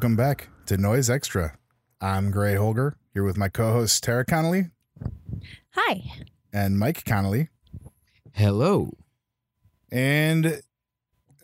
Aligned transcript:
Welcome 0.00 0.16
back 0.16 0.48
to 0.64 0.78
Noise 0.78 1.10
Extra. 1.10 1.58
I'm 2.00 2.30
Greh 2.30 2.56
Holger 2.56 2.96
here 3.12 3.22
with 3.22 3.36
my 3.36 3.50
co-host 3.50 4.02
Tara 4.02 4.24
Connolly 4.24 4.70
Hi. 5.72 6.02
and 6.54 6.78
Mike 6.78 7.04
Connolly. 7.04 7.50
Hello. 8.32 8.94
And 9.92 10.62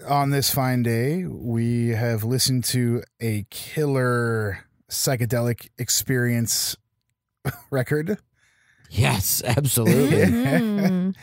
on 0.08 0.30
this 0.30 0.50
fine 0.50 0.82
day, 0.82 1.26
we 1.26 1.88
have 1.88 2.24
listened 2.24 2.64
to 2.64 3.02
a 3.20 3.44
killer 3.50 4.60
psychedelic 4.90 5.68
experience 5.76 6.78
record 7.70 8.16
Yes, 8.88 9.42
absolutely. 9.44 10.16
Mhm. 10.32 11.14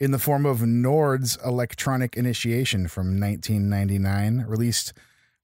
in 0.00 0.10
the 0.10 0.18
form 0.18 0.46
of 0.46 0.62
Nord's 0.62 1.36
Electronic 1.44 2.16
Initiation 2.16 2.88
from 2.88 3.20
1999, 3.20 4.46
released 4.48 4.94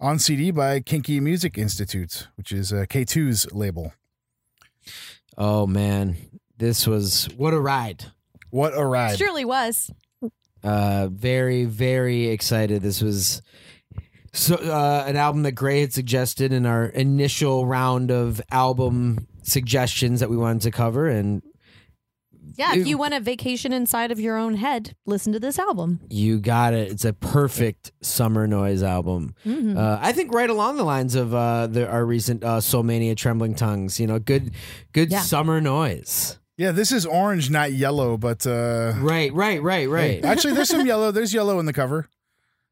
on 0.04 0.18
CD 0.18 0.50
by 0.50 0.80
Kinky 0.80 1.18
Music 1.18 1.56
Institute, 1.56 2.28
which 2.36 2.52
is 2.52 2.74
uh, 2.74 2.84
K2's 2.90 3.50
label. 3.54 3.94
oh 5.38 5.66
man, 5.66 6.16
this 6.58 6.86
was 6.86 7.26
what 7.38 7.54
a 7.54 7.58
ride. 7.58 8.12
What 8.50 8.76
a 8.76 8.84
ride! 8.84 9.16
Surely 9.16 9.46
was. 9.46 9.90
Uh, 10.62 11.08
very 11.10 11.64
very 11.64 12.26
excited. 12.26 12.82
This 12.82 13.00
was 13.00 13.40
so 14.34 14.56
uh, 14.56 15.04
an 15.06 15.16
album 15.16 15.42
that 15.44 15.52
Greh 15.52 15.80
had 15.80 15.94
suggested 15.94 16.52
in 16.52 16.66
our 16.66 16.84
initial 16.84 17.64
round 17.64 18.10
of 18.10 18.42
album 18.50 19.26
suggestions 19.42 20.20
that 20.20 20.28
we 20.28 20.36
wanted 20.36 20.60
to 20.62 20.70
cover, 20.70 21.08
and 21.08 21.42
Yeah, 22.56 22.74
if 22.74 22.86
you 22.86 22.96
want 22.98 23.14
a 23.14 23.20
vacation 23.20 23.72
inside 23.72 24.10
of 24.12 24.20
your 24.20 24.36
own 24.36 24.54
head, 24.54 24.94
listen 25.06 25.32
to 25.32 25.40
this 25.40 25.58
album. 25.58 26.00
you 26.10 26.38
got 26.38 26.72
it. 26.74 26.90
It's 26.90 27.04
a 27.04 27.12
perfect 27.12 27.92
summer 28.00 28.46
noise 28.46 28.82
album. 28.82 29.34
Mhm. 29.44 29.76
Uh, 29.76 29.98
I 30.00 30.12
think 30.12 30.32
right 30.32 30.48
along 30.50 30.76
the 30.76 30.84
lines 30.84 31.14
of 31.14 31.34
uh, 31.34 31.66
the, 31.66 31.88
our 31.88 32.04
recent 32.04 32.44
uh, 32.44 32.58
Solmania, 32.58 33.16
Trembling 33.16 33.54
Tongues. 33.54 33.98
You 33.98 34.06
know, 34.06 34.18
good 34.18 34.52
good 34.92 35.10
Yeah. 35.10 35.20
summer 35.20 35.60
noise. 35.60 36.38
Yeah, 36.56 36.70
this 36.70 36.92
is 36.92 37.04
orange, 37.04 37.50
not 37.50 37.72
yellow, 37.72 38.16
but 38.16 38.46
uh, 38.46 38.92
Right, 38.98 39.32
right, 39.34 39.60
right, 39.60 39.88
right. 39.88 40.24
actually, 40.24 40.54
there's 40.54 40.68
some 40.68 40.86
yellow. 40.86 41.10
There's 41.10 41.34
yellow 41.34 41.58
in 41.58 41.66
the 41.66 41.72
cover. 41.72 42.08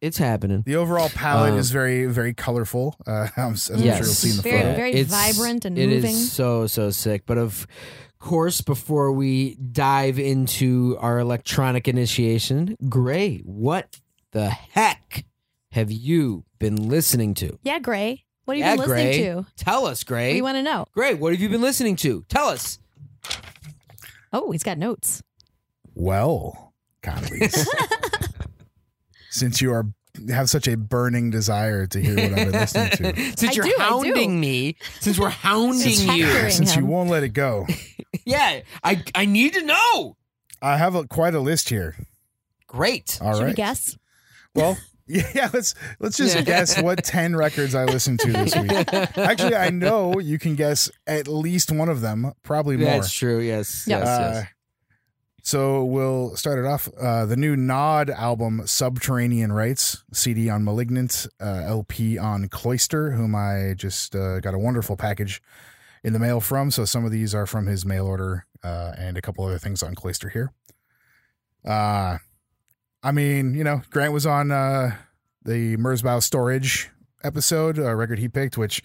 It's 0.00 0.18
happening. 0.18 0.62
The 0.66 0.76
overall 0.76 1.08
palette 1.08 1.52
Um, 1.52 1.58
is 1.58 1.70
very, 1.70 2.06
very 2.06 2.34
colorful. 2.34 2.96
Uh, 3.06 3.28
I'm, 3.36 3.54
I'm 3.72 3.80
Yes. 3.80 3.96
sure 3.98 4.04
you'll 4.06 4.14
see 4.14 4.30
in 4.30 4.36
the 4.36 4.42
Very- 4.42 4.58
photo. 4.62 4.74
very 4.76 4.92
It's- 4.94 5.06
vibrant 5.36 5.64
and 5.64 5.76
it 5.78 5.90
is 5.90 6.02
moving. 6.04 6.16
so 6.16 6.66
so 6.68 6.90
sick. 6.90 7.22
But 7.26 7.38
of 7.38 7.66
course, 8.22 8.60
before 8.60 9.12
we 9.12 9.54
dive 9.56 10.18
into 10.18 10.96
our 11.00 11.18
electronic 11.18 11.88
initiation, 11.88 12.76
Greh, 12.88 13.38
what 13.44 14.00
the 14.32 14.48
heck 14.50 15.24
have 15.72 15.90
you 15.90 16.44
been 16.58 16.88
listening 16.88 17.34
to? 17.34 17.58
yeah, 17.62 17.78
Greh. 17.78 18.16
What 18.44 18.56
have 18.56 18.58
you 18.58 18.64
Yeah, 18.64 18.76
been 18.76 18.88
listening 18.88 19.34
Greh. 19.34 19.42
to? 19.42 19.46
Tell 19.56 19.86
us, 19.86 20.02
Greh. 20.04 20.32
We 20.32 20.42
want 20.42 20.56
to 20.56 20.62
know. 20.62 20.86
Greh, 20.94 21.12
what 21.14 21.32
have 21.32 21.40
you 21.40 21.48
been 21.48 21.62
listening 21.62 21.96
to? 21.96 22.24
Tell 22.28 22.46
us. 22.48 22.78
Oh, 24.32 24.50
he's 24.50 24.62
got 24.62 24.78
notes. 24.78 25.22
Well, 25.94 26.72
Connolly's, 27.02 27.68
since 29.30 29.60
you 29.60 29.72
are 29.72 29.86
have 30.28 30.50
such 30.50 30.68
a 30.68 30.76
burning 30.76 31.30
desire 31.30 31.86
to 31.86 32.00
hear 32.00 32.14
what 32.16 32.38
I've 32.38 32.50
been 32.50 32.52
listening 32.52 32.90
to, 33.14 33.22
since 33.36 33.44
I 33.44 33.52
you're 33.52 33.64
do, 33.64 33.74
hounding 33.78 34.38
me, 34.40 34.76
since 35.00 35.18
we're 35.18 35.28
hounding 35.46 35.80
Since 35.80 36.04
you, 36.04 36.26
hectoring. 36.26 36.50
since 36.50 36.76
you 36.76 36.84
won't 36.86 37.10
let 37.10 37.22
it 37.22 37.30
go, 37.30 37.66
yeah, 38.24 38.60
I 38.84 39.02
I 39.14 39.24
need 39.24 39.54
to 39.54 39.62
know. 39.64 40.16
I 40.60 40.76
have 40.76 40.94
a, 40.94 41.06
quite 41.06 41.34
a 41.34 41.40
list 41.40 41.70
here. 41.70 41.96
Great. 42.66 43.18
All 43.20 43.30
right. 43.30 43.38
Should 43.38 43.46
we 43.48 43.52
guess? 43.54 43.96
Well, 44.54 44.76
yeah, 45.06 45.50
let's 45.52 45.74
let's 45.98 46.16
just 46.16 46.44
guess 46.44 46.80
what 46.80 47.04
ten 47.04 47.34
records 47.34 47.74
I 47.74 47.84
listened 47.84 48.20
to 48.20 48.32
this 48.32 48.54
week. 48.54 48.72
Actually, 49.18 49.56
I 49.56 49.70
know 49.70 50.18
you 50.20 50.38
can 50.38 50.54
guess 50.54 50.90
at 51.06 51.26
least 51.26 51.72
one 51.72 51.88
of 51.88 52.00
them, 52.00 52.32
probably 52.42 52.76
more. 52.76 52.86
That's 52.90 53.12
true. 53.12 53.40
Yes. 53.40 53.84
Yeah. 53.86 53.98
Yes. 53.98 54.08
Uh, 54.08 54.32
yes. 54.34 54.46
So 55.42 55.84
we'll 55.84 56.36
start 56.36 56.58
it 56.60 56.64
off. 56.64 56.88
Uh, 56.98 57.26
the 57.26 57.36
new 57.36 57.56
Nod 57.56 58.10
album, 58.10 58.62
Subterranean 58.64 59.52
Rights, 59.52 60.04
CD 60.12 60.48
on 60.48 60.62
Malignant, 60.64 61.26
uh, 61.40 61.62
LP 61.64 62.16
on 62.16 62.48
Cloister, 62.48 63.10
whom 63.10 63.34
I 63.34 63.74
just 63.76 64.14
uh, 64.14 64.38
got 64.38 64.54
a 64.54 64.58
wonderful 64.58 64.96
package 64.96 65.42
in 66.04 66.12
the 66.12 66.20
mail 66.20 66.40
from. 66.40 66.70
So 66.70 66.84
some 66.84 67.04
of 67.04 67.10
these 67.10 67.34
are 67.34 67.46
from 67.46 67.66
his 67.66 67.84
mail 67.84 68.06
order, 68.06 68.46
uh, 68.62 68.92
and 68.96 69.16
a 69.16 69.22
couple 69.22 69.44
other 69.44 69.58
things 69.58 69.82
on 69.82 69.96
Cloister 69.96 70.28
here. 70.28 70.52
Uh, 71.64 72.18
I 73.02 73.10
mean, 73.10 73.54
you 73.54 73.64
know, 73.64 73.82
Grant 73.90 74.12
was 74.12 74.26
on 74.26 74.52
uh, 74.52 74.96
the 75.44 75.76
Merzbow 75.76 76.22
Storage 76.22 76.88
episode, 77.24 77.78
a 77.78 77.96
record 77.96 78.20
he 78.20 78.28
picked, 78.28 78.56
which 78.56 78.80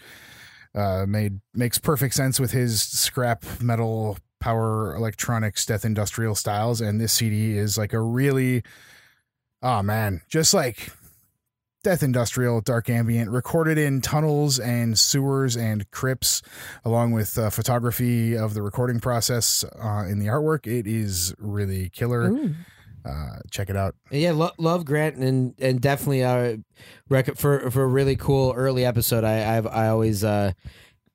uh, 0.73 1.05
made 1.07 1.39
makes 1.53 1.77
perfect 1.77 2.15
sense 2.15 2.39
with 2.39 2.51
his 2.51 2.81
scrap 2.81 3.45
metal 3.61 4.17
power 4.39 4.95
electronics 4.95 5.65
death 5.65 5.83
industrial 5.85 6.35
styles 6.35 6.79
and 6.81 6.99
this 7.01 7.13
cd 7.13 7.57
is 7.57 7.77
like 7.77 7.93
a 7.93 7.99
really 8.01 8.61
oh 9.63 9.81
man 9.81 10.21
just 10.29 10.53
like 10.53 10.91
death 11.83 12.03
industrial 12.03 12.59
dark 12.61 12.89
ambient 12.89 13.29
recorded 13.31 13.77
in 13.77 14.01
tunnels 14.01 14.59
and 14.59 14.97
sewers 14.99 15.55
and 15.55 15.89
crypts 15.91 16.41
along 16.85 17.11
with 17.11 17.37
uh, 17.37 17.49
photography 17.49 18.35
of 18.37 18.53
the 18.53 18.61
recording 18.61 18.99
process 18.99 19.63
uh, 19.81 20.03
in 20.07 20.19
the 20.19 20.25
artwork 20.27 20.67
it 20.67 20.85
is 20.85 21.33
really 21.37 21.89
killer 21.89 22.29
Ooh. 22.29 22.53
uh, 23.05 23.39
check 23.51 23.69
it 23.69 23.77
out 23.77 23.95
Yeah, 24.11 24.31
lo- 24.33 24.51
love 24.57 24.83
Grant 24.85 25.15
and 25.15 25.53
and 25.59 25.79
definitely 25.79 26.23
uh 26.23 26.57
rec- 27.09 27.37
for 27.37 27.71
for 27.71 27.83
a 27.83 27.87
really 27.87 28.17
cool 28.17 28.53
early 28.55 28.83
episode. 28.83 29.23
I 29.23 29.55
I've, 29.57 29.67
I 29.67 29.87
always 29.87 30.23
uh 30.25 30.51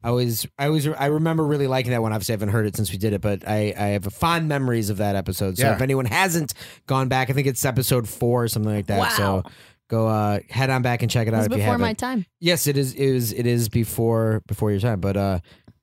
I 0.05 0.09
always 0.09 0.47
I 0.59 0.67
always 0.67 0.87
I 0.89 1.07
remember 1.07 1.45
really 1.47 1.67
liking 1.67 1.93
that 1.93 2.03
one. 2.03 2.13
Obviously, 2.13 2.33
I 2.33 2.37
haven't 2.37 2.49
heard 2.51 2.67
it 2.67 2.77
since 2.77 2.91
we 2.91 2.99
did 2.99 3.13
it, 3.13 3.21
but 3.21 3.47
I 3.47 3.75
I 3.77 3.87
have 3.89 4.05
fond 4.13 4.49
memories 4.49 4.91
of 4.91 4.97
that 4.99 5.17
episode. 5.17 5.57
So 5.59 5.67
Yeah. 5.67 5.75
if 5.75 5.81
anyone 5.81 6.07
hasn't 6.07 6.55
gone 6.87 7.09
back, 7.09 7.31
I 7.31 7.33
think 7.33 7.47
it's 7.47 7.65
episode 7.65 8.09
four 8.09 8.45
or 8.45 8.49
something 8.49 8.73
like 8.73 8.87
that. 8.87 8.99
Wow. 8.99 9.09
So 9.45 9.51
go 9.89 10.09
uh 10.09 10.41
head 10.51 10.71
on 10.71 10.83
back 10.83 11.03
and 11.03 11.11
check 11.11 11.27
it 11.29 11.31
It 11.31 11.35
out 11.35 11.39
was 11.39 11.47
if 11.47 11.53
you 11.53 11.57
before 11.59 11.73
haven't. 11.73 11.81
my 11.83 11.93
time. 11.93 12.27
Yes, 12.41 12.67
it 12.67 12.77
is. 12.77 12.95
It 12.95 13.01
is. 13.01 13.33
It 13.33 13.47
is 13.47 13.69
before 13.69 14.43
before 14.47 14.71
your 14.71 14.81
time. 14.81 15.01
But 15.01 15.17
uh, 15.17 15.39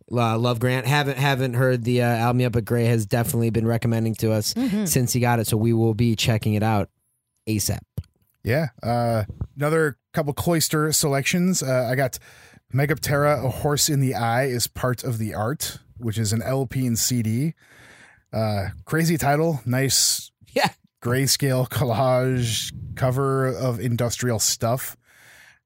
lo- 0.10 0.38
love 0.38 0.60
Grant. 0.60 0.86
Haven't 0.86 1.18
haven't 1.18 1.54
heard 1.54 1.84
the 1.84 2.02
uh, 2.02 2.06
album 2.06 2.42
yet, 2.42 2.52
but 2.52 2.66
Greh 2.66 2.86
has 2.88 3.06
definitely 3.06 3.52
been 3.52 3.68
recommending 3.68 4.16
to 4.16 4.32
us 4.34 4.54
Mhm. 4.54 4.88
since 4.88 5.14
he 5.14 5.20
got 5.20 5.40
it. 5.40 5.48
So 5.48 5.56
we 5.58 5.72
will 5.74 5.94
be 5.94 6.16
checking 6.16 6.56
it 6.56 6.64
out 6.64 6.90
asap. 7.48 7.80
Yeah. 8.44 8.68
Uh, 8.82 9.24
another 9.58 9.98
couple 10.14 10.34
cloister 10.34 10.92
selections. 10.92 11.62
Uh, 11.62 11.88
I 11.92 11.96
got 11.96 12.18
Megaptera, 12.74 13.44
A 13.44 13.50
Horse 13.50 13.90
in 13.90 14.00
the 14.00 14.16
Eye 14.16 14.46
is 14.46 14.68
Part 14.68 15.04
of 15.04 15.18
the 15.18 15.34
Art, 15.34 15.80
which 15.98 16.18
is 16.18 16.32
an 16.34 16.42
LP 16.42 16.86
and 16.86 16.98
CD. 17.00 17.56
Uh, 18.32 18.68
crazy 18.86 19.18
title. 19.18 19.62
Nice 19.66 20.32
Yeah. 20.54 20.70
grayscale 21.02 21.68
collage 21.68 22.72
cover 22.96 23.48
of 23.48 23.80
industrial 23.80 24.40
stuff. 24.40 24.96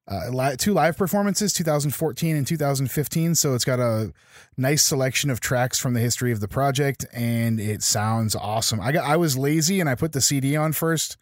Uh, 0.06 0.30
li- 0.30 0.56
two 0.58 0.74
live 0.74 0.98
performances, 0.98 1.54
2014 1.54 2.36
and 2.36 2.46
2015. 2.46 3.36
So 3.36 3.54
it's 3.56 3.64
got 3.66 3.80
a 3.80 4.12
nice 4.58 4.84
selection 4.84 5.30
of 5.30 5.40
tracks 5.40 5.80
from 5.80 5.94
the 5.94 6.02
history 6.02 6.32
of 6.34 6.42
the 6.42 6.48
project, 6.50 7.06
and 7.14 7.58
it 7.60 7.82
sounds 7.84 8.36
awesome. 8.36 8.82
I 8.82 8.92
got 8.92 9.06
I 9.10 9.16
was 9.18 9.38
lazy 9.38 9.80
and 9.80 9.90
I 9.90 9.96
put 9.96 10.12
the 10.12 10.20
CD 10.22 10.58
on 10.58 10.74
first, 10.74 11.18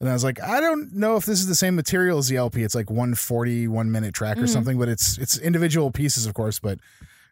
and 0.00 0.08
I 0.08 0.12
was 0.12 0.22
like, 0.24 0.40
I 0.42 0.60
don't 0.60 0.92
know 0.94 1.16
if 1.16 1.24
this 1.26 1.40
is 1.40 1.46
the 1.46 1.54
same 1.54 1.74
material 1.76 2.18
as 2.18 2.28
the 2.28 2.36
LP. 2.36 2.62
It's 2.62 2.74
like 2.74 2.90
140 2.90 3.66
one 3.68 3.90
minute 3.90 4.14
track 4.14 4.38
or 4.38 4.42
Mhm. 4.42 4.48
something, 4.48 4.78
but 4.78 4.88
it's 4.88 5.18
it's 5.18 5.38
individual 5.38 5.90
pieces, 5.90 6.26
of 6.26 6.34
course, 6.34 6.58
but 6.58 6.78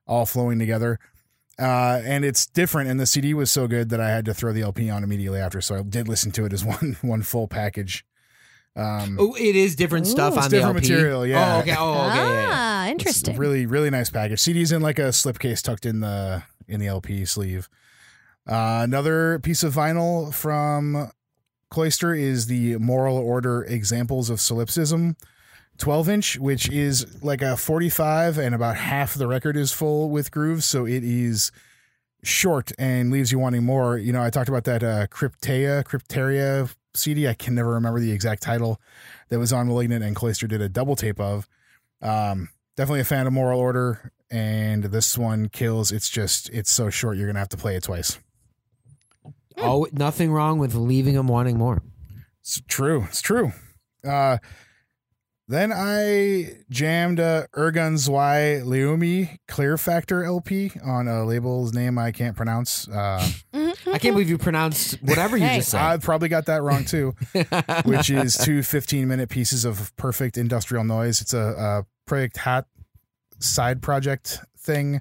all 0.06 0.26
flowing 0.26 0.58
together. 0.58 0.98
Uh, 1.58 2.02
and 2.04 2.24
it's 2.24 2.44
different. 2.46 2.90
And 2.90 3.00
the 3.00 3.06
CD 3.06 3.32
was 3.34 3.50
so 3.50 3.66
good 3.66 3.88
that 3.88 4.00
I 4.00 4.10
had 4.10 4.24
to 4.26 4.34
throw 4.34 4.52
the 4.52 4.60
LP 4.62 4.90
on 4.90 5.02
immediately 5.02 5.38
after. 5.40 5.60
So 5.62 5.76
I 5.76 5.82
did 5.82 6.06
listen 6.08 6.30
to 6.32 6.44
it 6.44 6.52
as 6.52 6.64
one 6.74 6.96
one 7.02 7.22
full 7.22 7.48
package. 7.48 8.04
Um, 8.76 9.16
Oh, 9.18 9.34
it 9.36 9.56
is 9.56 9.74
different 9.74 10.06
stuff 10.06 10.34
It's 10.34 10.44
on 10.44 10.50
the 10.50 10.56
different 10.58 10.76
LP. 10.76 10.88
material, 10.92 11.26
yeah. 11.26 11.54
Oh, 11.56 11.58
okay. 11.60 11.74
Oh, 11.78 12.08
okay. 12.08 12.16
yeah, 12.16 12.40
yeah. 12.42 12.48
Ah, 12.52 12.82
it's 12.84 12.90
interesting. 12.92 13.36
really 13.38 13.64
really 13.64 13.88
nice 13.88 14.10
package. 14.10 14.38
CD's 14.40 14.70
in 14.70 14.82
like 14.82 14.98
a 14.98 15.08
slipcase 15.12 15.62
tucked 15.62 15.86
in 15.86 16.00
the 16.00 16.42
in 16.68 16.78
the 16.80 16.88
LP 16.88 17.24
sleeve. 17.24 17.68
Uh, 18.46 18.80
another 18.84 19.38
piece 19.38 19.62
of 19.62 19.74
vinyl 19.74 20.32
from 20.34 21.10
Cloister 21.70 22.14
is 22.14 22.46
the 22.46 22.76
Moral 22.76 23.16
Order 23.16 23.62
Examples 23.64 24.30
of 24.30 24.40
Solipsism 24.40 25.16
12 25.78 26.08
inch, 26.08 26.38
which 26.38 26.70
is 26.70 27.22
like 27.22 27.42
a 27.42 27.56
45, 27.56 28.38
and 28.38 28.54
about 28.54 28.76
half 28.76 29.14
the 29.14 29.26
record 29.26 29.56
is 29.56 29.72
full 29.72 30.10
with 30.10 30.30
grooves. 30.30 30.64
So 30.64 30.86
it 30.86 31.04
is 31.04 31.52
short 32.22 32.72
and 32.78 33.10
leaves 33.10 33.30
you 33.30 33.38
wanting 33.38 33.64
more. 33.64 33.98
You 33.98 34.12
know, 34.12 34.22
I 34.22 34.30
talked 34.30 34.48
about 34.48 34.64
that 34.64 34.82
uh, 34.82 35.06
Cryptea, 35.08 35.84
Crypteria 35.84 36.74
CD. 36.94 37.28
I 37.28 37.34
can 37.34 37.54
never 37.54 37.72
remember 37.72 38.00
the 38.00 38.12
exact 38.12 38.42
title 38.42 38.80
that 39.28 39.38
was 39.38 39.52
on 39.52 39.66
Malignant, 39.66 40.04
and 40.04 40.16
Cloister 40.16 40.46
did 40.46 40.60
a 40.60 40.68
double 40.68 40.96
tape 40.96 41.20
of. 41.20 41.48
Um, 42.00 42.48
definitely 42.76 43.00
a 43.00 43.04
fan 43.04 43.26
of 43.26 43.32
Moral 43.32 43.60
Order, 43.60 44.12
and 44.30 44.84
this 44.84 45.16
one 45.18 45.48
kills. 45.48 45.92
It's 45.92 46.08
just, 46.08 46.48
it's 46.50 46.70
so 46.70 46.90
short, 46.90 47.16
you're 47.16 47.30
to 47.32 47.38
have 47.38 47.48
to 47.50 47.56
play 47.56 47.76
it 47.76 47.82
twice. 47.82 48.18
Oh, 49.58 49.86
nothing 49.92 50.32
wrong 50.32 50.58
with 50.58 50.74
leaving 50.74 51.14
them 51.14 51.28
wanting 51.28 51.58
more. 51.58 51.82
It's 52.40 52.60
true. 52.68 53.04
It's 53.08 53.20
true. 53.22 53.52
Uh, 54.06 54.38
Then 55.48 55.72
I 55.72 56.56
jammed 56.70 57.20
uh, 57.20 57.46
Ergun's 57.54 58.10
Y 58.10 58.60
Leumi 58.64 59.38
Clear 59.46 59.78
Factor 59.78 60.24
LP 60.24 60.72
on 60.84 61.06
a 61.06 61.24
label's 61.24 61.72
name 61.72 61.98
I 61.98 62.10
can't 62.12 62.36
pronounce. 62.36 62.88
Uh, 62.88 63.24
I 63.54 63.98
can't 63.98 64.14
believe 64.14 64.28
you 64.28 64.38
pronounced 64.38 65.00
whatever 65.02 65.36
you 65.36 65.44
Hey. 65.46 65.58
just 65.58 65.70
said. 65.70 65.80
I 65.80 65.96
probably 65.98 66.28
got 66.28 66.46
that 66.46 66.62
wrong 66.62 66.84
too, 66.84 67.14
which 67.84 68.10
is 68.10 68.36
two 68.36 68.62
15 68.64 69.06
minute 69.06 69.28
pieces 69.28 69.64
of 69.64 69.94
perfect 69.96 70.36
industrial 70.36 70.82
noise. 70.84 71.20
It's 71.20 71.32
a, 71.32 71.38
a 71.38 71.86
Project 72.06 72.38
Hat 72.38 72.66
side 73.38 73.82
project 73.82 74.40
thing, 74.58 75.00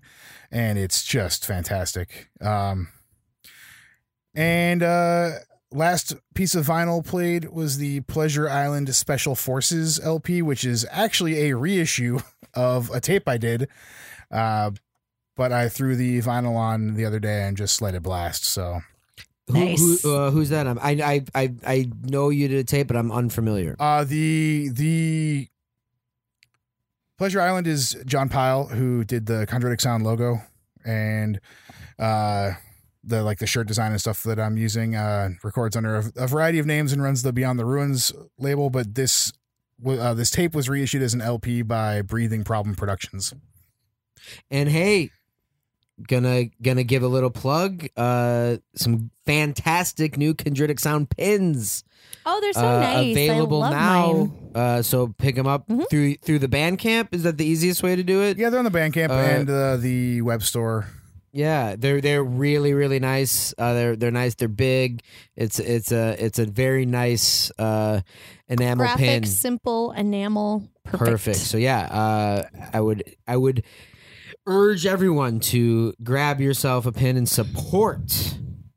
and 0.51 0.77
it's 0.77 1.03
just 1.03 1.45
fantastic. 1.45 2.29
Um, 2.39 2.89
and 4.35 4.83
uh, 4.83 5.29
last 5.71 6.15
piece 6.33 6.53
of 6.55 6.65
vinyl 6.67 7.05
played 7.05 7.45
was 7.49 7.77
the 7.77 8.01
Pleasure 8.01 8.49
Island 8.49 8.93
Special 8.95 9.35
Forces 9.35 9.99
LP, 9.99 10.41
which 10.41 10.63
is 10.65 10.85
actually 10.91 11.49
a 11.49 11.55
reissue 11.55 12.19
of 12.53 12.89
a 12.91 12.99
tape 12.99 13.27
I 13.27 13.37
did. 13.37 13.67
Uh, 14.31 14.71
but 15.35 15.51
I 15.51 15.69
threw 15.69 15.95
the 15.95 16.21
vinyl 16.21 16.55
on 16.55 16.93
the 16.95 17.05
other 17.05 17.19
day 17.19 17.43
and 17.43 17.57
just 17.57 17.81
let 17.81 17.93
it 17.95 18.03
blast. 18.03 18.45
So 18.45 18.79
Who, 19.47 19.53
Nice. 19.53 20.01
who, 20.03 20.15
uh, 20.15 20.31
who's 20.31 20.49
that? 20.49 20.65
I'm, 20.67 20.79
I 20.79 20.91
I 20.91 21.23
I 21.35 21.53
I 21.65 21.89
know 22.03 22.29
you 22.29 22.47
did 22.47 22.57
a 22.59 22.63
tape, 22.63 22.87
but 22.87 22.95
I'm 22.95 23.11
unfamiliar. 23.11 23.75
Uh 23.79 24.03
the 24.05 24.69
the 24.71 25.47
Pleasure 27.17 27.39
Island 27.41 27.67
is 27.67 27.95
John 28.05 28.27
Pyle 28.29 28.65
who 28.65 29.03
did 29.03 29.25
the 29.25 29.45
Chondritic 29.47 29.79
Sound 29.81 30.03
logo 30.03 30.41
and 30.85 31.39
uh 31.99 32.53
the 33.05 33.21
like 33.23 33.37
the 33.39 33.45
shirt 33.47 33.67
design 33.67 33.91
and 33.91 34.01
stuff 34.01 34.23
that 34.23 34.39
I'm 34.39 34.57
using 34.57 34.95
uh 34.95 35.29
records 35.43 35.75
under 35.75 35.97
a, 35.97 36.03
a 36.15 36.27
variety 36.27 36.57
of 36.59 36.65
names 36.65 36.91
and 36.91 37.03
runs 37.03 37.21
the 37.21 37.31
Beyond 37.31 37.59
the 37.59 37.65
Ruins 37.65 38.11
label 38.39 38.69
but 38.69 38.95
this 38.95 39.31
uh, 39.85 40.13
this 40.13 40.31
tape 40.31 40.55
was 40.55 40.69
reissued 40.69 41.01
as 41.01 41.13
an 41.13 41.21
LP 41.21 41.61
by 41.61 42.01
Breathing 42.01 42.43
Problem 42.45 42.75
Productions. 42.75 43.33
And 44.49 44.69
hey, 44.69 45.09
gonna 46.07 46.45
gonna 46.61 46.83
give 46.85 47.03
a 47.03 47.07
little 47.09 47.29
plug. 47.29 47.85
Uh, 47.97 48.57
some 48.75 49.11
fantastic 49.25 50.17
new 50.17 50.33
Chondritic 50.33 50.79
Sound 50.79 51.09
pins. 51.09 51.83
Oh, 52.25 52.39
they're 52.41 52.53
so 52.53 52.65
uh, 52.65 52.79
nice. 52.79 53.11
available 53.15 53.63
I 53.63 53.69
love 53.69 53.73
now. 53.73 54.13
Mine. 54.13 54.51
Uh, 54.55 54.81
so 54.81 55.13
pick 55.17 55.35
them 55.35 55.45
up 55.47 55.67
Mhm. 55.67 55.89
through 55.89 56.15
through 56.15 56.39
the 56.39 56.47
Bandcamp. 56.47 57.09
Is 57.11 57.23
that 57.23 57.37
the 57.37 57.45
easiest 57.45 57.83
way 57.83 57.95
to 57.97 58.03
do 58.03 58.21
it? 58.23 58.37
Yeah, 58.37 58.49
they're 58.49 58.59
on 58.59 58.65
the 58.65 58.71
Bandcamp 58.71 59.09
Uh, 59.09 59.13
and 59.13 59.49
uh, 59.49 59.75
the 59.77 60.21
web 60.21 60.41
store. 60.41 60.87
Yeah, 61.35 61.75
they're 61.77 61.99
they're 61.99 62.23
really 62.23 62.71
really 62.73 62.99
nice. 62.99 63.53
Uh, 63.57 63.73
they're 63.73 63.95
they're 63.97 64.09
nice. 64.11 64.35
They're 64.35 64.47
big. 64.47 65.01
It's 65.35 65.59
it's 65.59 65.91
a 65.91 66.15
it's 66.17 66.39
a 66.39 66.45
very 66.45 66.85
nice 66.85 67.51
uh, 67.59 67.99
enamel 68.47 68.85
Graphic, 68.85 68.99
pin. 69.05 69.25
simple, 69.25 69.91
enamel. 69.91 70.63
Perfect. 70.85 71.09
Perfect. 71.11 71.37
So 71.39 71.57
yeah, 71.57 71.81
uh, 71.87 72.43
I 72.71 72.79
would 72.79 73.03
I 73.27 73.35
would 73.35 73.63
urge 74.47 74.85
everyone 74.85 75.41
to 75.41 75.93
grab 76.01 76.39
yourself 76.39 76.85
a 76.85 76.93
pin 76.93 77.17
and 77.17 77.27
support 77.27 78.07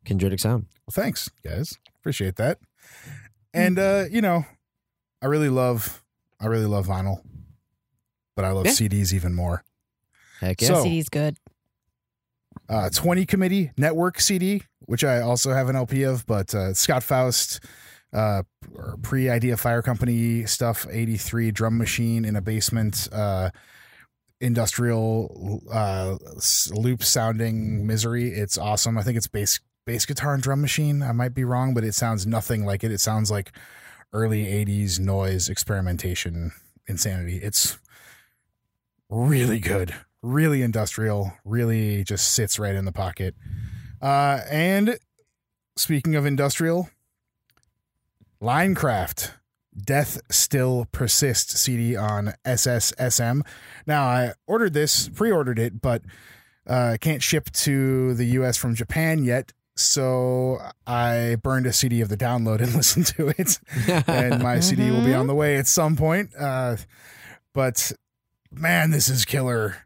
Chondritic 0.04 0.40
Sound. 0.40 0.66
Well, 0.84 0.90
thanks, 1.04 1.30
guys. 1.44 1.76
Appreciate 2.00 2.34
that. 2.36 2.58
And 3.54 3.78
uh, 3.78 4.06
you 4.10 4.20
know, 4.20 4.46
I 5.22 5.26
really 5.26 5.48
love 5.48 6.02
I 6.40 6.46
really 6.46 6.66
love 6.66 6.88
vinyl. 6.88 7.20
But 8.34 8.44
I 8.44 8.50
love 8.50 8.66
Yeah. 8.66 8.72
CDs 8.72 9.12
even 9.12 9.32
more. 9.34 9.62
Heck 10.40 10.60
yeah. 10.60 10.68
So- 10.68 10.82
CD's 10.82 11.08
good. 11.08 11.36
Uh 12.68 12.90
20 12.90 13.24
Committee 13.26 13.70
Network 13.76 14.20
CD, 14.20 14.62
which 14.80 15.04
I 15.04 15.20
also 15.20 15.52
have 15.52 15.68
an 15.68 15.76
LP 15.76 16.02
of, 16.02 16.26
but 16.26 16.54
uh 16.54 16.74
Scott 16.74 17.02
Foust 17.02 17.60
uh 18.12 18.42
pre 19.02 19.28
Idea 19.28 19.56
Fire 19.56 19.82
Company 19.82 20.44
stuff, 20.46 20.86
83 20.90 21.50
drum 21.50 21.78
machine 21.78 22.24
in 22.24 22.36
a 22.36 22.40
basement, 22.42 23.08
uh 23.12 23.50
industrial 24.40 25.62
uh 25.72 26.16
loop 26.72 27.02
sounding 27.02 27.86
misery. 27.86 28.28
It's 28.32 28.58
awesome. 28.58 28.98
I 28.98 29.02
think 29.02 29.16
it's 29.16 29.28
bass 29.28 29.60
bass 29.86 30.04
guitar 30.04 30.34
and 30.34 30.42
drum 30.42 30.60
machine. 30.60 31.02
I 31.02 31.12
might 31.12 31.34
be 31.34 31.44
wrong, 31.44 31.72
but 31.72 31.84
it 31.84 31.94
sounds 31.94 32.26
nothing 32.26 32.66
like 32.66 32.84
it. 32.84 32.92
It 32.92 33.00
sounds 33.00 33.30
like 33.30 33.52
early 34.12 34.44
80s 34.44 35.00
noise 35.00 35.48
experimentation 35.48 36.52
insanity. 36.86 37.38
It's 37.42 37.78
really 39.10 39.58
good, 39.60 39.94
really 40.22 40.62
industrial, 40.62 41.32
really 41.44 42.04
just 42.04 42.32
sits 42.32 42.58
right 42.58 42.74
in 42.74 42.84
the 42.84 42.92
pocket. 42.92 43.34
Uh, 44.00 44.40
and 44.50 44.98
speaking 45.76 46.14
of 46.14 46.26
industrial, 46.26 46.90
Linecraft 48.42 49.32
Death 49.76 50.20
Still 50.30 50.86
Persists 50.92 51.58
CD 51.60 51.96
on 51.96 52.34
SSSM. 52.44 53.42
Now, 53.86 54.04
I 54.04 54.32
ordered 54.46 54.74
this, 54.74 55.08
pre 55.08 55.30
ordered 55.30 55.58
it, 55.58 55.80
but 55.80 56.02
uh, 56.66 56.96
can't 57.00 57.22
ship 57.22 57.50
to 57.50 58.14
the 58.14 58.24
US 58.26 58.56
from 58.56 58.74
Japan 58.74 59.24
yet. 59.24 59.52
So 59.76 60.58
I 60.86 61.36
burned 61.42 61.66
a 61.66 61.72
CD 61.72 62.00
of 62.00 62.08
the 62.08 62.16
download 62.16 62.60
and 62.60 62.74
listened 62.74 63.06
to 63.06 63.28
it 63.28 63.60
and 64.08 64.42
my 64.42 64.60
CD 64.60 64.90
will 64.90 65.04
be 65.04 65.14
on 65.14 65.28
the 65.28 65.34
way 65.34 65.56
at 65.56 65.66
some 65.66 65.96
point. 65.96 66.30
Uh, 66.38 66.76
but 67.54 67.92
man, 68.50 68.90
this 68.90 69.08
is 69.08 69.24
killer, 69.24 69.76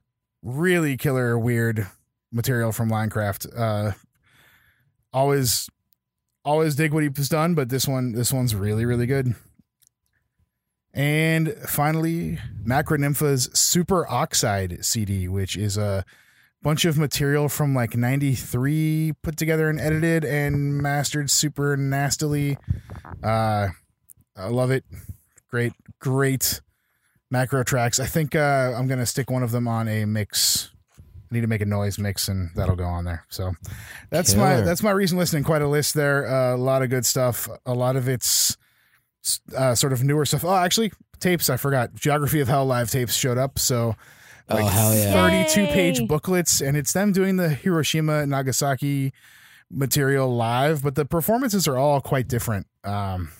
really 0.42 0.96
killer, 0.96 1.38
weird 1.38 1.86
material 2.30 2.72
from 2.72 2.90
Linecraft. 2.90 3.46
Uh, 3.56 3.92
always, 5.12 5.68
always 6.44 6.74
dig 6.74 6.92
what 6.92 7.02
he's 7.02 7.28
done, 7.28 7.54
but 7.54 7.68
this 7.68 7.86
one, 7.86 8.12
this 8.12 8.32
one's 8.32 8.54
really, 8.54 8.84
really 8.84 9.06
good. 9.06 9.34
And 10.94 11.54
finally, 11.66 12.38
Macronympha's 12.64 13.48
Super 13.58 14.06
Oxide 14.10 14.84
CD, 14.84 15.26
which 15.26 15.56
is 15.56 15.78
a 15.78 16.04
bunch 16.62 16.84
of 16.84 16.98
material 16.98 17.48
from 17.48 17.74
like 17.74 17.96
93 17.96 19.14
put 19.22 19.36
together 19.36 19.68
and 19.68 19.80
edited 19.80 20.24
and 20.24 20.78
mastered 20.78 21.30
super 21.30 21.76
nastily. 21.76 22.58
Uh, 23.22 23.68
I 24.36 24.48
love 24.48 24.70
it. 24.70 24.84
Great, 25.50 25.72
great 25.98 26.60
macro 27.32 27.64
tracks. 27.64 27.98
I 27.98 28.06
think 28.06 28.36
uh, 28.36 28.74
I'm 28.76 28.86
gonna 28.86 29.06
stick 29.06 29.30
one 29.30 29.42
of 29.42 29.50
them 29.50 29.66
on 29.66 29.88
a 29.88 30.04
mix. 30.04 30.70
I 30.98 31.34
need 31.34 31.40
to 31.40 31.46
make 31.48 31.62
a 31.62 31.66
noise 31.66 31.98
mix, 31.98 32.28
and 32.28 32.50
that'll 32.54 32.76
go 32.76 32.84
on 32.84 33.04
there. 33.04 33.24
So 33.30 33.52
that's 34.10 34.34
my 34.34 34.60
that's 34.60 34.82
my 34.82 34.90
reason 34.92 35.18
listening. 35.18 35.42
Quite 35.42 35.62
a 35.62 35.68
list 35.68 35.94
there. 35.94 36.26
Uh, 36.26 36.54
a 36.54 36.56
lot 36.56 36.82
of 36.82 36.90
good 36.90 37.06
stuff. 37.06 37.48
A 37.66 37.74
lot 37.74 37.96
of 37.96 38.06
it's 38.08 38.56
uh, 39.56 39.74
sort 39.74 39.92
of 39.92 40.04
newer 40.04 40.26
stuff. 40.26 40.44
Oh, 40.44 40.54
actually, 40.54 40.92
tapes. 41.18 41.48
I 41.50 41.56
forgot. 41.56 41.94
Geography 41.94 42.40
of 42.40 42.48
Hell 42.48 42.66
live 42.66 42.90
tapes 42.90 43.14
showed 43.16 43.38
up. 43.38 43.58
So 43.58 43.96
Oh, 44.48 44.56
hell 44.66 44.94
yeah. 44.94 45.12
32 45.12 45.66
page 45.68 46.06
booklets, 46.06 46.60
and 46.60 46.76
it's 46.76 46.92
them 46.92 47.12
doing 47.12 47.36
the 47.36 47.48
Hiroshima 47.48 48.26
Nagasaki 48.26 49.12
material 49.70 50.34
live, 50.34 50.82
but 50.82 50.94
the 50.94 51.06
performances 51.06 51.66
are 51.66 51.78
all 51.78 52.00
quite 52.00 52.28
different. 52.28 52.66
Um, 52.84 53.30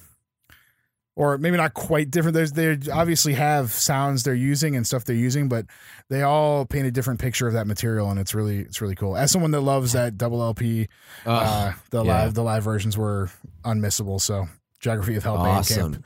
or 1.23 1.39
maybe 1.39 1.57
not 1.57 1.73
quite 1.73 2.11
different. 2.11 2.35
There's 2.35 2.51
they 2.53 2.77
obviously 2.93 3.35
have 3.35 3.71
sounds 3.71 4.25
they're 4.25 4.35
using 4.35 4.75
and 4.75 4.85
stuff 4.85 5.05
they're 5.05 5.15
using, 5.15 5.49
but 5.49 5.67
they 6.09 6.23
all 6.23 6.67
paint 6.67 6.85
a 6.85 6.91
different 6.91 7.21
picture 7.21 7.47
of 7.47 7.53
that 7.53 7.69
material, 7.69 8.11
and 8.11 8.19
it's 8.19 8.35
really 8.35 8.59
it's 8.59 8.81
really 8.81 8.97
cool. 8.97 9.17
As 9.17 9.31
someone 9.31 9.53
that 9.53 9.61
loves 9.61 9.93
that 9.93 10.19
double 10.19 10.43
LP, 10.43 10.89
uh, 11.25 11.73
the 11.91 12.03
yeah. 12.03 12.13
live 12.13 12.35
the 12.35 12.43
live 12.43 12.65
versions 12.65 12.99
were 12.99 13.31
unmissable. 13.65 14.21
So 14.21 14.49
Geography 14.81 15.15
of 15.15 15.23
Hell 15.23 15.37
awesome. 15.37 15.95
Bandcamp, 15.95 16.03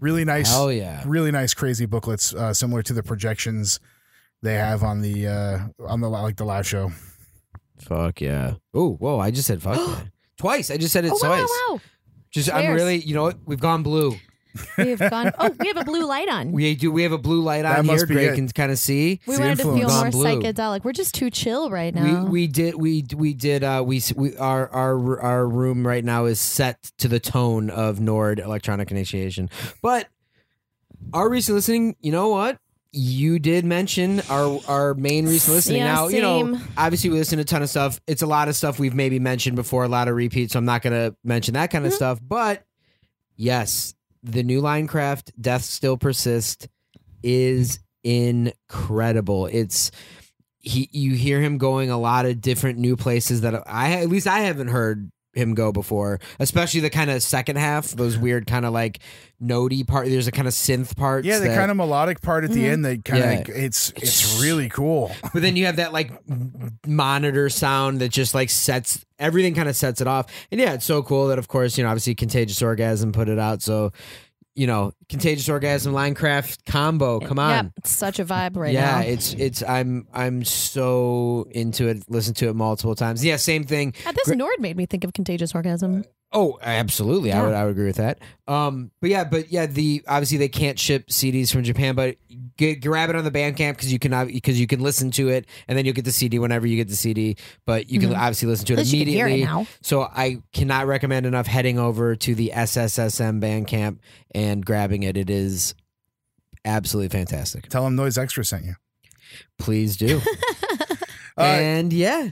really 0.00 0.24
nice 0.24 0.50
Hell 0.50 0.72
yeah. 0.72 1.04
really 1.06 1.30
nice 1.30 1.54
crazy 1.54 1.86
booklets 1.86 2.34
uh, 2.34 2.52
similar 2.52 2.82
to 2.82 2.92
the 2.92 3.04
projections 3.04 3.78
they 4.42 4.54
have 4.54 4.82
on 4.82 5.00
the 5.00 5.28
uh 5.28 5.58
on 5.86 6.00
the 6.00 6.08
like 6.08 6.36
the 6.36 6.44
live 6.44 6.66
show 6.66 6.90
Fuck 7.78 8.20
yeah. 8.20 8.54
Oh, 8.74 8.94
whoa. 8.94 9.18
I 9.18 9.30
just 9.30 9.46
said 9.46 9.62
fuck. 9.62 10.06
Twice. 10.38 10.70
I 10.70 10.76
just 10.76 10.92
said 10.92 11.04
it 11.04 11.12
Oh, 11.12 11.18
wow, 11.22 11.28
twice. 11.28 11.48
wow, 11.48 11.74
wow. 11.74 11.80
Just 12.30 12.52
I'm 12.52 12.74
really, 12.74 12.96
you 12.98 13.14
know 13.14 13.22
what? 13.22 13.38
We've 13.46 13.60
gone 13.60 13.82
blue. 13.82 14.16
We 14.78 14.88
have 14.90 14.98
gone. 15.10 15.32
Oh, 15.38 15.50
we 15.58 15.68
have 15.68 15.76
a 15.76 15.84
blue 15.84 16.04
light 16.06 16.28
on. 16.28 16.52
We, 16.52 16.62
We 16.62 16.74
do. 16.74 16.90
We 16.92 17.02
have 17.02 17.12
a 17.12 17.18
blue 17.18 17.40
light 17.42 17.62
That 17.62 17.78
on 17.80 17.86
must 17.86 18.00
here. 18.00 18.06
be 18.06 18.14
Greg 18.14 18.26
it. 18.30 18.34
can 18.36 18.48
kind 18.48 18.72
of 18.72 18.78
see. 18.78 19.20
the 19.26 19.32
wanted 19.32 19.56
to 19.58 19.62
feel 19.64 19.76
influence. 19.76 20.14
more 20.14 20.24
Gone 20.24 20.40
blue. 20.40 20.52
psychedelic. 20.52 20.84
We're 20.84 20.92
just 20.92 21.14
too 21.14 21.30
chill 21.30 21.70
right 21.70 21.94
now. 21.94 22.24
We 22.24 22.30
we 22.30 22.46
did 22.46 22.74
we 22.76 23.04
we 23.14 23.34
did 23.34 23.64
uh 23.64 23.82
we 23.86 24.02
we 24.14 24.36
our 24.36 24.68
our 24.70 25.20
our 25.20 25.46
room 25.48 25.86
right 25.86 26.04
now 26.04 26.24
is 26.26 26.40
set 26.40 26.82
to 26.98 27.08
the 27.08 27.20
tone 27.20 27.70
of 27.70 28.00
Nord 28.00 28.38
electronic 28.38 28.90
initiation. 28.90 29.48
But 29.82 30.08
our 31.12 31.28
recent 31.28 31.54
listening, 31.54 31.96
you 32.00 32.12
know 32.12 32.28
what? 32.28 32.58
You 32.98 33.38
did 33.38 33.66
mention 33.66 34.22
our 34.30 34.58
our 34.66 34.94
main 34.94 35.26
recent 35.26 35.54
listening. 35.54 35.78
Yeah, 35.82 35.92
now, 35.94 36.08
you 36.08 36.22
know, 36.22 36.54
same. 36.54 36.68
obviously 36.78 37.10
we 37.10 37.18
listen 37.18 37.36
to 37.36 37.42
a 37.42 37.44
ton 37.44 37.62
of 37.62 37.68
stuff. 37.68 38.00
It's 38.06 38.22
a 38.22 38.26
lot 38.26 38.48
of 38.48 38.56
stuff 38.56 38.78
we've 38.78 38.94
maybe 38.94 39.18
mentioned 39.18 39.54
before, 39.54 39.84
a 39.84 39.88
lot 39.88 40.08
of 40.08 40.14
repeats, 40.16 40.54
so 40.54 40.58
I'm 40.58 40.64
not 40.64 40.80
gonna 40.80 41.14
mention 41.22 41.54
that 41.54 41.70
kind 41.70 41.84
of 41.84 41.90
Mm-hmm. 41.90 41.96
stuff. 41.96 42.20
But 42.26 42.64
yes, 43.36 43.94
the 44.26 44.42
new 44.42 44.60
Linecraft 44.60 45.30
Death 45.40 45.62
Still 45.62 45.96
Persist 45.96 46.68
is 47.22 47.78
incredible. 48.02 49.46
It's 49.46 49.90
he 50.58 50.88
you 50.92 51.14
hear 51.14 51.40
him 51.40 51.58
going 51.58 51.90
a 51.90 51.98
lot 51.98 52.26
of 52.26 52.40
different 52.40 52.78
new 52.78 52.96
places 52.96 53.42
that 53.42 53.62
I 53.66 53.92
at 53.92 54.08
least 54.08 54.26
I 54.26 54.40
haven't 54.40 54.68
heard 54.68 55.10
him 55.36 55.54
go 55.54 55.72
before, 55.72 56.18
especially 56.38 56.80
the 56.80 56.90
kind 56.90 57.10
of 57.10 57.22
second 57.22 57.56
half, 57.56 57.90
those 57.90 58.16
weird 58.16 58.46
kind 58.46 58.64
of 58.64 58.72
like 58.72 59.00
notey 59.42 59.86
part. 59.86 60.08
There's 60.08 60.26
a 60.26 60.32
kind 60.32 60.48
of 60.48 60.54
synth 60.54 60.96
part. 60.96 61.24
Yeah, 61.24 61.38
the 61.38 61.48
kind 61.48 61.70
of 61.70 61.76
melodic 61.76 62.22
part 62.22 62.44
at 62.44 62.50
the 62.50 62.62
mm-hmm. 62.62 62.72
end 62.72 62.84
that 62.84 63.04
kind 63.04 63.22
of 63.22 63.48
Yeah. 63.48 63.64
it's 63.64 63.92
it's 63.96 64.40
really 64.40 64.68
cool. 64.68 65.12
But 65.36 65.42
then 65.42 65.56
you 65.56 65.66
have 65.66 65.76
that 65.76 65.92
like 65.92 66.10
monitor 66.86 67.50
sound 67.50 68.00
that 68.00 68.08
just 68.08 68.34
like 68.34 68.48
sets 68.48 69.04
everything 69.18 69.54
kind 69.54 69.68
of 69.68 69.76
sets 69.76 70.00
it 70.00 70.06
off. 70.06 70.26
And 70.50 70.60
yeah, 70.60 70.72
it's 70.72 70.86
so 70.86 71.02
cool 71.02 71.28
that 71.28 71.38
of 71.38 71.48
course, 71.48 71.76
you 71.76 71.84
know, 71.84 71.90
obviously 71.90 72.14
Contagious 72.14 72.62
Orgasm 72.62 73.12
put 73.12 73.28
it 73.28 73.38
out. 73.38 73.60
So, 73.60 73.92
you 74.54 74.66
know, 74.66 74.92
Contagious 75.08 75.48
Orgasm 75.48 75.92
Linecraft 75.92 76.64
combo. 76.66 77.20
Come 77.20 77.38
on. 77.38 77.50
Yeah, 77.50 77.70
it's 77.76 77.90
such 77.90 78.18
a 78.18 78.24
vibe 78.24 78.56
right 78.56 78.72
yeah, 78.72 78.96
now. 78.96 79.00
it's 79.06 79.34
it's 79.34 79.62
I'm 79.62 80.06
I'm 80.12 80.44
so 80.44 81.46
into 81.50 81.88
it. 81.88 82.04
Listen 82.08 82.34
to 82.34 82.48
it 82.48 82.56
multiple 82.56 82.94
times. 82.94 83.24
Yeah, 83.24 83.36
same 83.36 83.64
thing. 83.64 83.94
Uh, 84.04 84.12
this 84.12 84.28
Nord 84.36 84.60
made 84.60 84.76
me 84.76 84.86
think 84.86 85.04
of 85.04 85.12
Contagious 85.12 85.54
Orgasm. 85.54 86.04
Oh, 86.32 86.58
absolutely. 86.60 87.32
I 87.32 87.42
would 87.42 87.54
I 87.54 87.64
would 87.64 87.70
agree 87.70 87.86
with 87.86 87.96
that. 87.96 88.18
Um, 88.48 88.90
but 89.00 89.10
yeah, 89.10 89.24
but 89.24 89.50
yeah, 89.50 89.66
the 89.66 90.02
obviously 90.08 90.38
they 90.38 90.48
can't 90.48 90.78
ship 90.78 91.06
CDs 91.08 91.52
from 91.52 91.62
Japan, 91.62 91.94
but 91.94 92.16
get, 92.56 92.82
grab 92.82 93.10
it 93.10 93.16
on 93.16 93.24
the 93.24 93.30
Bandcamp 93.30 93.72
because 93.76 93.92
you 93.92 93.98
can 94.00 94.26
because 94.26 94.58
you 94.60 94.66
can 94.66 94.80
listen 94.80 95.10
to 95.12 95.28
it 95.28 95.46
and 95.68 95.78
then 95.78 95.84
you'll 95.84 95.94
get 95.94 96.04
the 96.04 96.12
CD 96.12 96.38
whenever 96.40 96.66
you 96.66 96.76
get 96.76 96.88
the 96.88 96.96
CD. 96.96 97.36
But 97.64 97.88
you 97.90 98.00
can 98.00 98.10
Mhm. 98.10 98.18
obviously 98.18 98.48
listen 98.48 98.66
to 98.66 98.72
it 98.74 98.78
least 98.78 98.92
you 98.92 99.04
can 99.04 99.08
hear 99.14 99.26
immediately. 99.28 99.42
it 99.42 99.54
now. 99.60 99.66
So 99.82 100.02
I 100.02 100.38
cannot 100.52 100.86
recommend 100.88 101.26
enough 101.26 101.46
heading 101.46 101.78
over 101.78 102.16
to 102.16 102.34
the 102.34 102.52
SSSM 102.52 103.40
Bandcamp 103.40 103.98
and 104.34 104.66
grabbing 104.66 104.95
it. 105.02 105.16
It 105.16 105.30
is 105.30 105.74
absolutely 106.64 107.08
fantastic. 107.16 107.68
Tell 107.68 107.84
them 107.84 107.96
Noise 107.96 108.18
Extra 108.18 108.44
sent 108.44 108.64
you. 108.64 108.74
Please 109.58 109.96
do. 109.96 110.20
Uh, 111.38 111.42
and 111.42 111.92
yeah, 111.92 112.30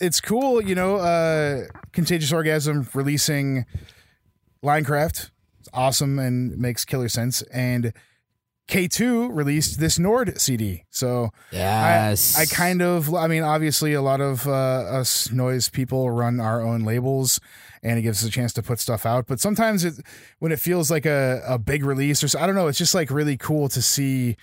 it's 0.00 0.22
cool, 0.22 0.62
you 0.62 0.74
know, 0.74 0.96
uh 0.96 1.64
Contagious 1.92 2.32
Orgasm 2.32 2.88
releasing 2.94 3.66
Linecraft. 4.64 5.28
It's 5.60 5.68
awesome 5.74 6.18
and 6.18 6.56
makes 6.56 6.86
killer 6.86 7.10
sense. 7.10 7.42
And 7.52 7.92
K2 8.68 9.34
released 9.34 9.80
this 9.80 9.98
Nord 9.98 10.40
CD. 10.40 10.84
So 10.90 11.30
yes, 11.50 12.38
I 12.38 12.46
kind 12.46 12.80
of, 12.82 13.14
I 13.14 13.26
mean, 13.26 13.42
obviously, 13.42 13.92
a 13.94 14.02
lot 14.02 14.20
of 14.20 14.46
uh, 14.46 14.50
us 14.50 15.30
noise 15.30 15.68
people 15.68 16.10
run 16.10 16.38
our 16.40 16.62
own 16.62 16.84
labels, 16.84 17.40
and 17.82 17.98
it 17.98 18.02
gives 18.02 18.22
us 18.22 18.28
a 18.28 18.32
chance 18.32 18.52
to 18.54 18.62
put 18.62 18.78
stuff 18.80 19.04
out. 19.06 19.26
But 19.26 19.40
sometimes, 19.40 19.84
it, 19.84 19.94
when 20.38 20.52
it 20.52 20.60
feels 20.60 20.90
like 20.90 21.06
a, 21.06 21.42
a 21.46 21.58
big 21.58 21.84
release, 21.84 22.22
or 22.22 22.28
so- 22.28 22.38
I 22.40 22.46
don't 22.46 22.54
know, 22.54 22.66
it's 22.68 22.78
just 22.78 22.94
like 22.94 23.10
really 23.10 23.36
cool 23.36 23.68
to 23.70 23.80
see 23.82 24.36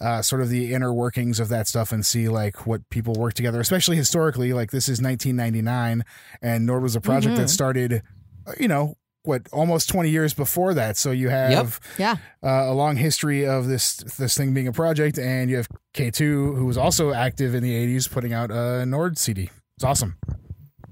uh, 0.00 0.22
sort 0.22 0.40
of 0.42 0.48
the 0.48 0.72
inner 0.74 0.92
workings 0.92 1.38
of 1.38 1.48
that 1.50 1.68
stuff 1.68 1.92
and 1.92 2.04
see 2.04 2.28
like 2.28 2.66
what 2.66 2.88
people 2.90 3.14
work 3.14 3.34
together, 3.34 3.60
especially 3.60 3.96
historically. 3.96 4.52
Like 4.52 4.70
this 4.70 4.88
is 4.88 5.00
1999, 5.02 6.04
and 6.40 6.66
Nord 6.66 6.82
was 6.82 6.96
a 6.96 7.00
project 7.00 7.36
that 7.36 7.48
started, 7.50 8.02
uh, 8.46 8.52
you 8.58 8.68
know. 8.68 8.96
What 9.24 9.46
almost 9.52 9.88
twenty 9.88 10.10
years 10.10 10.34
before 10.34 10.74
that, 10.74 10.96
so 10.96 11.12
you 11.12 11.28
have 11.28 11.78
Yeah. 11.96 12.16
uh, 12.42 12.48
a 12.66 12.74
long 12.74 12.96
history 12.96 13.46
of 13.46 13.68
this 13.68 13.98
this 14.18 14.36
thing 14.36 14.52
being 14.52 14.66
a 14.66 14.72
project, 14.72 15.16
and 15.16 15.48
you 15.48 15.58
have 15.58 15.68
K 15.94 16.10
two 16.10 16.56
who 16.56 16.66
was 16.66 16.76
also 16.76 17.12
active 17.12 17.54
in 17.54 17.62
the 17.62 17.70
'80s, 17.72 18.10
putting 18.10 18.32
out 18.32 18.50
a 18.50 18.84
Nord 18.84 19.16
CD. 19.18 19.48
It's 19.76 19.84
awesome. 19.84 20.16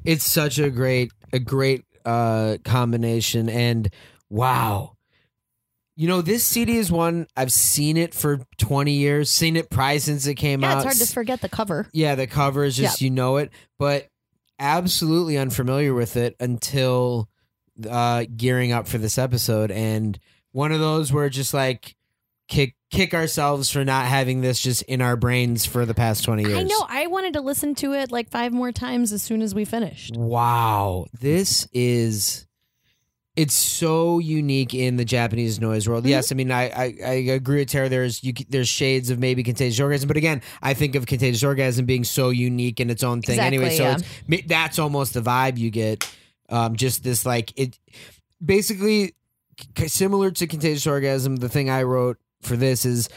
it's 0.05 0.23
such 0.23 0.61
a 0.61 0.71
great 0.71 1.11
a 1.33 1.39
great 1.39 1.85
uh 2.05 2.57
combination 2.65 3.49
and 3.49 3.91
wow. 4.29 4.97
You 5.97 6.09
know 6.09 6.23
this 6.23 6.45
cd 6.45 6.79
is 6.79 6.91
one 6.91 7.27
i've 7.37 7.53
seen 7.53 7.99
it 7.99 8.15
for 8.15 8.41
20 8.57 8.93
years 8.93 9.31
seen 9.31 9.55
it 9.57 9.69
probably 9.69 9.99
since 9.99 10.27
it 10.27 10.37
came 10.37 10.63
Yeah, 10.63 10.73
out. 10.73 10.77
it's 10.79 10.85
hard 10.99 11.09
to 11.09 11.13
forget 11.15 11.43
the 11.43 11.51
cover. 11.51 11.89
yeah 11.93 12.15
the 12.15 12.27
cover 12.27 12.65
is 12.65 12.75
just 12.75 13.03
you 13.03 13.11
know 13.11 13.37
it 13.37 13.51
but 13.79 14.09
absolutely 14.59 15.37
unfamiliar 15.37 15.93
with 15.93 16.17
it 16.17 16.37
until 16.41 17.29
uh 17.89 18.25
gearing 18.35 18.73
up 18.73 18.89
for 18.89 18.97
this 18.97 19.19
episode 19.19 19.71
and 19.71 20.19
one 20.53 20.73
of 20.73 20.81
those 20.81 21.13
where 21.13 21.29
just 21.29 21.53
like 21.53 21.95
kick 22.49 22.75
kick 22.91 23.15
ourselves 23.15 23.71
for 23.71 23.85
not 23.85 24.07
having 24.07 24.41
this 24.41 24.61
just 24.61 24.83
in 24.83 25.01
our 25.01 25.17
brains 25.17 25.65
for 25.65 25.87
the 25.87 25.95
past 25.95 26.25
20 26.25 26.43
years 26.43 26.59
I 26.59 26.63
know. 26.65 26.87
I 26.89 27.07
wanted 27.07 27.35
to 27.35 27.41
listen 27.41 27.75
to 27.77 27.95
it 27.95 28.11
like 28.11 28.29
five 28.29 28.53
more 28.53 28.73
times 28.73 29.13
as 29.13 29.23
soon 29.23 29.43
as 29.43 29.55
we 29.55 29.65
finished. 29.65 30.17
Wow, 30.17 31.07
this 31.19 31.69
is 31.73 32.47
it's 33.37 33.55
so 33.55 34.19
unique 34.19 34.75
in 34.75 34.97
the 34.97 35.05
Japanese 35.05 35.61
noise 35.61 35.89
world. 35.89 36.03
Mm-hmm. 36.03 36.11
Yes, 36.11 36.33
I 36.33 36.35
mean 36.35 36.51
I, 36.51 36.69
I 36.69 36.95
I 37.05 37.13
agree 37.13 37.61
with 37.61 37.69
Tara. 37.69 37.89
There's 37.89 38.23
you, 38.25 38.33
there's 38.49 38.69
shades 38.69 39.09
of 39.11 39.19
maybe 39.19 39.43
contagious 39.43 39.81
orgasm, 39.81 40.09
but 40.09 40.17
again, 40.17 40.43
I 40.61 40.75
think 40.75 40.97
of 40.97 41.07
contagious 41.07 41.45
orgasm 41.45 41.87
being 41.87 42.05
so 42.05 42.31
unique 42.31 42.81
in 42.81 42.91
its 42.91 43.05
own 43.05 43.23
thing. 43.23 43.39
anyway, 43.39 43.77
so 43.77 43.97
yeah. 44.29 44.41
that's 44.47 44.79
almost 44.79 45.15
the 45.15 45.21
vibe 45.21 45.59
you 45.59 45.71
get. 45.71 46.09
Um, 46.49 46.75
just 46.75 47.05
this 47.05 47.25
like 47.25 47.53
it, 47.57 47.79
basically 48.45 49.15
similar 49.87 50.33
to 50.33 50.47
contagious 50.49 50.87
orgasm. 50.87 51.37
The 51.37 51.49
thing 51.49 51.71
I 51.71 51.85
wrote 51.85 52.19
for 52.41 52.57
this 52.57 52.85
is 52.85 53.09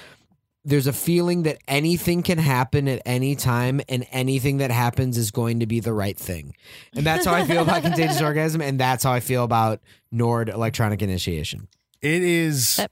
there's 0.66 0.88
a 0.88 0.94
feeling 0.94 1.44
that 1.44 1.58
anything 1.68 2.24
can 2.24 2.38
happen 2.38 2.88
at 2.88 3.02
any 3.06 3.36
time 3.36 3.82
and 3.90 4.06
anything 4.12 4.58
that 4.58 4.72
happens 4.72 5.18
is 5.18 5.30
going 5.32 5.60
to 5.60 5.66
be 5.66 5.80
the 5.80 5.94
right 5.94 6.18
thing. 6.18 6.56
And 6.96 7.06
that's 7.06 7.26
how 7.26 7.34
I 7.34 7.46
feel 7.46 7.64
about 7.64 7.82
contagious 7.84 8.22
orgasm 8.22 8.62
and 8.62 8.80
that's 8.80 9.04
how 9.04 9.12
I 9.12 9.20
feel 9.20 9.44
about 9.44 9.82
Nord 10.12 10.50
electronic 10.50 11.02
initiation. 11.02 11.68
It 12.02 12.22
is 12.22 12.86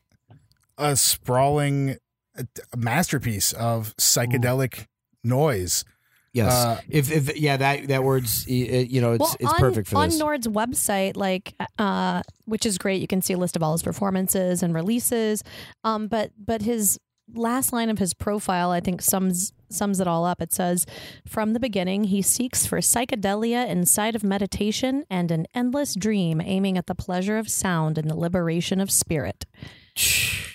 a 0.77 0.95
sprawling 0.97 1.97
uh, 2.37 2.43
masterpiece 2.75 3.53
of 3.53 3.95
psychedelic 3.97 4.87
noise. 5.23 5.85
Yes. 6.33 6.53
Uh, 6.53 6.81
if 6.89 7.11
if 7.11 7.37
yeah, 7.37 7.57
that 7.57 7.87
that 7.87 8.03
word's 8.03 8.47
you 8.47 9.01
know, 9.01 9.13
it's 9.13 9.21
well, 9.21 9.35
it's 9.39 9.53
on, 9.53 9.59
perfect 9.59 9.89
for 9.89 9.97
on 9.97 10.09
this. 10.09 10.15
On 10.15 10.19
Nord's 10.19 10.47
website, 10.47 11.17
like, 11.17 11.53
uh, 11.77 12.21
which 12.45 12.65
is 12.65 12.77
great. 12.77 13.01
You 13.01 13.07
can 13.07 13.21
see 13.21 13.33
a 13.33 13.37
list 13.37 13.55
of 13.55 13.63
all 13.63 13.73
his 13.73 13.83
performances 13.83 14.63
and 14.63 14.73
releases. 14.73 15.43
Um, 15.83 16.07
but 16.07 16.31
but 16.37 16.61
his 16.61 16.97
last 17.33 17.73
line 17.73 17.89
of 17.89 17.99
his 17.99 18.13
profile, 18.13 18.71
I 18.71 18.79
think, 18.79 19.01
sums 19.01 19.51
sums 19.69 19.99
it 19.99 20.07
all 20.07 20.23
up. 20.23 20.41
It 20.41 20.53
says, 20.53 20.85
"From 21.27 21.51
the 21.51 21.59
beginning, 21.59 22.05
he 22.05 22.21
seeks 22.21 22.65
for 22.65 22.79
psychedelia 22.79 23.67
inside 23.67 24.15
of 24.15 24.23
meditation 24.23 25.03
and 25.09 25.31
an 25.31 25.47
endless 25.53 25.95
dream, 25.95 26.39
aiming 26.39 26.77
at 26.77 26.87
the 26.87 26.95
pleasure 26.95 27.37
of 27.37 27.49
sound 27.49 27.97
and 27.97 28.09
the 28.09 28.17
liberation 28.17 28.79
of 28.79 28.89
spirit." 28.89 29.45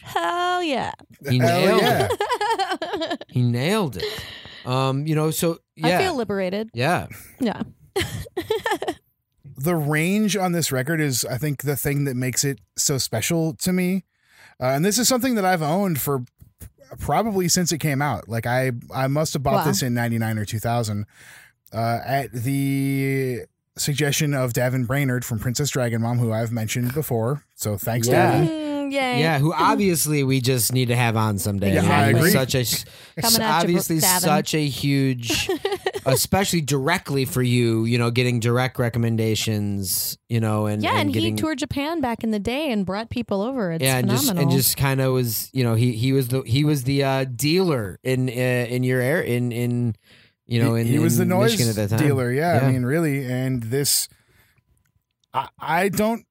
Hell 0.03 0.63
yeah! 0.63 0.93
He 1.29 1.39
hell 1.39 1.67
nailed 1.67 1.83
yeah. 1.83 2.09
it. 2.11 3.25
He 3.29 3.43
nailed 3.43 3.99
it. 3.99 4.25
Um, 4.67 5.07
you 5.07 5.15
know, 5.15 5.31
so 5.31 5.59
yeah. 5.77 5.99
I 5.99 6.03
feel 6.03 6.15
liberated. 6.17 6.71
yeah. 6.75 7.07
Yeah. 7.41 7.63
the 9.57 9.75
range 9.75 10.37
on 10.37 10.53
this 10.53 10.71
record 10.71 11.01
is 11.01 11.25
i 11.25 11.39
think 11.39 11.63
the 11.63 11.77
thing 11.77 12.05
that 12.05 12.15
makes 12.15 12.45
it 12.45 12.59
so 12.77 12.99
special 12.99 13.55
to 13.55 13.73
me 13.73 14.05
uh, 14.61 14.67
and 14.67 14.85
this 14.85 14.99
is 14.99 15.09
something 15.09 15.35
that 15.35 15.45
i've 15.47 15.63
owned 15.63 15.99
for 15.99 16.25
probably 16.99 17.49
since 17.49 17.73
it 17.73 17.79
came 17.79 18.03
out 18.03 18.29
like 18.29 18.45
i 18.47 18.71
i 18.95 19.07
must 19.07 19.33
have 19.33 19.43
bought 19.43 19.65
Wow. 19.65 19.65
this 19.65 19.83
in 19.83 19.95
99 19.95 20.39
or 20.39 20.45
2000 20.45 21.07
uh, 21.73 21.99
at 22.05 22.33
the 22.33 23.41
suggestion 23.79 24.35
of 24.35 24.53
davin 24.53 24.87
Brainard 24.87 25.25
from 25.25 25.39
princess 25.39 25.71
dragon 25.71 26.03
mom 26.03 26.19
who 26.19 26.33
i've 26.33 26.53
mentioned 26.53 26.93
before 26.93 27.43
so 27.55 27.79
thanks 27.79 28.09
Yeah. 28.09 28.33
davin 28.43 28.76
Yay. 28.91 29.21
Yeah, 29.21 29.39
who 29.39 29.53
obviously 29.53 30.23
we 30.25 30.41
just 30.41 30.73
need 30.73 30.89
to 30.89 30.97
have 30.97 31.17
on 31.17 31.39
someday. 31.39 31.75
Yeah, 31.75 31.83
I 31.91 32.07
agree. 32.07 32.31
Such 32.31 32.55
a 32.55 32.65
Coming 33.21 33.41
at 33.41 33.49
you, 33.63 33.69
obviously 33.69 33.97
Davin. 33.99 34.21
such 34.21 34.55
a 34.55 34.67
huge, 34.67 35.49
especially 36.07 36.61
directly 36.61 37.25
for 37.25 37.43
you. 37.43 37.85
You 37.85 37.99
know, 37.99 38.11
getting 38.11 38.41
direct 38.41 38.79
recommendations. 38.79 40.19
You 40.29 40.41
know, 40.41 40.67
and 40.67 40.83
Yeah, 40.83 40.99
and, 40.99 41.13
getting, 41.13 41.37
he 41.37 41.41
toured 41.41 41.59
Japan 41.59 42.01
back 42.01 42.25
in 42.25 42.31
the 42.31 42.39
day 42.39 42.71
and 42.73 42.85
brought 42.85 43.11
people 43.11 43.43
over. 43.43 43.73
It's 43.73 43.83
yeah, 43.85 43.99
and 43.99 44.09
just 44.09 44.25
phenomenal. 44.29 44.51
and 44.51 44.59
just 44.61 44.77
kind 44.77 45.01
of 45.01 45.13
was 45.13 45.51
you 45.53 45.65
know 45.65 45.75
he 45.75 45.93
he 45.93 46.13
was 46.13 46.29
the 46.29 46.43
he 46.43 46.65
was 46.65 46.85
the 46.85 47.05
uh, 47.05 47.25
dealer 47.25 47.99
in 48.03 48.29
uh, 48.29 48.33
in 48.33 48.83
your 48.83 49.01
air 49.01 49.21
in 49.21 49.53
in 49.53 49.95
you 50.47 50.63
know 50.63 50.75
he, 50.75 50.83
in 50.83 50.87
he 50.87 50.99
was 50.99 51.17
the 51.17 51.23
in 51.23 51.29
noise 51.29 51.53
Michigan 51.53 51.69
at 51.71 51.77
that 51.77 51.91
time. 51.99 52.07
dealer 52.07 52.33
yeah, 52.33 52.61
Yeah. 52.61 52.67
i 52.69 52.71
mean 52.73 52.85
really 52.85 53.25
and 53.25 53.65
this 53.65 54.09
i 55.35 55.49
i 55.59 55.89
don't 55.89 56.25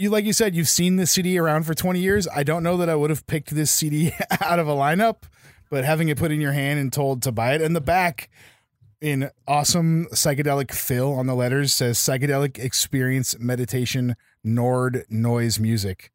you 0.00 0.10
like 0.10 0.24
you 0.24 0.32
said 0.32 0.54
you've 0.54 0.68
seen 0.68 0.96
this 0.96 1.12
cd 1.12 1.38
around 1.38 1.64
for 1.64 1.74
20 1.74 2.00
years. 2.00 2.26
I 2.28 2.42
don't 2.42 2.62
know 2.62 2.76
that 2.78 2.88
i 2.88 2.94
would 2.94 3.10
have 3.10 3.26
picked 3.26 3.50
this 3.50 3.70
cd 3.70 4.12
out 4.40 4.58
of 4.58 4.68
a 4.68 4.74
lineup 4.74 5.22
but 5.70 5.84
having 5.84 6.08
it 6.08 6.18
put 6.18 6.32
in 6.32 6.40
your 6.40 6.52
hand 6.52 6.80
and 6.80 6.92
told 6.92 7.22
to 7.22 7.32
buy 7.32 7.54
it 7.54 7.62
and 7.62 7.76
the 7.76 7.80
back 7.80 8.28
in 9.00 9.30
awesome 9.48 10.06
psychedelic 10.12 10.72
fill 10.72 11.14
on 11.14 11.26
the 11.26 11.34
letters 11.34 11.72
says 11.72 11.98
psychedelic 11.98 12.58
experience 12.58 13.38
meditation 13.38 14.16
nord 14.44 15.04
noise 15.08 15.58
music. 15.58 16.10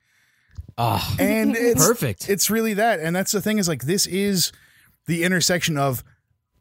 Ah, 0.78 1.16
and 1.20 1.56
it's 1.58 1.86
perfect. 1.86 2.30
it's 2.30 2.50
really 2.50 2.74
that. 2.76 3.00
And 3.00 3.16
that's 3.16 3.32
the 3.32 3.42
thing 3.42 3.58
is 3.58 3.68
like 3.68 3.84
this 3.84 4.06
is 4.06 4.52
the 5.08 5.24
intersection 5.24 5.78
of 5.78 6.04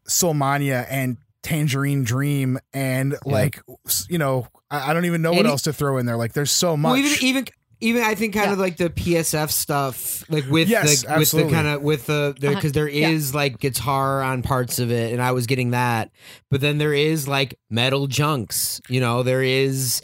Solmania 0.09 0.87
and 0.89 1.19
tangerine 1.45 2.03
dream 2.03 2.59
and 2.73 3.17
like 3.25 3.61
you 4.09 4.19
know 4.19 4.49
i, 4.71 4.91
I 4.91 4.93
don't 4.95 5.05
even 5.05 5.23
know 5.23 5.31
what 5.31 5.41
Any- 5.41 5.49
else 5.51 5.63
to 5.63 5.73
throw 5.73 5.99
in 5.99 6.07
there 6.07 6.17
like 6.17 6.33
there's 6.33 6.51
so 6.51 6.77
much 6.77 6.91
Well, 6.91 6.97
even 6.99 7.25
even 7.25 7.45
even 7.81 8.03
I 8.03 8.15
think 8.15 8.33
kind 8.33 8.47
Yeah. 8.47 8.53
of 8.55 8.59
like 8.59 8.79
the 8.79 8.89
PSF 8.89 9.51
stuff, 9.51 10.25
like 10.31 10.47
with 10.49 10.69
Yes, 10.69 11.03
the 11.03 11.19
with 11.19 11.31
the 11.33 11.51
kind 11.51 11.67
of 11.67 11.83
with 11.83 12.07
the 12.07 12.35
Uh-huh. 12.43 12.55
because 12.55 12.73
there 12.73 12.89
Yeah. 12.89 13.19
like 13.35 13.59
guitar 13.59 14.23
on 14.23 14.41
parts 14.41 14.79
of 14.79 14.91
it, 14.91 15.13
and 15.13 15.21
I 15.21 15.33
was 15.33 15.47
getting 15.47 15.73
that, 15.73 16.11
but 16.51 16.63
then 16.63 16.79
there 16.79 16.95
is 16.95 17.29
like 17.29 17.59
metal 17.69 18.07
junks, 18.07 18.81
you 18.89 19.01
know, 19.01 19.23
there 19.23 19.43
is 19.43 20.01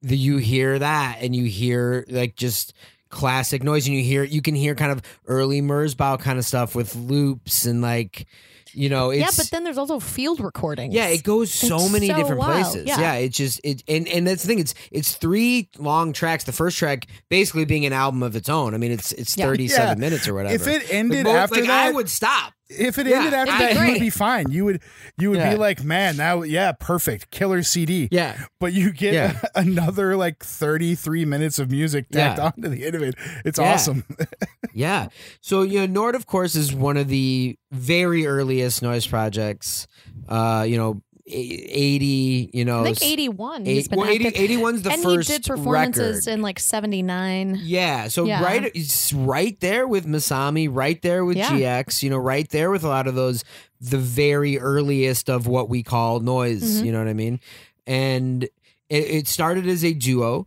the 0.00 0.16
you 0.16 0.38
hear 0.38 0.78
that, 0.78 1.18
and 1.20 1.36
you 1.36 1.44
hear 1.46 2.06
like 2.08 2.34
just 2.34 2.72
classic 3.10 3.62
noise, 3.62 3.86
and 3.86 3.94
you 3.96 4.02
hear 4.02 4.22
you 4.24 4.40
can 4.40 4.54
hear 4.54 4.74
kind 4.74 4.92
of 4.92 5.02
early 5.26 5.60
Merzbow 5.60 6.18
kind 6.18 6.38
of 6.38 6.46
stuff 6.46 6.74
with 6.74 6.94
loops 6.96 7.66
and 7.66 7.82
like 7.82 8.26
you 8.74 8.88
know 8.88 9.10
it's 9.10 9.20
yeah, 9.20 9.30
but 9.36 9.50
then 9.50 9.64
there's 9.64 9.78
also 9.78 9.98
field 10.00 10.40
recordings. 10.40 10.94
yeah, 10.94 11.06
it 11.08 11.22
goes 11.22 11.50
so 11.52 11.76
It's 11.76 11.92
many 11.92 12.08
so 12.08 12.16
different 12.16 12.38
wild, 12.38 12.64
places. 12.72 12.86
yeah. 12.86 13.00
Yeah. 13.00 13.14
it 13.14 13.28
just 13.30 13.60
it 13.64 13.82
and 13.88 14.06
and 14.08 14.26
that's 14.26 14.42
the 14.42 14.48
thing. 14.48 14.58
It's 14.58 14.74
it's 14.90 15.14
three 15.16 15.68
long 15.78 16.12
tracks. 16.12 16.44
The 16.44 16.52
first 16.52 16.76
track 16.78 17.06
basically 17.28 17.64
being 17.64 17.86
an 17.86 17.92
album 17.92 18.22
of 18.22 18.36
its 18.36 18.48
own. 18.48 18.74
I 18.74 18.78
mean, 18.78 18.92
it's 18.92 19.12
it's 19.12 19.36
Yeah. 19.36 19.46
thirty 19.46 19.68
seven 19.68 19.98
Yeah. 19.98 20.00
minutes 20.08 20.28
or 20.28 20.34
whatever. 20.34 20.54
If 20.54 20.66
it 20.66 20.92
ended 20.92 21.24
both- 21.24 21.36
after 21.36 21.56
like, 21.56 21.66
that, 21.66 21.86
I 21.88 21.90
would 21.92 22.08
stop. 22.08 22.52
If 22.70 22.98
it 22.98 23.06
Yeah, 23.06 23.18
ended 23.18 23.34
after 23.34 23.52
I 23.52 23.74
that, 23.74 23.86
you 23.86 23.92
would 23.92 24.00
be 24.00 24.10
fine. 24.10 24.50
You 24.50 24.64
would 24.66 24.82
you 25.16 25.30
would 25.30 25.38
Yeah. 25.38 25.50
be 25.50 25.56
like, 25.56 25.82
man, 25.82 26.16
now 26.16 26.42
yeah, 26.42 26.72
perfect, 26.72 27.30
killer 27.30 27.62
CD. 27.62 28.08
Yeah, 28.10 28.36
But 28.60 28.72
you 28.72 28.92
get 28.92 29.14
Yeah. 29.14 29.40
another 29.54 30.16
like 30.16 30.42
33 30.44 31.24
minutes 31.24 31.58
of 31.58 31.70
music 31.70 32.08
tacked 32.10 32.38
onto 32.38 32.68
the 32.68 32.84
end 32.86 32.94
of 32.94 33.02
it. 33.02 33.14
It's 33.44 33.58
awesome. 33.58 34.04
yeah. 34.74 35.08
So 35.40 35.62
you 35.62 35.80
know, 35.80 35.86
Nord, 35.86 36.14
of 36.14 36.26
course, 36.26 36.54
is 36.54 36.74
one 36.74 36.96
of 36.96 37.08
the 37.08 37.56
very 37.72 38.26
earliest 38.26 38.82
noise 38.82 39.06
projects. 39.06 39.86
Uh, 40.28 40.64
you 40.68 40.76
know, 40.76 41.00
e- 41.28 41.68
eighty. 41.70 42.50
You 42.52 42.64
know, 42.64 42.80
I 42.80 42.84
think 42.84 42.96
s- 42.98 43.02
81. 43.02 43.66
eight- 43.66 43.74
he's 43.74 43.88
been 43.88 43.98
well, 43.98 44.08
80, 44.08 44.30
81's 44.30 44.82
the 44.82 44.92
and 44.92 45.02
first 45.02 45.28
he 45.30 45.36
did 45.38 45.44
performances 45.46 46.26
record. 46.26 46.34
in 46.38 46.42
like 46.42 46.58
79. 46.58 47.60
Yeah, 47.62 48.08
so 48.08 48.24
Yeah. 48.24 48.42
right, 48.42 49.10
right 49.14 49.60
there 49.60 49.86
with 49.86 50.06
Masami, 50.06 50.68
right 50.70 51.00
there 51.02 51.24
with 51.24 51.36
Yeah. 51.36 51.50
GX, 51.50 52.02
you 52.02 52.10
know, 52.10 52.18
right 52.18 52.48
there 52.48 52.70
with 52.70 52.84
a 52.84 52.88
lot 52.88 53.06
of 53.06 53.14
those, 53.14 53.44
the 53.80 53.98
very 53.98 54.58
earliest 54.58 55.28
of 55.30 55.46
what 55.46 55.68
we 55.68 55.82
call 55.82 56.20
noise. 56.20 56.80
Mhm. 56.80 56.86
You 56.86 56.92
know 56.92 56.98
what 56.98 57.08
I 57.08 57.14
mean? 57.14 57.40
And 57.86 58.44
it, 58.44 58.50
it 58.90 59.28
started 59.28 59.66
as 59.66 59.84
a 59.84 59.92
duo, 59.92 60.46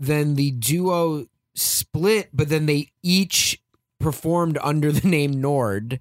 then 0.00 0.34
the 0.34 0.50
duo 0.50 1.26
split, 1.54 2.28
but 2.32 2.48
then 2.48 2.66
they 2.66 2.88
each 3.02 3.60
performed 4.06 4.56
under 4.62 4.92
the 4.92 5.08
name 5.08 5.32
Nord 5.40 6.00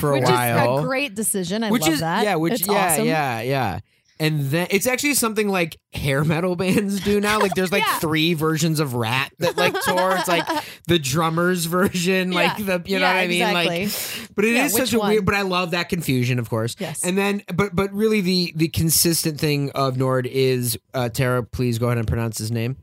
for 0.00 0.12
a 0.12 0.20
which 0.20 0.24
while, 0.28 0.78
is 0.78 0.84
a 0.84 0.86
great 0.86 1.16
decision. 1.16 1.64
I 1.64 1.72
which 1.72 1.82
love 1.82 1.92
is 1.94 2.00
that. 2.00 2.22
yeah, 2.24 2.36
which 2.36 2.52
it's 2.60 2.68
yeah, 2.68 2.92
awesome. 2.92 3.04
yeah, 3.06 3.40
yeah. 3.40 3.80
And 4.20 4.42
then 4.50 4.68
it's 4.70 4.86
actually 4.86 5.14
something 5.14 5.48
like 5.48 5.76
hair 5.92 6.22
metal 6.24 6.54
bands 6.62 7.00
do 7.00 7.20
now. 7.20 7.40
Like 7.40 7.54
there's 7.54 7.72
like 7.72 7.82
Yeah. 7.84 7.98
three 7.98 8.32
versions 8.34 8.78
of 8.78 8.94
Ratt 8.94 9.32
that 9.40 9.56
like 9.56 9.72
tour. 9.80 10.16
It's 10.16 10.28
like 10.28 10.46
the 10.86 11.00
drummers 11.00 11.64
version, 11.64 12.30
like 12.30 12.56
the 12.58 12.80
you 12.86 13.00
know 13.00 13.06
Yeah, 13.06 13.12
what 13.14 13.20
I 13.20 13.26
mean? 13.26 13.42
exactly. 13.42 13.84
Like, 13.86 14.34
but 14.36 14.44
it 14.44 14.50
is 14.52 14.56
Yeah, 14.56 14.68
such 14.68 14.80
which 14.80 14.92
a 14.94 14.98
one? 15.00 15.08
weird. 15.10 15.26
But 15.26 15.34
I 15.34 15.42
love 15.42 15.72
that 15.72 15.88
confusion, 15.88 16.38
of 16.38 16.48
course. 16.48 16.76
Yes. 16.78 17.04
And 17.04 17.18
then, 17.18 17.42
but 17.52 17.74
but 17.74 17.92
really, 17.92 18.20
the 18.20 18.52
the 18.54 18.68
consistent 18.68 19.40
thing 19.40 19.70
of 19.72 19.96
Nord 19.98 20.26
is 20.28 20.78
uh, 20.94 21.08
Tara. 21.08 21.42
Please 21.42 21.78
go 21.78 21.86
ahead 21.86 21.98
and 21.98 22.06
pronounce 22.06 22.38
his 22.38 22.52
name. 22.52 22.76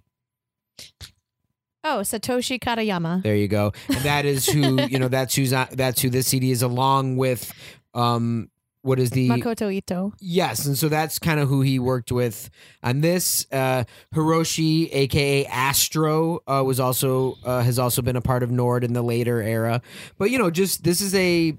Oh, 1.83 1.99
Satoshi 1.99 2.59
Katayama. 2.59 3.21
There 3.23 3.35
you 3.35 3.47
go. 3.47 3.73
And 3.89 3.99
that 3.99 4.25
is 4.25 4.45
who 4.45 4.81
you 4.89 4.99
know. 4.99 5.07
That's 5.07 5.35
who's 5.35 5.53
on, 5.53 5.67
that's 5.71 6.01
who 6.01 6.09
this 6.09 6.27
CD 6.27 6.51
is, 6.51 6.61
along 6.61 7.17
with 7.17 7.51
um. 7.93 8.49
What 8.81 8.99
is 8.99 9.11
the 9.11 9.29
Makoto 9.29 9.73
Ito. 9.73 10.11
Yes, 10.19 10.65
and 10.65 10.77
so 10.77 10.89
that's 10.89 11.17
kind 11.17 11.39
of 11.39 11.47
who 11.47 11.61
he 11.61 11.79
worked 11.79 12.11
with 12.11 12.49
on 12.83 12.99
this. 12.99 13.47
Uh, 13.49 13.85
Hiroshi, 14.13 14.89
aka 14.91 15.45
Astro, 15.45 16.41
uh, 16.45 16.61
was 16.65 16.81
also 16.81 17.37
uh, 17.45 17.61
has 17.61 17.79
also 17.79 18.01
been 18.01 18.17
a 18.17 18.21
part 18.21 18.43
of 18.43 18.51
Nord 18.51 18.83
in 18.83 18.91
the 18.91 19.01
later 19.01 19.41
era. 19.41 19.81
But 20.17 20.31
you 20.31 20.37
know, 20.37 20.49
just 20.51 20.83
this 20.83 20.99
is 20.99 21.15
a 21.15 21.55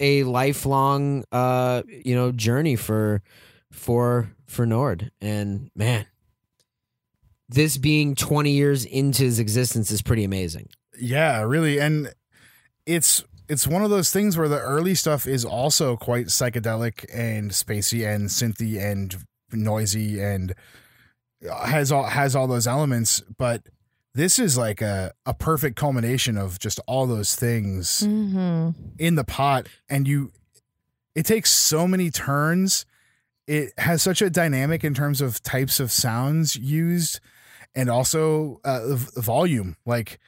a 0.00 0.24
lifelong 0.24 1.24
uh, 1.30 1.82
you 1.86 2.14
know 2.14 2.32
journey 2.32 2.76
for 2.76 3.20
for 3.70 4.32
for 4.46 4.64
Nord, 4.64 5.10
and 5.20 5.70
man, 5.76 6.06
this 7.54 7.76
being 7.78 8.14
twenty 8.14 8.52
years 8.52 8.84
into 8.84 9.22
his 9.24 9.38
existence 9.38 9.90
is 9.90 10.02
pretty 10.02 10.24
amazing. 10.24 10.68
yeah, 10.98 11.42
really. 11.42 11.78
And 11.78 12.12
it's 12.86 13.24
it's 13.48 13.66
one 13.66 13.82
of 13.82 13.90
those 13.90 14.10
things 14.10 14.36
where 14.38 14.48
the 14.48 14.60
early 14.60 14.94
stuff 14.94 15.26
is 15.26 15.44
also 15.44 15.96
quite 15.96 16.26
psychedelic 16.26 17.04
and 17.12 17.50
spacey 17.50 18.06
and 18.06 18.28
synthy 18.28 18.80
and 18.80 19.16
noisy 19.52 20.20
and 20.20 20.54
has 21.66 21.90
all 21.92 22.04
has 22.04 22.34
all 22.36 22.46
those 22.46 22.66
elements, 22.66 23.20
but 23.36 23.62
this 24.14 24.38
is 24.38 24.56
like 24.58 24.80
a, 24.82 25.12
a 25.26 25.32
perfect 25.34 25.76
culmination 25.76 26.36
of 26.36 26.58
just 26.58 26.78
all 26.86 27.06
those 27.06 27.34
things 27.34 28.00
Mm-hmm. 28.02 28.70
in 28.98 29.14
the 29.16 29.24
pot 29.24 29.66
and 29.88 30.06
you 30.06 30.32
it 31.14 31.26
takes 31.26 31.50
so 31.50 31.86
many 31.88 32.10
turns 32.10 32.84
it 33.46 33.72
has 33.78 34.02
such 34.02 34.22
a 34.22 34.30
dynamic 34.30 34.84
in 34.84 34.94
terms 34.94 35.20
of 35.20 35.42
types 35.42 35.80
of 35.80 35.90
sounds 35.90 36.56
used 36.56 37.20
and 37.74 37.88
also 37.90 38.60
uh, 38.64 38.96
volume 39.16 39.76
like 39.86 40.18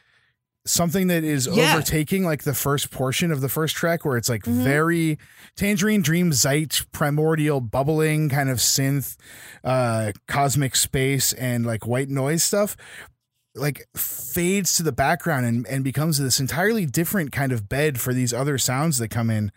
something 0.67 1.09
that 1.09 1.25
is 1.25 1.47
Yeah. 1.47 1.75
overtaking 1.75 2.25
like 2.25 2.45
the 2.45 2.55
first 2.55 2.91
portion 2.91 3.31
of 3.31 3.43
the 3.43 3.51
first 3.51 3.77
track 3.77 4.05
where 4.05 4.17
it's 4.17 4.31
like 4.31 4.45
Mhm. 4.45 4.65
very 4.65 5.19
tangerine 5.57 6.01
dream 6.01 6.33
zeit 6.33 6.87
primordial 6.91 7.61
bubbling 7.61 8.31
kind 8.31 8.49
of 8.49 8.57
synth 8.59 9.17
uh 9.63 10.13
cosmic 10.27 10.75
space 10.75 11.35
and 11.35 11.67
like 11.67 11.87
white 11.87 12.09
noise 12.09 12.43
stuff 12.43 12.77
like 13.55 13.87
fades 13.95 14.75
to 14.77 14.83
the 14.83 14.91
background 14.91 15.45
and, 15.47 15.67
and 15.69 15.85
becomes 15.85 16.19
this 16.19 16.41
entirely 16.41 16.87
different 16.87 17.31
kind 17.31 17.53
of 17.53 17.69
bed 17.69 18.01
for 18.01 18.13
these 18.15 18.33
other 18.33 18.59
sounds 18.59 18.99
that 18.99 19.09
come 19.11 19.31
in. 19.31 19.53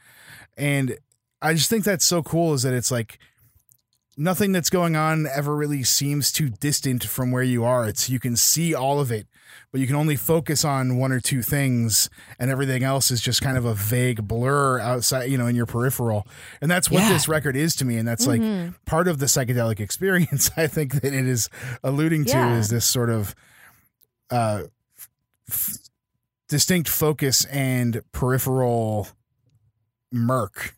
And 0.56 0.97
I 1.41 1.56
just 1.56 1.67
think 1.67 1.84
that's 1.84 2.06
so 2.06 2.21
cool 2.21 2.54
is 2.54 2.62
that 2.62 2.73
it's 2.76 2.91
like 2.91 3.17
nothing 4.17 4.51
that's 4.51 4.69
going 4.71 4.95
on 4.95 5.27
ever 5.27 5.56
really 5.56 5.84
seems 5.84 6.32
too 6.32 6.49
distant 6.49 7.03
from 7.03 7.32
where 7.32 7.43
you 7.43 7.63
are. 7.63 7.88
It's 7.88 8.10
you 8.10 8.19
can 8.19 8.36
see 8.36 8.73
all 8.73 8.99
of 8.99 9.12
it, 9.12 9.27
but 9.71 9.80
you 9.80 9.86
can 9.86 9.95
only 9.95 10.15
focus 10.15 10.65
on 10.65 10.97
one 10.97 11.12
or 11.12 11.19
two 11.19 11.43
things 11.43 12.10
and 12.39 12.49
everything 12.49 12.84
else 12.84 13.12
is 13.12 13.21
just 13.21 13.41
kind 13.43 13.58
of 13.58 13.65
a 13.65 13.75
vague 13.75 14.27
blur 14.27 14.80
outside, 14.80 15.25
you 15.25 15.38
know, 15.38 15.45
in 15.45 15.56
your 15.56 15.67
peripheral. 15.67 16.25
And 16.62 16.69
that's 16.71 16.89
what 16.89 17.03
Yeah. 17.03 17.10
this 17.10 17.27
record 17.27 17.56
is 17.56 17.75
to 17.75 17.86
me. 17.86 17.97
And 17.97 18.08
that's 18.08 18.25
like 18.25 18.41
Mhm. 18.41 18.73
part 18.86 19.08
of 19.08 19.19
the 19.19 19.27
psychedelic 19.27 19.80
experience 19.80 20.49
I 20.58 20.65
think 20.67 20.93
that 21.01 21.13
it 21.13 21.27
is 21.27 21.47
alluding 21.84 22.25
to 22.25 22.32
Yeah. 22.32 22.58
is 22.58 22.69
this 22.69 22.86
sort 22.86 23.12
of 23.12 23.36
uh 24.32 24.63
f- 25.49 25.77
distinct 26.49 26.89
focus 26.89 27.45
and 27.45 28.01
peripheral 28.12 29.10
murk 30.12 30.73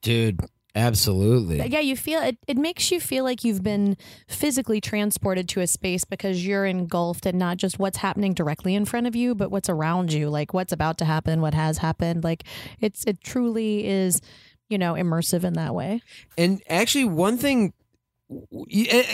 Dude, 0.00 0.40
absolutely. 0.74 1.58
yeah, 1.66 1.80
you 1.80 1.96
feel 1.96 2.20
it. 2.22 2.38
It 2.46 2.56
makes 2.56 2.90
you 2.90 3.00
feel 3.00 3.24
like 3.24 3.44
you've 3.44 3.62
been 3.62 3.96
physically 4.28 4.80
transported 4.80 5.48
to 5.50 5.60
a 5.60 5.66
space 5.66 6.04
because 6.04 6.46
you're 6.46 6.66
engulfed 6.66 7.26
in 7.26 7.38
not 7.38 7.56
just 7.56 7.78
what's 7.78 7.98
happening 7.98 8.34
directly 8.34 8.74
in 8.74 8.84
front 8.84 9.06
of 9.06 9.16
you, 9.16 9.34
but 9.34 9.50
what's 9.50 9.68
around 9.68 10.12
you, 10.12 10.28
like 10.30 10.54
what's 10.54 10.72
about 10.72 10.98
to 10.98 11.04
happen, 11.04 11.40
what 11.40 11.54
has 11.54 11.78
happened. 11.78 12.22
Like 12.24 12.44
it's 12.80 13.04
it 13.04 13.20
truly 13.22 13.86
is, 13.86 14.20
you 14.68 14.78
know, 14.78 14.94
immersive 14.94 15.44
in 15.44 15.54
that 15.54 15.74
way. 15.74 16.00
And 16.36 16.62
actually, 16.68 17.04
one 17.06 17.38
thing, 17.38 17.72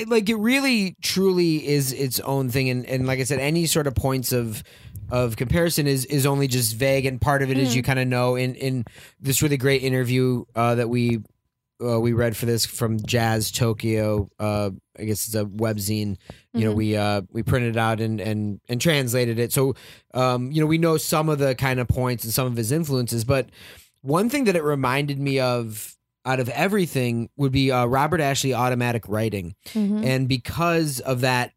like 0.07 0.29
it 0.29 0.37
really, 0.37 0.97
truly 1.03 1.67
is 1.67 1.93
its 1.93 2.21
own 2.21 2.49
thing. 2.51 2.69
And, 2.69 2.85
and 2.87 3.07
like 3.07 3.21
I 3.21 3.25
said, 3.25 3.39
any 3.39 3.67
sort 3.67 3.87
of 3.87 3.95
points 3.95 4.33
of 4.33 4.63
of 5.11 5.37
comparison 5.37 5.87
is 5.87 6.05
is 6.07 6.25
only 6.27 6.49
just 6.49 6.75
vague. 6.77 7.07
And 7.07 7.21
part 7.21 7.43
of 7.43 7.51
it 7.51 7.59
is 7.59 7.73
Mhm. 7.73 7.77
you 7.77 7.83
kind 7.83 7.99
of 7.99 8.09
know 8.09 8.37
in 8.37 8.55
in 8.55 8.85
this 9.21 9.43
really 9.43 9.57
great 9.57 9.83
interview 9.83 10.45
uh, 10.55 10.75
that 10.77 10.89
we. 10.89 11.21
Uh, 11.83 11.99
we 12.01 12.13
read 12.13 12.37
for 12.37 12.47
this 12.47 12.65
from 12.65 12.99
Jazz 13.05 13.51
Tokyo. 13.51 14.29
Uh, 14.39 14.71
I 14.99 15.05
guess 15.05 15.27
it's 15.27 15.35
a 15.35 15.45
webzine. 15.45 16.17
You 16.53 16.67
know, 16.67 16.73
Mhm. 16.73 16.77
we 16.77 16.97
uh, 16.97 17.23
we 17.33 17.43
printed 17.43 17.77
it 17.77 17.79
out 17.79 18.01
and 18.01 18.21
and 18.21 18.61
and 18.69 18.81
translated 18.81 19.39
it. 19.39 19.53
So, 19.53 19.75
um, 20.15 20.53
you 20.53 20.61
know, 20.61 20.67
we 20.67 20.79
know 20.79 20.97
some 20.97 21.29
of 21.29 21.39
the 21.41 21.55
kind 21.57 21.81
of 21.81 21.89
points 21.89 22.23
and 22.25 22.33
some 22.33 22.47
of 22.47 22.57
his 22.57 22.71
influences. 22.71 23.25
But 23.25 23.49
one 24.03 24.31
thing 24.31 24.45
that 24.45 24.55
it 24.57 24.63
reminded 24.63 25.19
me 25.19 25.41
of 25.41 25.97
out 26.25 26.39
of 26.41 26.49
everything 26.51 27.29
would 27.37 27.53
be 27.53 27.71
uh, 27.73 27.87
Robert 27.87 28.21
Ashley 28.21 28.55
automatic 28.55 29.03
writing. 29.09 29.55
Mhm. 29.75 30.05
And 30.05 30.29
because 30.29 31.01
of 31.01 31.21
that, 31.23 31.53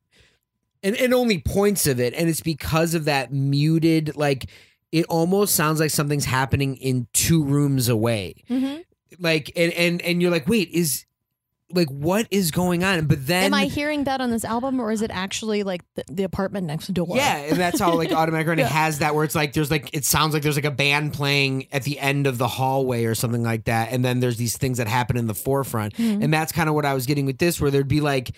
and, 0.84 0.96
and 0.98 1.14
only 1.14 1.38
points 1.40 1.86
of 1.88 2.00
it, 2.00 2.14
and 2.16 2.28
it's 2.28 2.42
because 2.42 2.94
of 2.94 3.06
that 3.06 3.32
muted, 3.32 4.16
like, 4.18 4.50
it 4.92 5.06
almost 5.10 5.56
sounds 5.56 5.80
like 5.80 5.92
something's 5.92 6.26
happening 6.26 6.76
in 6.78 7.08
two 7.14 7.44
rooms 7.44 7.88
away. 7.88 8.36
Mhm. 8.50 8.84
Like, 9.20 9.52
and, 9.56 9.72
and, 9.74 10.02
and 10.02 10.22
you're 10.22 10.32
like, 10.32 10.48
wait, 10.48 10.70
is, 10.72 11.06
like, 11.74 11.90
what 11.90 12.28
is 12.32 12.52
going 12.52 12.84
on? 12.84 13.08
But 13.08 13.28
then. 13.28 13.44
Am 13.46 13.54
I 13.54 13.66
hearing 13.66 14.06
that 14.06 14.22
on 14.22 14.30
this 14.32 14.46
album, 14.46 14.80
or 14.80 14.90
is 14.92 15.02
it 15.02 15.12
actually 15.14 15.64
like 15.64 15.82
the, 15.96 16.04
the 16.10 16.24
apartment 16.24 16.66
next 16.66 16.94
door? 16.94 17.08
Yeah, 17.10 17.36
and 17.38 17.58
that's 17.58 17.80
how 17.80 17.94
like 17.96 18.12
automatic 18.14 18.48
writing 18.48 18.66
Yeah. 18.66 18.72
has 18.72 19.00
that 19.00 19.14
where 19.16 19.26
it's 19.26 19.36
like 19.36 19.52
there's 19.52 19.70
like 19.70 19.90
it 19.94 20.06
sounds 20.06 20.34
like 20.34 20.44
there's 20.44 20.56
like 20.56 20.64
a 20.66 20.72
band 20.72 21.14
playing 21.14 21.68
at 21.74 21.84
the 21.84 22.00
end 22.00 22.26
of 22.26 22.38
the 22.38 22.48
hallway 22.48 23.04
or 23.04 23.16
something 23.16 23.44
like 23.44 23.66
that, 23.66 23.92
and 23.92 24.04
then 24.06 24.22
there's 24.22 24.38
these 24.38 24.56
things 24.58 24.78
that 24.78 24.88
happen 24.88 25.18
in 25.18 25.28
the 25.28 25.34
forefront, 25.34 25.94
Mhm. 25.96 26.24
and 26.24 26.34
that's 26.34 26.54
kind 26.54 26.70
of 26.70 26.76
what 26.76 26.86
I 26.86 26.94
was 26.94 27.06
getting 27.06 27.26
with 27.26 27.38
this, 27.38 27.60
where 27.60 27.70
there'd 27.70 27.88
be 27.88 28.00
like 28.02 28.32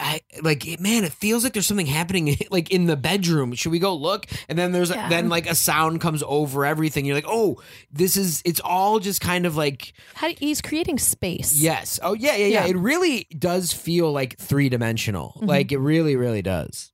I 0.00 0.20
like 0.42 0.66
man, 0.80 1.04
it 1.04 1.12
feels 1.12 1.44
like 1.44 1.52
there's 1.52 1.66
something 1.66 1.86
happening 1.86 2.36
like 2.50 2.70
in 2.70 2.86
the 2.86 2.96
bedroom. 2.96 3.54
Should 3.54 3.70
we 3.70 3.78
go 3.78 3.94
look? 3.94 4.26
And 4.48 4.58
then 4.58 4.72
there's 4.72 4.90
Yeah. 4.90 5.08
then 5.08 5.28
like 5.28 5.48
a 5.48 5.54
sound 5.54 6.00
comes 6.00 6.22
over 6.26 6.64
everything. 6.66 7.04
You're 7.04 7.14
like, 7.14 7.24
oh, 7.28 7.62
this 7.92 8.16
is 8.16 8.42
it's 8.44 8.60
all 8.60 8.98
just 8.98 9.20
kind 9.20 9.46
of 9.46 9.56
like 9.56 9.92
How 10.14 10.28
he's 10.30 10.60
creating 10.60 10.98
space. 10.98 11.60
yes, 11.60 12.00
oh 12.02 12.14
yeah, 12.14 12.34
yeah, 12.34 12.46
yeah. 12.46 12.64
Yeah. 12.64 12.70
It 12.70 12.76
really 12.76 13.26
does 13.38 13.72
feel 13.72 14.10
like 14.10 14.36
three 14.38 14.68
dimensional. 14.68 15.38
Mhm. 15.40 15.46
Like 15.48 15.70
it 15.70 15.78
really, 15.78 16.16
really 16.16 16.42
does. 16.42 16.90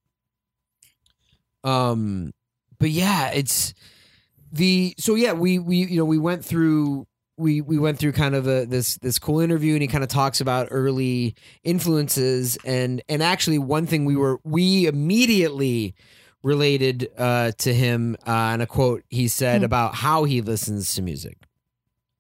Um, 1.64 2.32
but 2.78 2.90
yeah, 2.90 3.30
it's 3.32 3.74
the 4.52 4.94
so 4.98 5.14
yeah 5.14 5.32
we 5.32 5.58
we 5.58 5.76
you 5.78 5.96
know 5.96 6.04
we 6.04 6.18
went 6.18 6.44
through 6.44 7.06
we 7.40 7.61
we 7.61 7.79
went 7.79 7.98
through 7.98 8.12
kind 8.12 8.35
of 8.35 8.46
a, 8.46 8.66
this 8.66 8.96
this 8.98 9.18
cool 9.18 9.40
interview 9.40 9.72
and 9.72 9.83
he 9.83 9.88
kind 9.88 10.05
of 10.05 10.11
talks 10.11 10.40
about 10.40 10.68
early 10.70 11.35
influences 11.64 12.59
and 12.64 13.03
and 13.09 13.22
actually 13.22 13.59
one 13.59 13.87
thing 13.87 14.05
we 14.05 14.14
were 14.16 14.38
we 14.44 14.87
immediately 14.87 15.94
related 16.42 17.09
uh 17.18 17.53
to 17.59 17.72
him 17.74 18.16
uh 18.26 18.31
and 18.53 18.62
a 18.62 18.66
quote 18.66 19.03
he 19.09 19.29
said 19.29 19.59
Hmm. 19.61 19.64
about 19.64 19.94
how 19.94 20.24
he 20.24 20.40
listens 20.40 20.94
to 20.94 21.03
music 21.03 21.38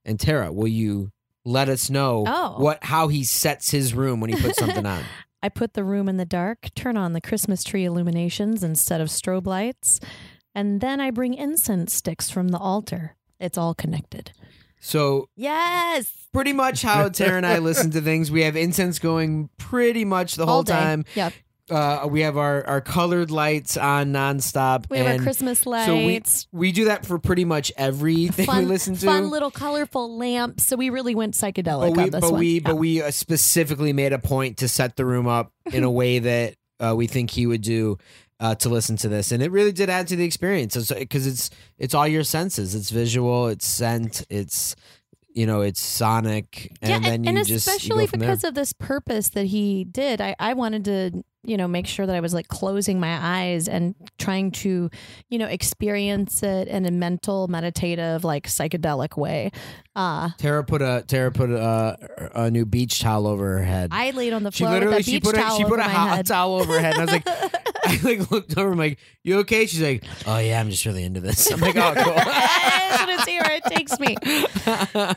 and 0.04 0.18
tara 0.20 0.52
will 0.52 0.68
you 0.68 1.10
let 1.44 1.68
us 1.68 1.88
know 1.90 2.24
Oh. 2.26 2.54
what 2.58 2.82
how 2.84 3.08
he 3.08 3.24
sets 3.24 3.70
his 3.70 3.94
room 3.94 4.20
when 4.20 4.30
he 4.30 4.40
puts 4.40 4.58
something 4.58 4.86
on 4.86 5.02
I 5.42 5.48
put 5.48 5.72
the 5.72 5.84
room 5.84 6.06
in 6.06 6.18
the 6.18 6.26
dark, 6.26 6.68
turn 6.74 6.98
on 6.98 7.14
the 7.14 7.20
Christmas 7.22 7.64
tree 7.64 7.86
illuminations 7.86 8.62
instead 8.62 9.00
of 9.00 9.08
strobe 9.08 9.46
lights, 9.46 9.98
and 10.54 10.82
then 10.82 11.00
I 11.00 11.10
bring 11.10 11.32
incense 11.32 11.94
sticks 11.94 12.28
from 12.28 12.48
the 12.48 12.58
altar. 12.58 13.16
It's 13.38 13.56
all 13.56 13.72
connected. 13.74 14.32
So 14.80 15.28
Yes. 15.36 16.10
pretty 16.32 16.52
much 16.52 16.82
how 16.82 17.08
tara 17.20 17.36
and 17.36 17.46
i 17.46 17.58
listen 17.58 17.90
to 17.92 18.00
things 18.00 18.30
we 18.30 18.42
have 18.42 18.56
incense 18.56 18.98
going 18.98 19.48
pretty 19.58 20.04
much 20.04 20.34
the 20.36 20.46
whole 20.46 20.62
day. 20.62 20.72
time 20.72 21.04
Yep. 21.14 21.32
uh, 21.70 22.08
we 22.10 22.22
have 22.22 22.36
our, 22.36 22.66
our 22.66 22.80
colored 22.80 23.30
lights 23.30 23.76
on 23.76 24.12
nonstop. 24.12 24.90
We 24.90 24.98
have 24.98 25.06
and 25.06 25.18
our 25.20 25.22
Christmas 25.24 25.60
so 25.60 25.70
we, 25.70 26.06
lights. 26.14 26.48
we 26.50 26.72
do 26.72 26.86
that 26.86 27.06
for 27.06 27.20
pretty 27.20 27.44
much 27.44 27.70
everything 27.76 28.46
fun, 28.46 28.64
we 28.64 28.64
listen 28.64 28.96
to. 28.96 29.06
fun 29.06 29.30
little 29.30 29.52
colorful 29.52 30.16
lamps. 30.18 30.64
So 30.66 30.74
we 30.74 30.90
really 30.90 31.14
went 31.14 31.34
psychedelic 31.34 31.90
but 31.94 31.96
we, 31.96 32.02
on 32.02 32.10
this 32.10 32.20
but 32.22 32.32
one. 32.32 32.40
we, 32.40 32.54
Yeah. 32.54 32.60
but 32.64 32.76
we 32.76 33.02
uh, 33.02 33.10
specifically 33.12 33.92
made 33.92 34.12
a 34.12 34.18
point 34.18 34.56
to 34.58 34.68
set 34.68 34.96
the 34.96 35.04
room 35.04 35.28
up 35.28 35.52
in 35.72 35.84
a 35.84 35.90
way 36.00 36.18
that 36.18 36.54
uh, 36.80 36.94
we 36.96 37.06
think 37.06 37.30
he 37.30 37.46
would 37.46 37.62
do 37.62 37.98
uh, 38.40 38.54
to 38.56 38.68
listen 38.68 38.96
to 38.96 39.08
this, 39.08 39.30
and 39.32 39.42
it 39.42 39.52
really 39.52 39.72
did 39.72 39.90
add 39.90 40.08
to 40.08 40.16
the 40.16 40.24
experience 40.24 40.74
because 40.90 41.26
it's 41.26 41.50
it's 41.78 41.94
all 41.94 42.08
your 42.08 42.24
senses. 42.24 42.74
It's 42.74 42.90
visual, 42.90 43.48
it's 43.48 43.66
scent, 43.66 44.24
it's 44.30 44.74
you 45.34 45.46
know, 45.46 45.60
it's 45.60 45.80
sonic, 45.80 46.72
and 46.82 46.90
yeah, 46.90 46.98
then 46.98 47.12
and, 47.12 47.24
you 47.24 47.28
and 47.38 47.46
just 47.46 47.68
especially 47.68 48.06
because 48.06 48.40
there. 48.40 48.48
of 48.48 48.54
this 48.54 48.72
purpose 48.72 49.28
that 49.30 49.46
he 49.46 49.84
did, 49.84 50.20
I, 50.20 50.34
I 50.40 50.54
wanted 50.54 50.84
to, 50.86 51.24
you 51.42 51.56
know, 51.56 51.66
make 51.66 51.86
sure 51.86 52.06
that 52.06 52.14
I 52.14 52.20
was 52.20 52.34
like 52.34 52.48
closing 52.48 53.00
my 53.00 53.18
eyes 53.20 53.66
and 53.68 53.94
trying 54.18 54.50
to, 54.52 54.90
you 55.28 55.38
know, 55.38 55.46
experience 55.46 56.42
it 56.42 56.68
in 56.68 56.84
a 56.86 56.90
mental, 56.90 57.48
meditative, 57.48 58.24
like 58.24 58.46
psychedelic 58.46 59.16
way. 59.16 59.50
Uh, 59.96 60.30
Tara 60.38 60.62
put 60.64 60.82
a 60.82 61.02
Tara 61.06 61.32
put 61.32 61.50
a, 61.50 61.96
a 62.34 62.50
new 62.50 62.64
beach 62.64 63.00
towel 63.00 63.26
over 63.26 63.58
her 63.58 63.64
head. 63.64 63.88
I 63.92 64.10
laid 64.10 64.32
on 64.32 64.42
the 64.42 64.50
She 64.50 64.64
floor 64.64 64.74
with 64.74 64.80
literally 64.80 65.00
a 65.00 65.02
she 65.02 65.12
beach 65.12 65.24
put 65.24 65.36
a, 65.36 65.50
she 65.56 65.64
put 65.64 65.80
a 65.80 65.84
hot 65.84 66.16
head. 66.16 66.26
towel 66.26 66.54
over 66.60 66.74
her 66.74 66.80
head, 66.80 66.94
and 66.96 67.02
I 67.02 67.04
was 67.04 67.12
like, 67.12 67.26
I 67.84 68.00
like 68.04 68.30
looked 68.30 68.56
over. 68.56 68.70
I'm 68.72 68.78
like, 68.78 68.98
"You 69.24 69.38
okay?" 69.40 69.66
She's 69.66 69.82
like, 69.82 70.04
"Oh 70.26 70.38
yeah, 70.38 70.60
I'm 70.60 70.70
just 70.70 70.84
really 70.86 71.02
into 71.02 71.20
this." 71.20 71.50
I'm 71.50 71.60
like, 71.60 71.76
"Oh 71.76 71.92
cool." 71.96 72.14
I 72.16 72.86
just 72.90 73.06
want 73.08 73.18
to 73.18 73.24
see 73.26 73.38
where 73.38 73.52
it 73.52 73.64
takes 73.64 73.98
me. 73.98 74.16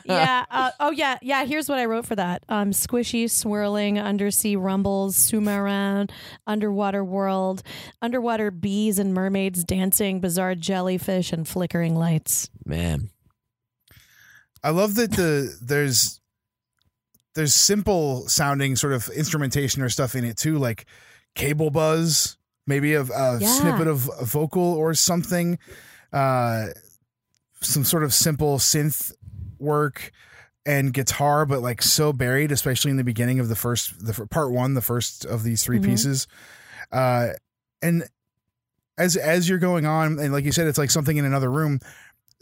yeah. 0.06 0.44
Uh, 0.50 0.70
oh, 0.80 0.90
yeah. 0.90 1.18
Yeah. 1.22 1.44
Here's 1.44 1.68
what 1.68 1.78
I 1.78 1.84
wrote 1.84 2.06
for 2.06 2.16
that. 2.16 2.42
Um, 2.48 2.70
squishy, 2.70 3.30
swirling, 3.30 3.98
undersea 3.98 4.56
rumbles, 4.56 5.16
sumaran, 5.16 6.10
underwater 6.46 7.04
world, 7.04 7.62
underwater 8.02 8.50
bees 8.50 8.98
and 8.98 9.14
mermaids 9.14 9.64
dancing, 9.64 10.20
bizarre 10.20 10.54
jellyfish, 10.54 11.32
and 11.32 11.46
flickering 11.46 11.94
lights. 11.96 12.50
Man, 12.64 13.10
I 14.62 14.70
love 14.70 14.94
that 14.96 15.12
the 15.12 15.56
there's 15.62 16.20
there's 17.34 17.54
simple 17.54 18.28
sounding 18.28 18.76
sort 18.76 18.92
of 18.92 19.08
instrumentation 19.08 19.82
or 19.82 19.88
stuff 19.88 20.14
in 20.14 20.24
it 20.24 20.36
too, 20.36 20.58
like 20.58 20.86
cable 21.34 21.70
buzz, 21.70 22.36
maybe 22.66 22.94
a, 22.94 23.02
a 23.02 23.38
Yeah. 23.40 23.48
snippet 23.48 23.88
of 23.88 24.08
a 24.20 24.24
vocal 24.24 24.62
or 24.62 24.94
something, 24.94 25.58
uh, 26.12 26.66
some 27.60 27.84
sort 27.84 28.04
of 28.04 28.14
simple 28.14 28.58
synth 28.58 29.12
work 29.58 30.12
and 30.66 30.92
guitar, 30.94 31.44
but 31.46 31.60
like 31.60 31.82
so 31.82 32.12
buried, 32.12 32.50
especially 32.52 32.90
in 32.90 32.96
the 32.96 33.04
beginning 33.04 33.38
of 33.40 33.48
the 33.48 33.56
first 33.56 34.04
the 34.04 34.26
part 34.28 34.50
one, 34.50 34.74
the 34.74 34.80
first 34.82 35.24
of 35.24 35.42
these 35.42 35.62
3 35.62 35.78
Mhm. 35.78 35.84
pieces, 35.84 36.26
uh, 36.92 37.28
and 37.82 38.04
as 38.96 39.16
as 39.16 39.48
you're 39.48 39.58
going 39.58 39.84
on, 39.86 40.18
and 40.18 40.32
like 40.32 40.44
you 40.44 40.52
said, 40.52 40.66
it's 40.66 40.78
like 40.78 40.90
something 40.90 41.16
in 41.16 41.24
another 41.24 41.50
room. 41.50 41.80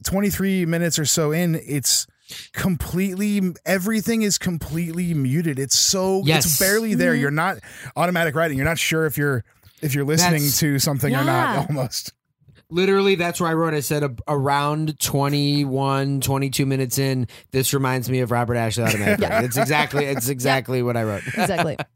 23 0.05 0.67
minutes 0.67 0.99
or 0.99 1.05
so 1.05 1.33
in, 1.33 1.55
it's 1.67 2.07
completely 2.53 3.41
everything 3.67 4.23
is 4.23 4.39
completely 4.39 5.15
muted. 5.15 5.59
It's 5.59 5.79
so 5.79 6.23
Yes. 6.25 6.47
it's 6.47 6.59
barely 6.59 6.95
there. 6.95 7.15
Mhm. 7.15 7.21
You're 7.21 7.31
not 7.31 7.59
automatic 7.97 8.35
writing. 8.35 8.57
You're 8.57 8.67
not 8.67 8.79
sure 8.79 9.07
if 9.07 9.17
you're 9.19 9.45
if 9.81 9.95
you're 9.97 10.05
listening 10.05 10.43
That's- 10.43 10.61
to 10.61 10.79
something 10.79 11.13
or 11.15 11.25
not 11.25 11.57
almost. 11.69 12.13
Literally, 12.73 13.15
that's 13.15 13.41
where 13.41 13.51
I 13.51 13.55
wrote. 13.55 13.75
I 13.75 13.81
said 13.81 14.03
a, 14.03 14.15
around 14.27 14.99
21, 14.99 16.21
22 16.21 16.67
minutes 16.67 16.99
in, 16.99 17.29
this 17.51 17.73
reminds 17.75 18.09
me 18.11 18.21
of 18.21 18.31
Robert 18.31 18.57
Ashley 18.57 18.85
Automatic. 18.85 19.21
Yeah. 19.29 19.43
It's 19.43 19.57
exactly 19.57 20.05
it's 20.07 20.29
exactly 20.29 20.83
what 20.83 20.97
I 20.97 21.05
wrote. 21.05 21.27
Exactly. 21.27 21.77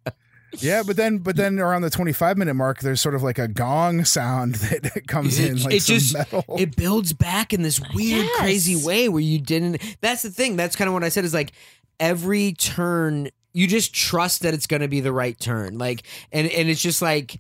Yeah, 0.59 0.85
but 0.87 0.97
then 0.97 1.19
but 1.19 1.37
then 1.37 1.59
around 1.59 1.83
the 1.83 1.91
25 1.91 2.39
minute 2.39 2.55
mark 2.55 2.79
there's 2.81 3.01
sort 3.01 3.15
of 3.15 3.23
like 3.23 3.37
a 3.39 3.47
gong 3.49 4.05
sound 4.07 4.55
that 4.55 5.07
comes 5.07 5.39
in 5.39 5.57
It- 5.59 5.65
like 5.65 5.75
it 5.75 5.83
some 5.83 5.95
just- 5.97 6.15
metal. 6.15 6.45
it 6.59 6.75
builds 6.77 7.13
back 7.13 7.53
in 7.53 7.61
this 7.63 7.79
weird 7.95 8.25
Yes. 8.25 8.39
crazy 8.41 8.77
way 8.77 9.09
where 9.11 9.21
you 9.21 9.39
didn't 9.39 9.83
that's 10.01 10.23
the 10.23 10.31
thing 10.31 10.57
that's 10.57 10.75
kind 10.75 10.89
of 10.89 10.95
what 10.95 11.05
i 11.05 11.11
said 11.11 11.27
is 11.27 11.35
like 11.35 11.53
every 12.01 12.53
turn 12.55 13.29
you 13.53 13.67
just 13.67 13.93
trust 13.93 14.43
that 14.43 14.55
it's 14.55 14.67
going 14.67 14.81
to 14.81 14.89
be 14.89 15.01
the 15.01 15.13
right 15.13 15.39
turn 15.39 15.77
like 15.77 16.05
and 16.33 16.47
and 16.49 16.71
it's 16.71 16.81
just 16.81 17.03
like 17.03 17.39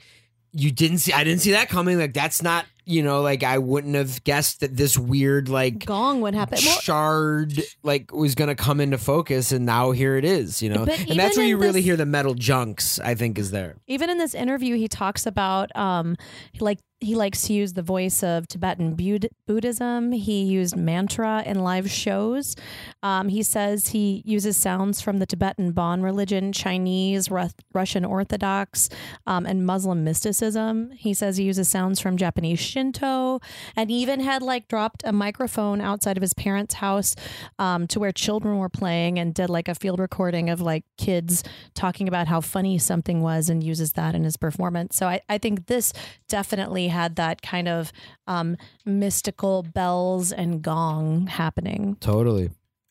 you 0.53 0.71
didn't 0.71 0.99
see 0.99 1.13
i 1.15 1.25
didn't 1.25 1.41
see 1.41 1.53
that 1.53 1.71
coming 1.71 1.99
like 1.99 2.13
that's 2.13 2.43
not 2.43 2.67
you 2.87 3.03
know 3.03 3.21
like 3.21 3.43
i 3.43 3.59
wouldn't 3.59 3.95
have 3.95 4.23
guessed 4.25 4.61
that 4.61 4.77
this 4.77 4.97
weird 4.97 5.49
like 5.49 5.85
Gong 5.85 6.21
would 6.23 6.35
happen. 6.35 6.59
Shard 6.59 7.61
like 7.83 8.13
was 8.13 8.35
going 8.35 8.49
to 8.49 8.55
come 8.55 8.81
into 8.81 8.97
focus 8.97 9.53
and 9.53 9.67
now 9.67 9.91
here 9.91 10.17
it 10.17 10.25
is 10.25 10.63
you 10.63 10.71
know 10.71 10.85
and 10.85 11.19
that's 11.19 11.37
where 11.37 11.45
you 11.47 11.57
really 11.57 11.73
this- 11.81 11.85
hear 11.85 11.97
the 11.97 12.07
metal 12.07 12.35
junks 12.35 12.99
i 13.01 13.15
think 13.15 13.39
is 13.39 13.51
there 13.51 13.77
even 13.87 14.09
in 14.09 14.19
this 14.19 14.35
interview 14.35 14.77
he 14.77 14.89
talks 14.89 15.27
about 15.27 15.75
um 15.77 16.17
like 16.61 16.79
he 17.01 17.15
likes 17.15 17.43
to 17.43 17.53
use 17.53 17.75
the 17.75 17.83
voice 17.83 18.23
of 18.23 18.49
tibetan 18.49 18.95
Bud- 18.95 19.29
buddhism. 19.47 20.13
He 20.13 20.45
used 20.45 20.77
mantra 20.77 21.43
in 21.45 21.61
live 21.61 21.91
shows. 21.91 22.57
Um, 23.03 23.29
he 23.29 23.43
says 23.43 23.89
he 23.89 24.23
uses 24.25 24.57
sounds 24.57 25.01
from 25.01 25.19
the 25.19 25.27
tibetan 25.27 25.73
bon 25.73 26.03
religion 26.03 26.53
chinese 26.53 27.31
Ru- 27.31 27.49
russian 27.75 28.05
orthodox 28.05 28.89
um, 29.27 29.45
and 29.45 29.67
muslim 29.67 30.05
mysticism. 30.05 30.91
He 30.93 31.13
says 31.13 31.37
he 31.37 31.45
uses 31.45 31.69
sounds 31.69 32.01
from 32.01 32.17
japanese 32.17 32.61
shinto 32.61 33.41
and 33.77 33.91
even 33.91 34.21
had 34.21 34.43
like 34.43 34.69
dropped 34.69 35.03
a 35.05 35.13
microphone 35.13 35.81
outside 35.81 36.17
of 36.17 36.23
his 36.23 36.35
parents 36.35 36.75
house 36.75 37.15
um, 37.59 37.87
to 37.89 38.01
where 38.01 38.13
children 38.13 38.59
were 38.59 38.69
playing 38.69 39.19
and 39.19 39.35
did 39.35 39.51
like 39.51 39.69
a 39.69 39.75
field 39.75 39.99
recording 39.99 40.49
of 40.49 40.61
like 40.61 40.85
kids 40.97 41.45
talking 41.75 42.09
about 42.09 42.27
how 42.27 42.41
funny 42.41 42.79
something 42.79 43.21
was 43.21 43.51
and 43.51 43.63
uses 43.63 43.93
that 43.93 44.15
in 44.15 44.25
his 44.25 44.37
performance. 44.37 44.97
So 44.97 45.07
I, 45.07 45.21
I 45.29 45.39
think 45.39 45.67
this 45.67 45.93
definitely 46.29 46.86
had 46.89 47.17
that 47.17 47.43
kind 47.43 47.69
of 47.69 47.93
um, 48.27 48.57
mystical 48.85 49.63
bells 49.63 50.33
and 50.33 50.63
gong 50.63 51.27
happening. 51.27 51.97
totally 52.01 52.51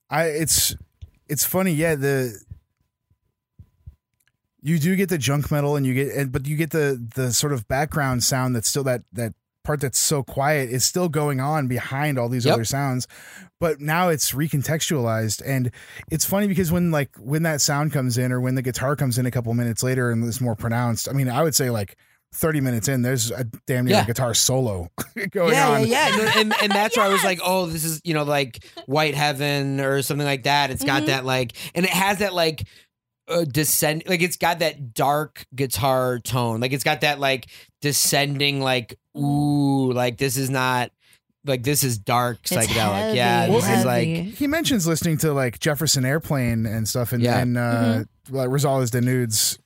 I 0.09 0.25
it's 0.25 0.75
it's 1.27 1.43
funny, 1.43 1.71
yeah, 1.73 1.95
the 1.95 2.39
you 4.61 4.79
do 4.79 4.95
get 4.95 5.09
the 5.09 5.17
junk 5.17 5.51
metal 5.51 5.75
and 5.75 5.85
you 5.85 5.93
get 5.93 6.15
and 6.15 6.31
but 6.31 6.47
you 6.47 6.55
get 6.55 6.71
the 6.71 7.03
the 7.15 7.31
sort 7.33 7.53
of 7.53 7.67
background 7.67 8.23
sound 8.23 8.55
that's 8.55 8.67
still 8.67 8.83
that 8.83 9.03
that 9.13 9.33
part 9.63 9.81
that's 9.81 9.97
so 9.97 10.21
quiet 10.21 10.69
is 10.69 10.85
still 10.85 11.09
going 11.09 11.39
on 11.39 11.67
behind 11.67 12.19
all 12.19 12.29
these 12.29 12.45
Yep. 12.45 12.53
other 12.53 12.65
sounds 12.65 13.07
but 13.59 13.79
now 13.81 14.09
it's 14.09 14.31
recontextualized 14.31 15.41
and 15.43 15.71
it's 16.11 16.23
funny 16.25 16.47
because 16.47 16.71
when 16.71 16.91
like 16.91 17.09
when 17.17 17.41
that 17.43 17.61
sound 17.61 17.91
comes 17.91 18.17
in 18.19 18.31
or 18.31 18.39
when 18.39 18.53
the 18.55 18.61
guitar 18.61 18.95
comes 18.95 19.17
in 19.17 19.25
a 19.25 19.31
couple 19.31 19.51
minutes 19.55 19.81
later 19.81 20.11
and 20.11 20.23
it's 20.23 20.39
more 20.39 20.55
pronounced 20.55 21.09
i 21.09 21.13
mean 21.13 21.27
i 21.29 21.41
would 21.41 21.55
say 21.55 21.71
like 21.71 21.97
30 22.35 22.61
minutes 22.61 22.87
in 22.87 23.01
there's 23.01 23.31
a 23.31 23.45
damn 23.65 23.85
near 23.85 23.95
Yeah. 23.95 24.05
guitar 24.05 24.33
solo 24.33 24.89
going 25.31 25.53
yeah, 25.53 25.69
on 25.69 25.87
Yeah, 25.87 26.09
yeah, 26.09 26.19
and, 26.19 26.37
and, 26.51 26.53
and 26.63 26.71
that's 26.79 26.97
where 26.97 27.05
I 27.05 27.09
was 27.09 27.23
like, 27.23 27.39
oh, 27.43 27.65
this 27.67 27.83
is 27.85 28.01
you 28.03 28.13
know 28.13 28.23
like 28.23 28.65
White 28.85 29.15
Heaven 29.15 29.79
or 29.79 30.01
something 30.01 30.27
like 30.27 30.43
that. 30.43 30.69
It's 30.71 30.83
got 30.83 31.03
Mhm. 31.03 31.07
that 31.07 31.25
like, 31.25 31.53
and 31.73 31.85
it 31.85 31.91
has 31.91 32.19
that 32.19 32.33
like 32.33 32.67
uh, 33.27 33.43
descend, 33.43 34.03
like 34.05 34.21
it's 34.21 34.37
got 34.37 34.59
that 34.59 34.93
dark 34.93 35.45
guitar 35.55 36.19
tone, 36.19 36.59
like 36.59 36.73
it's 36.73 36.83
got 36.83 37.01
that 37.01 37.19
like 37.19 37.47
descending, 37.81 38.61
like 38.61 38.99
ooh, 39.17 39.91
like 39.93 40.17
this 40.17 40.37
is 40.37 40.49
not 40.49 40.91
like 41.45 41.63
this 41.63 41.83
is 41.83 41.97
dark 41.97 42.39
It's 42.43 42.51
psychedelic. 42.51 42.93
heavy, 42.93 43.17
yeah, 43.17 43.45
it's 43.45 43.65
this 43.67 43.77
is 43.79 43.85
like 43.85 44.07
he 44.07 44.47
mentions 44.47 44.85
listening 44.87 45.17
to 45.19 45.31
like 45.33 45.59
Jefferson 45.59 46.03
Airplane 46.05 46.65
and 46.65 46.87
stuff, 46.87 47.13
and 47.13 47.23
Yeah. 47.23 47.39
and 47.39 47.57
uh, 47.57 48.03
like 48.29 48.49
Rallizes 48.49 48.89
Dénudés. 48.91 49.57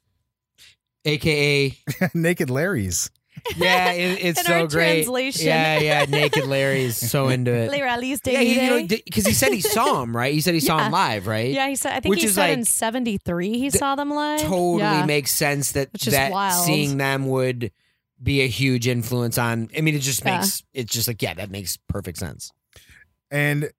Aka 1.06 1.78
Naked 2.14 2.50
Larry's. 2.50 3.10
yeah, 3.56 3.92
it, 3.94 4.20
it's 4.22 4.40
In 4.42 4.46
so 4.46 4.54
our 4.54 4.68
great. 4.68 4.96
translation. 5.04 5.46
Yeah, 5.48 5.80
yeah, 5.80 6.06
naked 6.06 6.46
Larry's 6.46 6.98
so 6.98 7.30
into 7.30 7.52
it. 7.54 7.72
Les 7.72 7.80
Rallizes 7.80 8.20
Yeah, 8.26 8.40
he, 8.42 8.62
you 8.62 8.70
know, 8.70 8.88
because 9.06 9.26
he 9.26 9.32
said 9.34 9.54
he 9.54 9.62
saw 9.62 10.04
him, 10.04 10.16
right? 10.16 10.34
He 10.34 10.42
said 10.42 10.54
he 10.56 10.60
saw 10.60 10.78
him 10.78 10.92
Yeah. 10.92 10.98
live, 10.98 11.26
right? 11.28 11.52
Yeah, 11.54 11.70
he 11.70 11.78
said. 11.78 11.94
I 11.94 12.00
think 12.02 12.10
Which 12.12 12.22
he 12.22 12.28
is 12.28 12.36
said 12.36 12.50
in 12.52 12.60
like- 12.62 12.68
'73 12.68 13.58
he 13.60 13.70
saw 13.70 13.96
them 13.96 14.10
live. 14.10 14.42
totally 14.42 14.80
Yeah. 14.80 15.06
makes 15.06 15.32
sense 15.32 15.72
that 15.72 15.92
Which 15.94 16.08
is 16.08 16.14
that 16.14 16.32
wild. 16.34 16.66
seeing 16.66 16.98
them 16.98 17.28
would 17.28 17.72
be 18.22 18.42
a 18.42 18.48
huge 18.48 18.88
influence 18.90 19.38
on. 19.38 19.70
I 19.78 19.80
mean, 19.82 19.96
it 19.96 20.00
just 20.02 20.26
Yeah. 20.26 20.40
makes 20.40 20.64
it's 20.74 20.92
just 20.94 21.08
like 21.08 21.22
yeah, 21.22 21.34
that 21.36 21.50
makes 21.50 21.78
perfect 21.88 22.18
sense. 22.18 22.52
and 23.32 23.70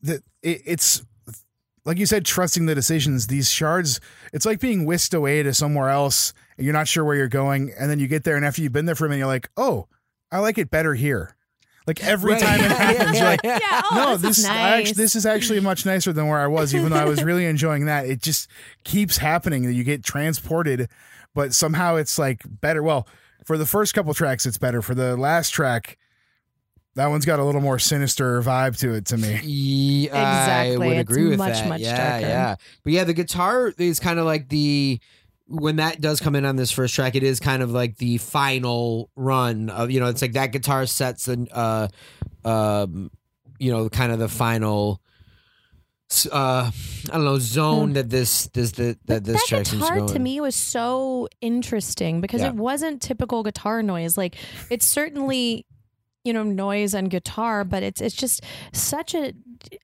the 0.00 0.22
it, 0.42 0.62
it's 0.64 1.02
like 1.84 1.98
you 1.98 2.06
said 2.06 2.24
trusting 2.24 2.66
the 2.66 2.74
decisions 2.74 3.26
these 3.26 3.50
shards 3.50 4.00
it's 4.32 4.46
like 4.46 4.58
being 4.60 4.84
whisked 4.84 5.12
away 5.14 5.42
to 5.42 5.52
somewhere 5.52 5.88
else 5.90 6.32
and 6.51 6.51
you're 6.62 6.72
not 6.72 6.88
sure 6.88 7.04
where 7.04 7.16
you're 7.16 7.28
going 7.28 7.72
and 7.78 7.90
then 7.90 7.98
you 7.98 8.06
get 8.06 8.24
there 8.24 8.36
and 8.36 8.44
after 8.44 8.62
you've 8.62 8.72
been 8.72 8.86
there 8.86 8.94
for 8.94 9.06
a 9.06 9.08
minute 9.08 9.18
you're 9.20 9.26
like 9.26 9.48
oh 9.56 9.86
i 10.30 10.38
like 10.38 10.58
it 10.58 10.70
better 10.70 10.94
here 10.94 11.36
like 11.86 12.02
every 12.04 12.32
Right. 12.34 12.40
time 12.42 12.60
it 12.60 12.62
Yeah, 12.70 12.74
happens 12.76 13.18
you're 13.18 13.26
like 13.28 13.40
Yeah. 13.42 13.82
Oh, 13.90 13.94
no, 13.96 14.10
this, 14.16 14.22
this 14.22 14.38
is 14.38 14.44
I 14.46 14.48
nice. 14.54 14.78
actually, 14.88 15.02
this 15.02 15.16
is 15.16 15.26
actually 15.26 15.60
much 15.60 15.84
nicer 15.84 16.12
than 16.12 16.28
where 16.28 16.38
I 16.38 16.46
was, 16.46 16.74
even 16.76 16.90
though 16.90 16.96
I 16.98 17.04
was 17.06 17.24
really 17.30 17.44
enjoying 17.44 17.86
that. 17.86 18.06
It 18.06 18.22
just 18.22 18.48
keeps 18.84 19.16
happening 19.18 19.64
that 19.66 19.72
you 19.72 19.82
get 19.82 20.04
transported, 20.04 20.88
but 21.34 21.54
somehow 21.54 21.96
it's 21.96 22.20
like 22.20 22.42
better. 22.46 22.84
Well, 22.84 23.08
for 23.44 23.58
the 23.58 23.66
first 23.66 23.94
couple 23.94 24.14
tracks, 24.14 24.46
it's 24.46 24.58
better. 24.58 24.80
For 24.80 24.94
the 24.94 25.16
last 25.16 25.50
track, 25.50 25.98
that 26.94 27.08
one's 27.08 27.24
got 27.26 27.40
a 27.40 27.44
little 27.44 27.60
more 27.60 27.80
sinister 27.80 28.40
vibe 28.42 28.78
to 28.78 28.94
it 28.94 29.06
to 29.06 29.16
me. 29.16 29.40
Yeah, 29.42 30.12
I 30.14 30.62
Exactly. 30.66 30.86
would 30.88 30.96
It's 30.98 31.10
agree 31.10 31.28
with 31.30 31.38
much, 31.38 31.54
that. 31.54 31.68
much 31.68 31.80
yeah, 31.80 32.10
darker. 32.20 32.26
yeah. 32.28 32.54
But 32.84 32.92
yeah, 32.92 33.04
the 33.04 33.14
guitar 33.14 33.72
is 33.76 33.98
kind 33.98 34.20
of 34.20 34.24
like 34.24 34.48
the 34.50 35.00
when 35.46 35.76
that 35.76 36.00
does 36.00 36.20
come 36.20 36.34
in 36.34 36.44
on 36.44 36.56
this 36.56 36.70
first 36.70 36.94
track, 36.94 37.14
it 37.14 37.22
is 37.22 37.40
kind 37.40 37.62
of 37.62 37.70
like 37.70 37.96
the 37.98 38.18
final 38.18 39.10
run 39.16 39.68
of 39.70 39.90
you 39.90 40.00
know, 40.00 40.06
it's 40.06 40.22
like 40.22 40.32
that 40.32 40.52
guitar 40.52 40.86
sets 40.86 41.28
and 41.28 41.48
uh 41.52 41.88
um 42.44 43.10
you 43.58 43.70
know, 43.70 43.88
kind 43.88 44.10
of 44.12 44.18
the 44.18 44.28
final 44.28 45.00
uh 46.30 46.70
I 47.10 47.12
don't 47.12 47.24
know 47.24 47.38
zone 47.38 47.94
that 47.94 48.10
this 48.10 48.46
this 48.48 48.72
that 48.72 48.98
that 49.06 49.24
this 49.24 49.36
that 49.40 49.46
track 49.48 49.66
seems 49.66 49.86
to 49.86 49.92
guitar 49.94 50.08
to 50.08 50.18
me 50.18 50.40
was 50.40 50.54
so 50.54 51.28
interesting 51.40 52.20
because 52.20 52.42
Yeah. 52.42 52.48
it 52.48 52.54
wasn't 52.54 53.00
typical 53.00 53.42
guitar 53.42 53.82
noise. 53.82 54.18
Like 54.18 54.36
it's 54.70 54.84
certainly 54.84 55.64
you 56.24 56.32
know 56.32 56.42
noise 56.42 56.92
and 56.94 57.08
guitar, 57.10 57.64
but 57.64 57.82
it's 57.82 58.00
it's 58.00 58.14
just 58.14 58.42
such 58.72 59.14
a 59.14 59.32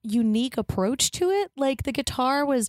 unique 0.03 0.57
approach 0.59 1.11
to 1.13 1.31
it. 1.31 1.51
Like 1.57 1.85
the 1.85 1.93
guitar 1.93 2.45
was 2.45 2.69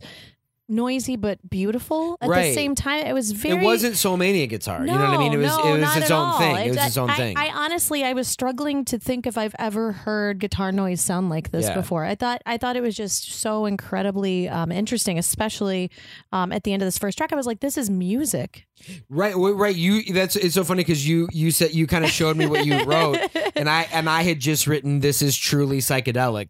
noisy 0.69 1.15
but 1.15 1.39
beautiful 1.49 2.17
at 2.21 2.29
Right. 2.29 2.49
the 2.49 2.53
same 2.53 2.75
time. 2.75 3.05
It 3.08 3.13
was 3.13 3.32
very 3.32 3.58
it 3.58 3.63
wasn't 3.63 3.97
Soul 3.97 4.17
Mania 4.17 4.47
guitar. 4.47 4.79
No, 4.86 4.93
you 4.93 4.97
know 4.99 5.05
what 5.05 5.13
I 5.13 5.17
mean? 5.17 5.34
It 5.34 5.38
was 5.38 5.47
no, 5.58 5.75
it 5.75 5.79
was 5.82 5.97
its 5.97 6.12
own 6.12 6.25
all. 6.25 6.38
thing. 6.39 6.55
It 6.55 6.67
was 6.69 6.77
It's- 6.77 6.97
own 6.97 7.10
I, 7.10 7.17
thing. 7.17 7.38
I 7.38 7.49
honestly, 7.49 8.03
I 8.03 8.13
was 8.13 8.27
struggling 8.27 8.86
to 8.86 8.99
think 8.99 9.25
if 9.27 9.38
I've 9.38 9.55
ever 9.60 9.91
heard 9.91 10.39
guitar 10.39 10.71
noise 10.71 11.01
sound 11.01 11.29
like 11.29 11.51
this 11.51 11.65
Yeah. 11.65 11.73
before. 11.75 12.05
I 12.05 12.15
thought, 12.15 12.41
I 12.45 12.58
thought 12.58 12.75
it 12.77 12.82
was 12.82 12.95
just 12.95 13.32
so 13.41 13.65
incredibly 13.65 14.47
um, 14.47 14.71
interesting, 14.71 15.17
especially 15.17 15.89
um, 16.32 16.51
at 16.51 16.63
the 16.63 16.73
end 16.73 16.82
of 16.82 16.88
this 16.88 16.97
first 16.97 17.17
track. 17.17 17.34
I 17.34 17.36
was 17.36 17.47
like, 17.47 17.60
this 17.62 17.77
is 17.77 17.89
music. 17.89 18.65
Right, 19.10 19.34
right. 19.36 19.75
You 19.75 20.13
that's 20.13 20.38
it's 20.38 20.55
so 20.55 20.63
funny 20.63 20.82
because 20.84 21.05
you 21.05 21.27
you 21.34 21.51
said 21.51 21.73
you 21.73 21.86
kind 21.86 22.05
of 22.05 22.12
showed 22.12 22.38
me 22.38 22.45
what 22.47 22.65
you 22.65 22.82
wrote, 22.86 23.17
and 23.58 23.69
I 23.69 23.82
and 23.91 24.10
I 24.10 24.21
had 24.23 24.39
just 24.39 24.67
written 24.67 25.01
this 25.01 25.21
is 25.21 25.36
truly 25.36 25.79
psychedelic, 25.79 26.47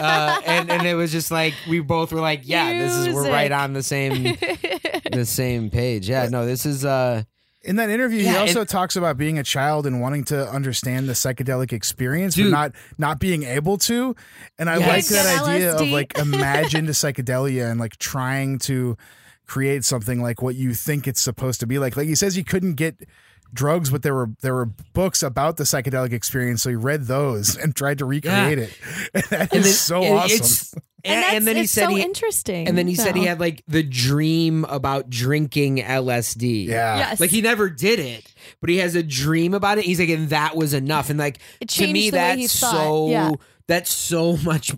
uh, 0.00 0.40
and 0.46 0.70
and 0.70 0.86
it 0.86 0.94
was 0.94 1.10
just 1.10 1.32
like 1.32 1.54
we 1.68 1.80
both 1.80 2.12
were 2.12 2.20
like, 2.20 2.42
yeah, 2.44 2.72
this 2.78 2.94
is 2.94 3.08
we're 3.12 3.22
right 3.28 3.50
Music. 3.50 3.52
On 3.64 3.72
the 3.72 3.82
same 3.82 4.22
the 5.12 5.24
same 5.26 5.70
page. 5.70 6.08
Yeah, 6.08 6.28
no, 6.30 6.46
this 6.46 6.64
is 6.66 6.84
uh 6.84 7.22
In 7.64 7.76
that 7.76 7.90
interview, 7.90 8.20
he 8.22 8.36
also 8.36 8.60
and- 8.60 8.68
talks 8.68 8.96
about 8.96 9.16
being 9.16 9.38
a 9.38 9.42
child 9.44 9.86
and 9.86 10.00
wanting 10.00 10.24
to 10.24 10.48
understand 10.48 11.08
the 11.08 11.12
psychedelic 11.14 11.72
experience, 11.72 12.34
Dude. 12.34 12.50
but 12.50 12.58
not 12.58 12.72
not 12.98 13.18
being 13.20 13.42
able 13.44 13.78
to. 13.78 14.16
And 14.58 14.68
I 14.70 14.78
Yes. 14.78 14.88
like 14.88 15.06
that 15.06 15.38
Get 15.38 15.48
idea 15.48 15.74
of 15.74 15.80
LSD. 15.80 15.92
like 15.92 16.18
imagined 16.26 16.88
psychedelia 16.88 17.70
and 17.70 17.78
like 17.80 17.96
trying 17.98 18.58
to 18.60 18.96
create 19.46 19.84
something 19.84 20.22
like 20.22 20.40
what 20.42 20.54
you 20.54 20.72
think 20.74 21.06
it's 21.06 21.20
supposed 21.20 21.60
to 21.60 21.66
be 21.66 21.78
like. 21.78 21.96
Like 21.96 22.06
he 22.08 22.14
says, 22.14 22.34
he 22.34 22.42
couldn't 22.44 22.74
get 22.74 22.96
drugs, 23.54 23.90
but 23.90 24.02
there 24.02 24.14
were 24.14 24.30
there 24.40 24.54
were 24.54 24.70
books 24.94 25.22
about 25.22 25.56
the 25.58 25.64
psychedelic 25.64 26.12
experience, 26.12 26.62
so 26.62 26.70
he 26.70 26.76
read 26.76 27.04
those 27.04 27.54
and 27.62 27.76
tried 27.76 27.98
to 27.98 28.06
recreate 28.06 28.58
it. 28.58 28.72
And 29.14 29.24
that 29.24 29.52
and 29.52 29.60
is 29.60 29.64
then- 29.66 29.72
so 29.74 30.02
and 30.02 30.14
awesome. 30.14 30.80
It's- 31.04 31.12
And, 31.12 31.14
and, 31.14 31.22
that's, 31.24 31.34
and 31.36 31.46
then 31.46 31.56
he 31.56 31.66
said 31.66 31.84
so 31.88 31.94
he 31.94 32.02
interesting. 32.02 32.68
and 32.68 32.78
then 32.78 32.86
he 32.86 32.94
said 32.94 33.16
he 33.16 33.24
had 33.24 33.40
like 33.40 33.62
the 33.66 33.82
dream 33.82 34.64
about 34.66 35.10
drinking 35.10 35.78
LSD. 35.78 36.66
yeah. 36.66 36.98
yes, 36.98 37.20
Like 37.20 37.30
he 37.30 37.40
never 37.40 37.68
did 37.68 37.98
it, 37.98 38.32
but 38.60 38.70
he 38.70 38.78
has 38.78 38.94
a 38.94 39.02
dream 39.02 39.54
about 39.54 39.78
it. 39.78 39.84
He's 39.84 39.98
like, 40.00 40.08
and 40.10 40.28
that 40.30 40.56
was 40.56 40.74
enough. 40.74 41.10
And 41.10 41.18
like 41.18 41.38
to 41.38 41.86
me, 41.86 42.10
changed 42.10 42.12
the 42.12 42.16
way 42.18 42.36
he 42.36 42.42
that's 42.42 42.52
so 42.52 43.08
Yeah. 43.08 43.30
that's 43.66 43.92
so 43.92 44.36
much. 44.38 44.72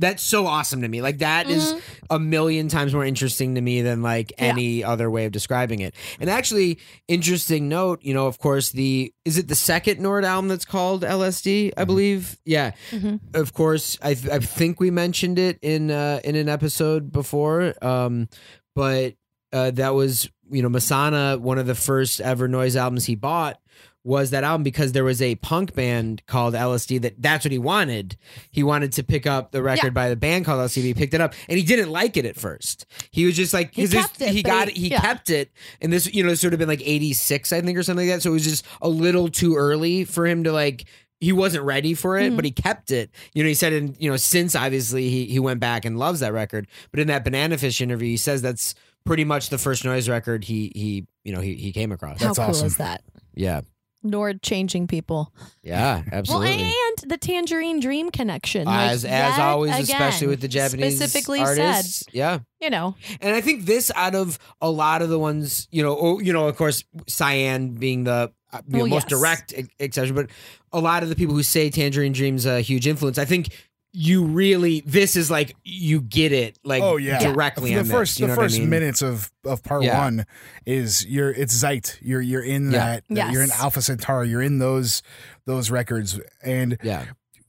That's 0.00 0.22
so 0.22 0.46
awesome 0.46 0.82
to 0.82 0.88
me. 0.88 1.02
Like 1.02 1.18
that 1.18 1.48
is 1.48 1.72
Mhm. 1.74 1.80
a 2.10 2.18
million 2.18 2.68
times 2.68 2.92
more 2.94 3.04
interesting 3.04 3.54
to 3.54 3.60
me 3.60 3.82
than 3.82 4.02
like 4.02 4.32
Yeah. 4.38 4.46
any 4.46 4.82
other 4.82 5.10
way 5.10 5.26
of 5.26 5.32
describing 5.32 5.80
it. 5.80 5.94
And 6.18 6.28
actually, 6.30 6.78
interesting 7.06 7.68
note. 7.68 8.00
You 8.02 8.14
know, 8.14 8.26
of 8.26 8.38
course, 8.38 8.70
the 8.70 9.12
is 9.24 9.38
it 9.38 9.48
the 9.48 9.54
second 9.54 10.00
Nord 10.00 10.24
album 10.24 10.48
that's 10.48 10.64
called 10.64 11.04
LSD? 11.04 11.72
I 11.76 11.84
believe. 11.84 12.38
Yeah. 12.44 12.72
Mhm. 12.90 13.20
Of 13.34 13.52
course, 13.52 13.98
I 14.02 14.14
th- 14.14 14.32
I 14.32 14.38
think 14.38 14.80
we 14.80 14.90
mentioned 14.90 15.38
it 15.38 15.58
in 15.62 15.90
uh, 15.90 16.20
in 16.24 16.34
an 16.34 16.48
episode 16.48 17.12
before. 17.12 17.74
Um, 17.82 18.28
but 18.74 19.14
uh, 19.52 19.70
that 19.72 19.94
was 19.94 20.30
you 20.50 20.62
know 20.62 20.68
Masonna, 20.68 21.38
one 21.38 21.58
of 21.58 21.66
the 21.66 21.74
first 21.74 22.20
ever 22.20 22.48
noise 22.48 22.74
albums 22.74 23.04
he 23.06 23.14
bought 23.14 23.58
was 24.02 24.30
that 24.30 24.44
album 24.44 24.62
because 24.62 24.92
there 24.92 25.04
was 25.04 25.20
a 25.20 25.34
punk 25.36 25.74
band 25.74 26.22
called 26.26 26.54
LSD 26.54 27.02
that 27.02 27.20
that's 27.20 27.44
what 27.44 27.52
he 27.52 27.58
wanted. 27.58 28.16
He 28.50 28.62
wanted 28.62 28.92
to 28.92 29.02
pick 29.02 29.26
up 29.26 29.52
the 29.52 29.62
record 29.62 29.88
Yeah. 29.88 29.90
by 29.90 30.08
the 30.08 30.16
band 30.16 30.46
called 30.46 30.60
LSD. 30.60 30.82
He 30.82 30.94
picked 30.94 31.12
it 31.12 31.20
up 31.20 31.34
and 31.48 31.58
he 31.58 31.64
didn't 31.64 31.90
like 31.90 32.16
it 32.16 32.24
at 32.24 32.36
first. 32.36 32.86
He 33.10 33.26
was 33.26 33.36
just 33.36 33.52
like 33.52 33.74
He 33.74 33.82
'cause 33.82 33.90
this- 33.90 34.06
kept 34.06 34.20
it, 34.22 34.28
he 34.30 34.42
got 34.42 34.68
he- 34.68 34.72
it, 34.72 34.76
he 34.78 34.88
yeah. 34.92 35.00
kept 35.00 35.28
it, 35.28 35.50
and 35.82 35.92
this 35.92 36.12
you 36.14 36.24
know 36.24 36.34
sort 36.34 36.52
of 36.54 36.58
been 36.58 36.68
like 36.68 36.80
eighty 36.82 37.12
six 37.12 37.52
I 37.52 37.60
think 37.60 37.76
or 37.76 37.82
something 37.82 38.08
like 38.08 38.16
that. 38.16 38.22
So 38.22 38.30
it 38.30 38.34
was 38.34 38.44
just 38.44 38.64
a 38.80 38.88
little 38.88 39.28
too 39.28 39.54
early 39.56 40.04
for 40.04 40.26
him 40.26 40.44
to 40.44 40.52
like 40.52 40.84
he 41.20 41.32
wasn't 41.32 41.62
ready 41.64 41.92
for 41.92 42.16
it, 42.18 42.32
Mhm. 42.32 42.36
but 42.36 42.46
he 42.46 42.50
kept 42.50 42.90
it. 42.90 43.10
You 43.34 43.42
know, 43.42 43.48
he 43.48 43.54
said, 43.54 43.74
in 43.74 43.94
you 43.98 44.10
know, 44.10 44.16
since 44.16 44.56
obviously 44.56 45.10
he 45.10 45.26
he 45.26 45.38
went 45.38 45.60
back 45.60 45.84
and 45.84 45.98
loves 45.98 46.20
that 46.20 46.32
record. 46.32 46.66
But 46.90 47.00
in 47.00 47.08
that 47.08 47.26
Bananafish 47.26 47.82
interview, 47.82 48.08
he 48.08 48.16
says 48.16 48.40
that's 48.40 48.74
pretty 49.04 49.24
much 49.24 49.50
the 49.50 49.58
first 49.58 49.84
noise 49.84 50.08
record 50.08 50.44
he 50.44 50.72
he 50.74 51.06
you 51.24 51.34
know 51.34 51.40
he 51.42 51.54
he 51.56 51.72
came 51.72 51.92
across. 51.92 52.18
How 52.20 52.28
That's 52.28 52.38
cool 52.38 52.46
awesome. 52.48 52.66
is 52.68 52.76
that? 52.78 53.02
Yeah, 53.34 53.60
Nord 54.02 54.42
changing 54.42 54.86
people. 54.86 55.32
yeah, 55.62 56.02
absolutely. 56.12 56.56
Well, 56.56 56.72
and 57.00 57.10
the 57.10 57.16
Tangerine 57.18 57.80
Dream 57.80 58.10
connection. 58.10 58.66
as 58.68 59.04
like, 59.04 59.12
as 59.12 59.36
yet 59.36 59.38
always, 59.40 59.70
again, 59.74 59.82
especially 59.82 60.26
with 60.28 60.40
the 60.40 60.48
Japanese 60.48 60.96
specifically 60.96 61.40
artists. 61.40 62.04
Yeah, 62.12 62.38
you 62.60 62.70
know, 62.70 62.94
and 63.20 63.34
I 63.34 63.40
think 63.40 63.66
this 63.66 63.90
out 63.94 64.14
of 64.14 64.38
a 64.60 64.70
lot 64.70 65.02
of 65.02 65.08
the 65.08 65.18
ones, 65.18 65.68
you 65.70 65.82
know, 65.82 65.96
oh, 66.00 66.18
you 66.20 66.32
know, 66.32 66.48
of 66.48 66.56
course, 66.56 66.84
Cyan 67.08 67.74
being 67.74 68.04
the 68.04 68.32
uh, 68.52 68.60
you 68.66 68.72
know, 68.72 68.78
Well, 68.84 68.88
most 68.88 69.10
yes. 69.10 69.20
direct 69.20 69.52
e- 69.52 69.68
exception, 69.78 70.14
but 70.16 70.26
a 70.72 70.80
lot 70.80 71.02
of 71.02 71.08
the 71.08 71.14
people 71.16 71.34
who 71.34 71.42
say 71.42 71.70
Tangerine 71.70 72.12
Dream's 72.12 72.46
a 72.46 72.60
huge 72.60 72.86
influence, 72.86 73.16
I 73.18 73.24
think 73.24 73.48
you 73.92 74.24
really 74.24 74.82
this 74.86 75.16
is 75.16 75.30
like 75.30 75.56
you 75.64 76.00
get 76.00 76.30
it 76.30 76.56
like 76.62 76.82
Oh, 76.82 76.96
yeah. 76.96 77.18
directly 77.18 77.74
the 77.74 77.84
first 77.84 78.12
this, 78.14 78.20
you 78.20 78.26
the 78.28 78.34
know 78.34 78.40
what 78.40 78.54
I 78.54 78.58
mean? 78.58 78.70
minutes 78.70 79.02
of 79.02 79.32
of 79.44 79.62
part 79.64 79.82
Yeah. 79.82 79.98
one 79.98 80.26
is 80.64 81.04
you're 81.06 81.30
it's 81.30 81.52
Zeit. 81.52 81.98
You're 82.00 82.20
you're 82.20 82.42
in 82.44 82.70
Yeah. 82.70 82.78
that 82.78 83.04
Yes. 83.08 83.32
you're 83.32 83.42
in 83.42 83.50
Alpha 83.50 83.82
Centauri. 83.82 84.28
You're 84.28 84.42
in 84.42 84.58
those 84.58 85.02
those 85.44 85.70
records, 85.72 86.20
and 86.42 86.78
Yeah, 86.84 87.06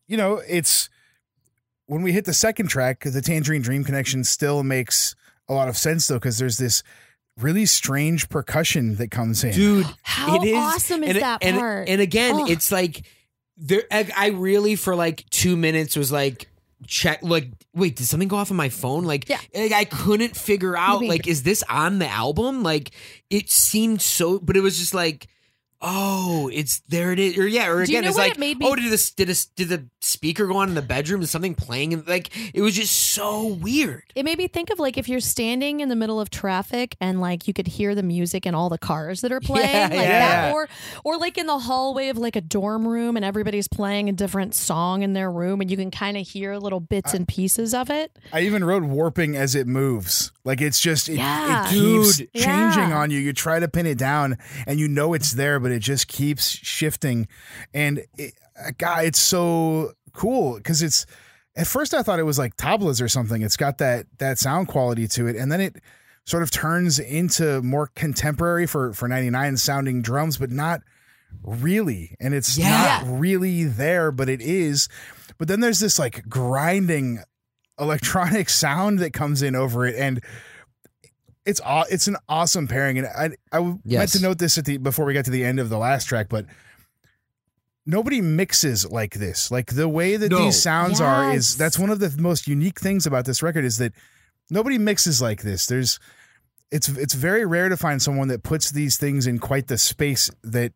you 0.08 0.18
know 0.18 0.42
it's 0.48 0.90
when 1.86 2.02
we 2.02 2.12
hit 2.12 2.26
the 2.26 2.34
second 2.34 2.68
track, 2.70 3.02
the 3.04 3.22
Tangerine 3.22 3.62
Dream 3.62 3.84
connection 3.84 4.24
still 4.24 4.64
makes 4.64 5.16
a 5.48 5.54
lot 5.54 5.68
of 5.68 5.78
sense 5.78 6.08
though 6.08 6.16
because 6.16 6.38
there's 6.40 6.58
this 6.58 6.82
really 7.38 7.66
strange 7.66 8.30
percussion 8.30 8.96
that 8.96 9.12
comes 9.12 9.44
in. 9.44 9.54
dude, 9.54 9.86
how 10.02 10.36
it 10.42 10.48
is 10.48 10.56
awesome 10.58 11.04
is 11.04 11.12
and, 11.12 11.22
that 11.22 11.44
and, 11.44 11.58
part? 11.58 11.88
And 11.88 12.02
again, 12.02 12.36
Ugh. 12.36 12.50
it's 12.50 12.72
like 12.72 13.06
there. 13.62 13.84
I 13.91 14.28
really 14.30 14.76
for 14.76 14.95
like 14.95 15.24
two 15.30 15.56
minutes 15.56 15.95
was 15.95 16.12
like 16.12 16.47
check 16.88 17.19
like 17.21 17.47
wait 17.76 17.95
did 17.95 18.08
something 18.08 18.28
go 18.28 18.36
off 18.36 18.50
on 18.50 18.58
my 18.58 18.69
phone 18.69 19.04
like, 19.04 19.30
Yeah. 19.30 19.38
like 19.54 19.71
i 19.71 19.86
couldn't 19.86 20.36
figure 20.36 20.76
out 20.76 21.02
mean? 21.02 21.10
like 21.12 21.28
is 21.28 21.43
this 21.43 21.63
on 21.69 22.00
the 22.00 22.08
album 22.08 22.63
like 22.63 22.89
it 23.30 23.52
seemed 23.52 24.02
so 24.02 24.39
but 24.39 24.58
it 24.58 24.62
was 24.62 24.80
just 24.80 24.95
like 24.95 25.28
oh 25.82 26.50
it's 26.54 26.80
there 26.89 27.12
it 27.12 27.20
is 27.20 27.38
or 27.38 27.48
yeah 27.48 27.67
or 27.67 27.84
Do 27.86 27.91
you 27.91 27.98
again 27.98 28.04
know 28.04 28.10
it's 28.10 28.17
what 28.17 28.24
like 28.28 28.32
it 28.34 28.39
made 28.39 28.60
me- 28.60 28.67
oh 28.67 28.76
did 28.76 28.91
this 28.91 29.12
did 29.12 29.28
this 29.28 29.46
did 29.46 29.70
the 29.70 29.86
speaker 30.00 30.46
go 30.48 30.58
on 30.58 30.70
in 30.70 30.76
the 30.76 30.82
bedroom 30.82 31.22
is 31.22 31.32
something 31.32 31.56
playing 31.56 31.94
and 31.94 32.08
like 32.08 32.30
it 32.56 32.62
was 32.62 32.76
just 32.76 32.96
so 32.96 33.48
weird 33.48 34.04
it 34.15 34.24
made 34.26 34.38
me 34.38 34.48
think 34.48 34.70
of 34.70 34.80
like 34.80 34.98
if 34.98 35.08
you're 35.10 35.20
standing 35.20 35.80
in 35.80 35.89
the 35.89 35.96
middle 35.96 36.20
of 36.20 36.30
traffic 36.30 36.96
and 37.02 37.20
like 37.20 37.48
you 37.48 37.54
could 37.54 37.67
hear 37.67 37.96
the 37.96 38.04
music 38.04 38.46
in 38.46 38.54
all 38.54 38.70
the 38.70 38.78
cars 38.78 39.22
that 39.22 39.32
are 39.32 39.39
playing, 39.41 39.65
Yeah, 39.70 39.82
like 39.84 39.91
yeah. 39.94 40.41
that, 40.50 40.54
or 40.54 40.67
or 41.04 41.17
like 41.17 41.38
in 41.38 41.48
the 41.48 41.58
hallway 41.60 42.10
of 42.10 42.17
like 42.17 42.36
a 42.36 42.41
dorm 42.41 42.88
room 42.88 43.15
and 43.15 43.26
everybody's 43.26 43.67
playing 43.67 44.10
a 44.10 44.12
different 44.12 44.54
song 44.56 45.02
in 45.02 45.13
their 45.13 45.32
room 45.32 45.62
and 45.62 45.72
you 45.72 45.78
can 45.78 45.91
kind 45.91 46.17
of 46.17 46.28
hear 46.28 46.58
little 46.58 46.80
bits 46.80 47.13
and 47.13 47.28
pieces 47.28 47.74
of 47.74 47.89
it. 47.89 48.17
I 48.34 48.41
even 48.41 48.63
wrote 48.63 48.84
warping 48.84 49.36
as 49.36 49.56
it 49.56 49.67
moves. 49.67 50.32
Like 50.44 50.62
it's 50.62 50.80
just 50.80 51.10
it, 51.10 51.18
Yeah. 51.18 51.68
it 51.68 51.70
keeps 51.72 52.18
Dude. 52.18 52.34
changing 52.34 52.90
Yeah. 52.90 52.98
on 52.98 53.12
you. 53.12 53.20
You 53.20 53.34
try 53.34 53.60
to 53.60 53.68
pin 53.68 53.86
it 53.86 53.98
down, 53.98 54.38
and 54.66 54.80
you 54.80 54.88
know 54.88 55.14
it's 55.14 55.34
there, 55.34 55.60
but 55.60 55.72
it 55.72 55.80
just 55.80 56.08
keeps 56.08 56.50
shifting. 56.50 57.28
And 57.74 58.04
it, 58.18 58.34
uh, 58.60 58.72
God, 58.78 59.06
it's 59.06 59.20
so 59.20 59.94
cool 60.14 60.56
because 60.58 60.82
it's. 60.82 61.06
At 61.56 61.68
first, 61.68 61.94
I 61.94 62.02
thought 62.02 62.18
it 62.20 62.24
was 62.24 62.40
like 62.40 62.56
tablas 62.56 63.02
or 63.02 63.10
something. 63.10 63.42
It's 63.42 63.58
got 63.58 63.78
that 63.80 64.06
that 64.20 64.40
sound 64.40 64.68
quality 64.70 65.08
to 65.10 65.28
it, 65.28 65.36
and 65.36 65.52
then 65.52 65.60
it 65.62 65.76
sort 66.26 66.44
of 66.44 66.50
turns 66.52 66.98
into 66.98 67.62
more 67.62 67.88
contemporary 67.96 68.66
for 68.66 68.94
for 68.94 69.08
99 69.08 69.58
sounding 69.58 70.02
drums, 70.02 70.38
but 70.38 70.50
not 70.50 70.82
really. 71.44 72.16
And 72.20 72.34
it's 72.34 72.58
Yeah. 72.58 73.02
not 73.04 73.20
really 73.20 73.64
there, 73.66 74.12
but 74.12 74.30
it 74.30 74.42
is. 74.42 74.88
But 75.38 75.48
then 75.48 75.60
there's 75.60 75.80
this 75.80 75.98
like 76.00 76.28
grinding 76.30 77.20
electronic 77.82 78.48
sound 78.63 79.00
that 79.00 79.12
comes 79.12 79.41
in 79.41 79.56
over 79.56 79.86
it 79.86 79.96
and 79.96 80.24
it's 81.46 81.60
aw- 81.62 81.86
it's 81.89 82.08
an 82.08 82.15
awesome 82.30 82.67
pairing 82.67 83.00
and 83.00 83.08
I 83.52 83.60
meant 83.60 83.82
Yes. 83.84 84.12
to 84.13 84.22
note 84.22 84.38
this 84.38 84.58
at 84.60 84.65
the 84.65 84.78
before 84.78 85.06
we 85.06 85.13
got 85.13 85.26
to 85.26 85.32
the 85.32 85.44
end 85.44 85.60
of 85.60 85.70
the 85.70 85.78
last 85.80 86.06
track 86.06 86.28
but 86.30 86.46
nobody 87.86 88.22
mixes 88.22 88.89
like 88.91 89.15
this 89.15 89.50
like 89.52 89.74
the 89.74 89.89
way 89.89 90.15
that 90.17 90.30
No. 90.32 90.38
these 90.46 90.62
sounds 90.62 91.02
are 91.02 91.34
is 91.34 91.58
that's 91.58 91.80
one 91.80 91.89
of 91.89 92.00
the 92.00 92.13
most 92.22 92.48
unique 92.48 92.80
things 92.80 93.06
about 93.08 93.26
this 93.26 93.41
record 93.41 93.65
is 93.65 93.78
that 93.80 93.94
nobody 94.50 94.78
mixes 94.78 95.22
like 95.22 95.41
this 95.41 95.65
there's 95.65 96.00
it's 96.72 96.88
it's 96.89 97.15
very 97.15 97.46
rare 97.46 97.70
to 97.70 97.78
find 97.78 98.02
someone 98.02 98.28
that 98.28 98.44
puts 98.44 98.72
these 98.72 98.98
things 98.98 99.26
in 99.28 99.39
quite 99.39 99.67
the 99.67 99.78
space 99.78 100.30
that 100.44 100.74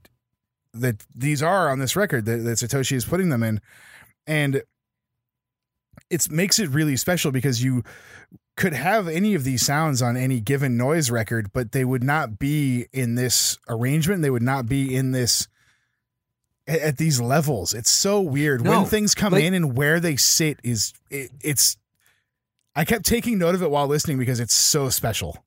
that 0.73 1.05
these 1.15 1.41
are 1.41 1.69
on 1.69 1.79
this 1.79 1.95
record 1.95 2.25
that, 2.25 2.37
that 2.37 2.57
Satoshi 2.57 2.93
is 2.93 3.05
putting 3.05 3.29
them 3.29 3.43
in 3.43 3.61
and 4.27 4.61
it 6.09 6.29
makes 6.29 6.59
it 6.59 6.69
really 6.69 6.95
special 6.97 7.31
because 7.31 7.63
you 7.63 7.83
could 8.57 8.73
have 8.73 9.07
any 9.07 9.35
of 9.35 9.43
these 9.43 9.65
sounds 9.65 10.01
on 10.01 10.15
any 10.15 10.39
given 10.39 10.77
noise 10.77 11.11
record, 11.11 11.51
but 11.53 11.71
they 11.71 11.83
would 11.83 12.03
not 12.03 12.39
be 12.39 12.87
in 12.93 13.15
this 13.15 13.57
arrangement. 13.67 14.21
They 14.21 14.29
would 14.29 14.41
not 14.43 14.65
be 14.67 14.95
in 14.95 15.11
this 15.11 15.47
at, 16.67 16.79
at 16.79 16.97
these 16.97 17.19
levels. 17.19 17.73
It's 17.73 17.91
so 17.91 18.21
weird 18.21 18.63
No, 18.63 18.71
when 18.71 18.85
things 18.85 19.13
come 19.13 19.33
like- 19.33 19.43
in 19.43 19.53
and 19.53 19.75
where 19.75 19.99
they 19.99 20.15
sit 20.15 20.59
is 20.63 20.93
it, 21.09 21.31
it's. 21.41 21.77
I 22.77 22.83
kept 22.83 23.05
taking 23.05 23.37
note 23.37 23.55
of 23.55 23.61
it 23.61 23.71
while 23.71 23.87
listening 23.87 24.17
because 24.17 24.39
it's 24.41 24.53
so 24.53 24.89
special. 24.89 25.44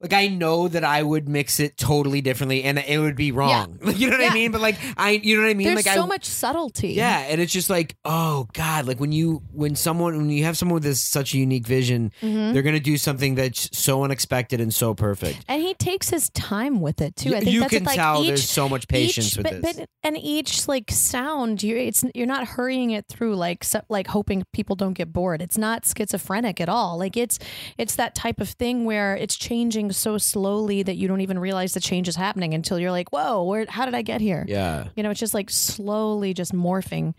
Like 0.00 0.14
I 0.14 0.28
know 0.28 0.66
that 0.66 0.82
I 0.82 1.02
would 1.02 1.28
mix 1.28 1.60
it 1.60 1.76
totally 1.76 2.22
differently, 2.22 2.62
and 2.62 2.78
it 2.78 2.98
would 2.98 3.16
be 3.16 3.32
wrong. 3.32 3.78
Like, 3.82 3.98
you 4.00 4.08
know 4.08 4.16
what 4.16 4.22
Yeah. 4.24 4.30
I 4.30 4.34
mean? 4.34 4.50
But 4.50 4.62
like 4.62 4.76
I, 4.96 5.10
you 5.10 5.36
know 5.36 5.42
what 5.42 5.50
I 5.50 5.54
mean? 5.54 5.66
There's 5.74 5.84
like 5.86 5.94
so 5.94 6.04
I, 6.04 6.06
much 6.06 6.24
subtlety. 6.24 6.94
Yeah, 6.94 7.18
and 7.28 7.38
it's 7.40 7.52
just 7.52 7.68
like, 7.68 7.96
oh 8.06 8.48
god, 8.54 8.86
like 8.86 8.98
when 8.98 9.12
you 9.12 9.42
when 9.52 9.76
someone 9.76 10.16
when 10.16 10.30
you 10.30 10.44
have 10.44 10.56
someone 10.56 10.74
with 10.74 10.84
this 10.84 11.02
such 11.02 11.34
a 11.34 11.38
unique 11.38 11.66
vision, 11.66 12.12
Mhm. 12.22 12.54
they're 12.54 12.62
gonna 12.62 12.80
do 12.80 12.96
something 12.96 13.34
that's 13.34 13.68
so 13.76 14.02
unexpected 14.04 14.58
and 14.60 14.72
so 14.72 14.94
perfect. 14.94 15.44
And 15.48 15.60
he 15.60 15.74
takes 15.74 16.08
his 16.08 16.30
time 16.30 16.80
with 16.80 17.02
it 17.02 17.14
too. 17.16 17.34
I 17.36 17.40
think 17.40 17.52
you 17.52 17.60
that's 17.60 17.70
can 17.74 17.82
it, 17.82 17.86
like 17.86 17.96
tell 17.96 18.22
each, 18.22 18.28
there's 18.28 18.48
so 18.48 18.68
much 18.70 18.88
patience 18.88 19.32
each, 19.32 19.36
with 19.36 19.44
but, 19.44 19.60
this. 19.62 19.76
but 19.76 19.88
and 20.02 20.16
each 20.16 20.66
like 20.66 20.90
sound, 20.90 21.62
you're 21.62 21.76
it's 21.76 22.04
you're 22.14 22.26
not 22.26 22.46
hurrying 22.46 22.92
it 22.92 23.04
through 23.08 23.36
like 23.36 23.64
so, 23.64 23.82
like 23.90 24.06
hoping 24.06 24.44
people 24.54 24.76
don't 24.76 24.94
get 24.94 25.12
bored. 25.12 25.42
It's 25.42 25.58
not 25.58 25.84
schizophrenic 25.84 26.58
at 26.58 26.70
all. 26.70 26.96
Like 26.98 27.18
it's 27.18 27.38
it's 27.76 27.96
that 27.96 28.14
type 28.14 28.40
of 28.40 28.48
thing 28.48 28.86
where 28.86 29.14
it's 29.14 29.36
changing 29.36 29.89
so 29.96 30.18
slowly 30.18 30.82
that 30.82 30.96
you 30.96 31.08
don't 31.08 31.20
even 31.20 31.38
realize 31.38 31.74
the 31.74 31.80
change 31.80 32.08
is 32.08 32.16
happening 32.16 32.54
until 32.54 32.78
you're 32.78 32.90
like, 32.90 33.10
whoa, 33.10 33.44
where? 33.44 33.66
How 33.68 33.84
did 33.84 33.94
I 33.94 34.02
get 34.02 34.20
here? 34.20 34.44
yeah. 34.48 34.88
You 34.96 35.02
know, 35.02 35.10
it's 35.10 35.20
just 35.20 35.34
like 35.34 35.50
slowly 35.50 36.34
just 36.34 36.52
morphing. 36.52 37.14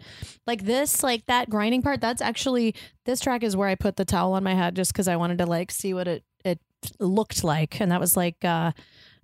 Like 0.45 0.63
this, 0.63 1.03
like 1.03 1.25
that 1.27 1.49
grinding 1.49 1.81
part, 1.81 2.01
that's 2.01 2.21
actually 2.21 2.75
this 3.05 3.19
track 3.19 3.43
is 3.43 3.55
where 3.55 3.67
I 3.67 3.75
put 3.75 3.95
the 3.95 4.05
towel 4.05 4.33
on 4.33 4.43
my 4.43 4.53
head 4.53 4.75
just 4.75 4.93
because 4.93 5.07
I 5.07 5.15
wanted 5.15 5.37
to 5.39 5.45
like 5.45 5.71
see 5.71 5.93
what 5.93 6.07
it 6.07 6.23
it 6.43 6.59
looked 6.99 7.43
like. 7.43 7.79
And 7.79 7.91
that 7.91 7.99
was 7.99 8.17
like 8.17 8.43
uh 8.43 8.71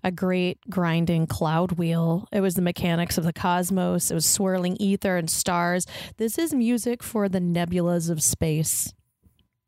a 0.03 0.11
great 0.11 0.59
grinding 0.69 1.27
cloud 1.27 1.73
wheel. 1.73 2.27
It 2.31 2.41
was 2.41 2.55
the 2.55 2.61
mechanics 2.61 3.17
of 3.17 3.23
the 3.23 3.33
cosmos. 3.33 4.11
It 4.11 4.13
was 4.13 4.25
swirling 4.25 4.77
ether 4.79 5.17
and 5.17 5.29
stars. 5.29 5.85
This 6.17 6.37
is 6.37 6.53
music 6.53 7.01
for 7.03 7.27
the 7.27 7.39
nebulas 7.39 8.09
of 8.09 8.21
space. 8.21 8.93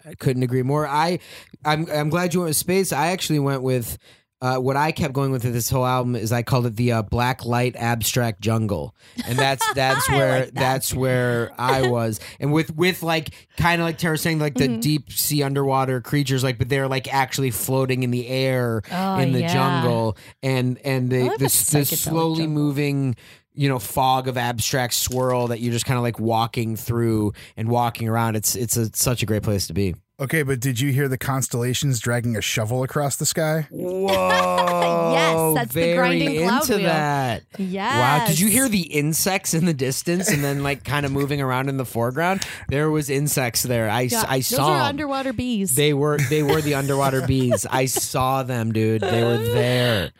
I 0.06 0.14
couldn't 0.16 0.44
agree 0.44 0.64
more. 0.64 0.88
I 0.88 1.20
I'm 1.66 1.88
I'm 1.92 2.10
glad 2.10 2.34
you 2.34 2.40
went 2.42 2.50
with 2.50 2.58
space. 2.58 2.92
I 2.94 3.08
actually 3.08 3.40
went 3.40 3.64
with 3.64 3.98
uh, 4.42 4.56
what 4.56 4.78
I 4.78 4.94
kept 4.94 5.14
going 5.14 5.32
with 5.34 5.42
this 5.42 5.70
whole 5.70 5.86
album 5.86 6.16
is 6.16 6.32
I 6.32 6.44
called 6.44 6.66
it 6.66 6.78
the 6.78 6.94
uh, 6.94 7.02
black 7.02 7.44
light 7.44 7.76
abstract 7.76 8.40
jungle, 8.40 8.96
and 9.28 9.38
that's 9.38 9.66
that's 9.74 10.10
where 10.10 10.40
like 10.40 10.46
that. 10.46 10.54
that's 10.56 10.94
where 10.94 11.52
I 11.58 11.90
was, 11.90 12.22
and 12.40 12.54
with 12.54 12.74
with 12.74 13.04
like 13.04 13.32
kind 13.58 13.82
of 13.82 13.86
like 13.86 13.98
Tara 13.98 14.18
saying 14.18 14.40
like 14.40 14.54
the 14.56 14.70
Mhm. 14.70 14.82
deep 14.82 15.12
sea 15.12 15.44
underwater 15.44 16.00
creatures, 16.00 16.42
like 16.42 16.58
but 16.58 16.70
they're 16.70 16.88
like 16.88 17.14
actually 17.14 17.52
floating 17.52 18.04
in 18.04 18.12
the 18.12 18.28
air 18.30 18.82
Oh, 18.90 19.18
in 19.20 19.34
the 19.34 19.42
yeah. 19.42 19.54
jungle, 19.54 20.16
and 20.42 20.78
and 20.86 21.10
the 21.10 21.36
this 21.38 21.66
the 21.72 21.84
slowly 21.84 22.44
jungle. 22.44 22.54
moving. 22.64 23.16
You 23.60 23.68
know, 23.68 23.78
fog 23.80 24.28
of 24.30 24.38
abstract 24.38 24.94
swirl 24.94 25.48
that 25.48 25.60
you're 25.60 25.74
just 25.74 25.86
kind 25.86 25.98
of 25.98 26.04
like 26.04 26.18
walking 26.20 26.78
through 26.78 27.34
and 27.58 27.68
walking 27.68 28.08
around. 28.08 28.36
It's 28.38 28.56
it's 28.56 28.78
a, 28.78 28.90
such 28.96 29.22
a 29.22 29.26
great 29.26 29.44
place 29.44 29.68
to 29.68 29.74
be. 29.74 29.96
Okay, 30.22 30.44
but 30.44 30.60
did 30.60 30.80
you 30.82 30.92
hear 30.92 31.08
the 31.08 31.18
constellations 31.18 32.00
dragging 32.02 32.36
a 32.36 32.42
shovel 32.42 32.84
across 32.84 33.16
the 33.16 33.26
sky? 33.26 33.68
Whoa! 33.70 34.76
Yes, 35.10 35.56
that's 35.56 35.74
the 35.74 35.82
very 35.82 35.98
grinding 35.98 36.44
cloud 36.44 36.62
into 36.64 36.76
wheel. 36.78 36.86
that. 36.88 37.44
Yes. 37.58 38.22
Wow! 38.22 38.28
Did 38.28 38.40
you 38.40 38.48
hear 38.48 38.70
the 38.70 38.82
insects 38.82 39.54
in 39.54 39.66
the 39.66 39.74
distance 39.74 40.30
and 40.30 40.44
then 40.44 40.62
like 40.64 40.84
kind 40.84 41.06
of 41.06 41.12
moving 41.12 41.42
around 41.42 41.68
in 41.70 41.78
the 41.78 41.86
foreground? 41.86 42.44
There 42.70 42.90
was 42.90 43.10
insects 43.10 43.64
there. 43.64 43.90
I, 43.90 44.02
Yeah, 44.02 44.26
I 44.28 44.38
those 44.38 44.48
saw. 44.48 44.68
are 44.74 44.80
'em. 44.80 44.86
underwater 44.86 45.34
bees. 45.34 45.76
They 45.76 45.94
were 45.94 46.18
they 46.30 46.44
were 46.44 46.62
the 46.62 46.76
underwater 46.82 47.26
bees. 47.26 47.66
I 47.70 47.86
saw 47.86 48.44
them, 48.44 48.72
dude. 48.72 49.02
They 49.02 49.24
were 49.24 49.38
there. 49.38 50.12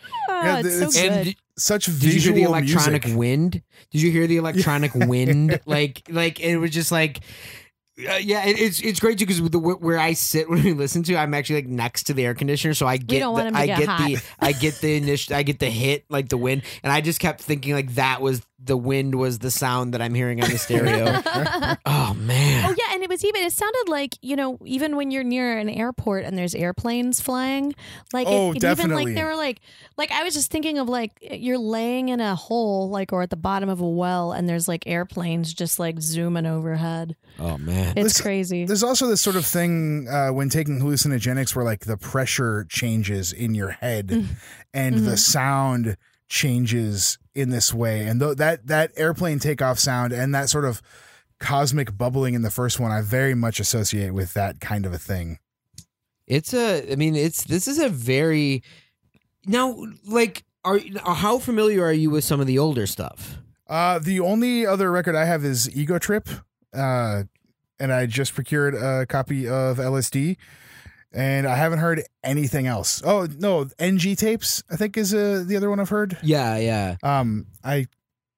Yeah, 0.44 0.60
it's 0.60 0.68
it's- 0.68 0.94
so 0.94 1.02
good. 1.02 1.12
And 1.12 1.26
did, 1.26 1.36
Such 1.58 1.86
did 1.86 1.94
you 1.96 2.10
hear 2.10 2.12
visual 2.14 2.36
the 2.36 2.44
electronic 2.44 3.04
music. 3.04 3.20
wind? 3.20 3.62
Did 3.92 4.02
you 4.02 4.12
hear 4.12 4.28
the 4.28 4.38
electronic 4.44 4.94
wind? 4.96 5.60
Like 5.66 6.04
like 6.10 6.40
it 6.40 6.58
was 6.58 6.72
just 6.72 6.92
like. 6.92 7.20
Uh, 8.00 8.14
yeah, 8.16 8.46
it, 8.46 8.58
it's 8.58 8.80
it's 8.80 8.98
great 9.02 9.20
too 9.20 9.26
because 9.26 9.42
the 9.50 9.60
where 9.60 10.00
I 10.00 10.14
sit 10.14 10.50
when 10.50 10.64
we 10.64 10.72
listen 10.72 11.04
to, 11.04 11.18
I'm 11.18 11.34
actually 11.34 11.58
like 11.58 11.68
next 11.68 12.04
to 12.04 12.14
the 12.14 12.26
air 12.26 12.34
conditioner, 12.34 12.74
so 12.74 12.88
I 12.88 12.96
get 12.96 13.20
don't 13.20 13.34
the, 13.36 13.44
want 13.44 13.48
him 13.50 13.54
to 13.56 13.60
I 13.60 13.66
get 13.66 13.80
get 13.80 13.98
the 13.98 14.24
I 14.40 14.52
get 14.54 14.76
the 14.76 14.96
initial 14.96 15.36
I 15.36 15.44
get 15.44 15.60
the 15.60 15.70
hit 15.70 16.06
like 16.10 16.30
the 16.30 16.38
wind, 16.38 16.62
and 16.82 16.94
I 16.94 17.02
just 17.02 17.20
kept 17.20 17.42
thinking 17.42 17.74
like 17.74 17.96
that 17.96 18.22
was 18.22 18.42
the 18.62 18.76
wind 18.78 19.16
was 19.16 19.40
the 19.40 19.50
sound 19.50 19.94
that 19.94 20.02
I'm 20.02 20.14
hearing 20.14 20.44
on 20.44 20.50
the 20.50 20.58
stereo. 20.58 21.06
oh 21.86 22.14
man, 22.16 22.66
Oh 22.70 22.76
yeah, 22.78 22.94
and 22.94 23.02
it 23.04 23.10
was 23.10 23.24
even. 23.24 23.42
It 23.44 23.54
sounded 23.54 23.86
like 23.88 24.16
you 24.22 24.36
know, 24.36 24.58
even 24.66 24.96
when 24.98 25.12
you're 25.12 25.24
near 25.24 25.58
an 25.58 25.70
airport 25.70 26.26
and 26.26 26.38
there's 26.38 26.54
airplanes 26.54 27.22
flying, 27.22 27.74
like 28.14 28.28
Oh, 28.28 28.52
it, 28.52 28.58
it 28.58 28.58
even 28.58 28.62
definitely. 28.62 29.06
like 29.06 29.16
they 29.16 29.24
were 29.24 29.36
like, 29.38 29.62
like 29.98 30.12
I 30.12 30.24
was 30.24 30.34
just 30.34 30.52
thinking 30.52 30.78
of 30.78 30.90
like 30.90 31.12
you're 31.22 31.58
laying 31.58 32.10
in 32.10 32.20
a 32.20 32.36
hole, 32.36 32.90
like 32.90 33.14
or 33.14 33.22
at 33.22 33.30
the 33.30 33.38
bottom 33.38 33.70
of 33.70 33.80
a 33.82 33.88
well, 33.90 34.34
and 34.34 34.48
there's 34.50 34.68
like 34.68 34.86
airplanes 34.88 35.54
just 35.54 35.80
like 35.80 36.00
zooming 36.02 36.46
overhead. 36.46 37.16
oh 37.40 37.58
man. 37.58 37.94
It's 37.98 38.04
Listen, 38.04 38.24
crazy. 38.24 38.66
There's 38.66 38.84
also 38.84 39.08
this 39.08 39.22
sort 39.22 39.36
of 39.38 39.46
thing 39.46 40.08
uh, 40.10 40.30
when 40.30 40.50
taking 40.50 40.80
hallucinogenics 40.82 41.56
where 41.56 41.66
like 41.66 41.86
the 41.86 41.98
pressure 41.98 42.66
changes 42.70 43.32
in 43.32 43.56
your 43.56 43.70
head 43.70 44.08
Mm. 44.10 44.26
and 44.74 44.96
Mm-hmm. 44.96 45.06
the 45.06 45.18
sound 45.18 45.98
changes 46.28 47.18
in 47.40 47.50
this 47.50 47.74
way. 47.74 48.06
And 48.06 48.20
th- 48.20 48.38
that 48.38 48.68
that 48.68 48.92
airplane 48.96 49.40
takeoff 49.40 49.80
sound 49.80 50.14
and 50.14 50.34
that 50.36 50.50
sort 50.50 50.66
of 50.66 50.82
cosmic 51.40 51.98
bubbling 51.98 52.34
in 52.34 52.42
the 52.42 52.52
first 52.52 52.80
one, 52.80 52.92
I 52.92 53.02
very 53.02 53.34
much 53.34 53.60
associate 53.60 54.14
with 54.14 54.34
that 54.34 54.60
kind 54.60 54.86
of 54.86 54.94
a 54.94 54.98
thing. 54.98 55.40
It's 56.28 56.54
a. 56.54 56.92
I 56.92 56.96
mean, 56.96 57.16
it's 57.16 57.44
this 57.44 57.68
is 57.68 57.80
a 57.80 57.90
very 57.90 58.64
now 59.46 59.76
like. 60.06 60.44
Are 60.66 60.78
how 61.06 61.40
familiar 61.40 61.86
are 61.86 61.94
you 61.94 62.10
with 62.10 62.26
some 62.26 62.42
of 62.42 62.48
the 62.48 62.60
older 62.60 62.86
stuff? 62.86 63.38
Uh, 63.68 63.98
the 63.98 64.20
only 64.20 64.66
other 64.66 64.92
record 64.92 65.16
I 65.16 65.24
have 65.24 65.46
is 65.46 65.70
Ego 65.74 65.98
Trip, 65.98 66.28
uh, 66.74 67.24
and 67.80 67.94
I 67.94 68.08
just 68.08 68.36
procured 68.36 68.76
a 68.76 69.06
copy 69.06 69.48
of 69.48 69.78
LSD, 69.78 70.36
and 71.14 71.48
I 71.48 71.56
haven't 71.56 71.80
heard 71.80 72.04
anything 72.24 72.68
else. 72.68 73.02
Oh 73.06 73.28
no, 73.38 73.68
NG 73.80 74.16
tapes 74.16 74.64
I 74.70 74.76
think 74.76 74.98
is 74.98 75.14
uh, 75.14 75.44
the 75.46 75.58
other 75.58 75.70
one 75.70 75.80
I've 75.80 75.90
heard. 75.90 76.18
Yeah, 76.22 76.58
yeah. 76.58 76.96
Um, 77.04 77.48
I 77.64 77.88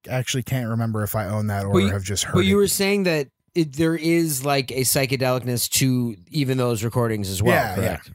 actually 0.08 0.42
can't 0.42 0.68
remember 0.68 1.02
if 1.02 1.14
I 1.14 1.26
own 1.26 1.46
that 1.48 1.64
or 1.64 1.80
you- 1.80 1.88
have 1.90 2.02
just 2.04 2.24
heard. 2.24 2.34
But 2.34 2.44
you 2.44 2.56
it. 2.56 2.60
were 2.60 2.68
saying 2.68 3.04
that 3.04 3.28
it, 3.54 3.74
there 3.74 3.94
is 3.94 4.44
like 4.44 4.70
a 4.70 4.80
psychedelicness 4.80 5.68
to 5.72 6.16
even 6.30 6.56
those 6.58 6.82
recordings 6.82 7.28
as 7.28 7.42
well. 7.42 7.54
Yeah, 7.54 7.74
correct? 7.74 8.10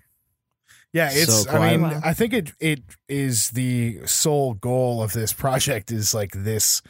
yeah, 0.93 1.09
it's. 1.11 1.43
so 1.43 1.49
cool. 1.51 1.61
I 1.61 1.71
mean, 1.71 1.81
Wow. 1.83 2.01
I 2.03 2.13
think 2.13 2.33
it 2.33 2.51
it 2.59 2.81
is 3.07 3.51
the 3.51 3.99
sole 4.07 4.55
goal 4.55 5.03
of 5.03 5.13
this 5.13 5.33
project 5.33 5.91
is 5.91 6.13
like 6.15 6.31
this 6.33 6.81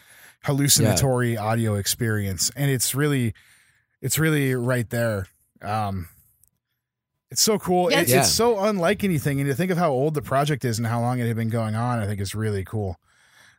hallucinatory 0.46 1.38
audio 1.38 1.76
experience, 1.76 2.50
and 2.56 2.72
it's 2.72 2.96
really, 2.96 3.34
it's 4.02 4.18
really 4.18 4.56
right 4.56 4.90
there. 4.90 5.28
Um, 5.62 6.08
it's 7.32 7.42
so 7.42 7.58
cool. 7.60 7.92
Yeah, 7.92 8.02
It's, 8.02 8.12
Yeah. 8.12 8.20
it's 8.20 8.32
so 8.32 8.60
unlike 8.60 9.04
anything, 9.04 9.40
and 9.42 9.50
to 9.50 9.56
think 9.56 9.72
of 9.72 9.78
how 9.78 9.92
old 9.92 10.14
the 10.14 10.22
project 10.22 10.64
is 10.66 10.78
and 10.78 10.88
how 10.88 11.02
long 11.02 11.20
it 11.20 11.28
had 11.28 11.36
been 11.36 11.50
going 11.50 11.76
on, 11.76 12.00
I 12.00 12.06
think 12.06 12.22
is 12.22 12.34
really 12.36 12.64
cool. 12.64 12.98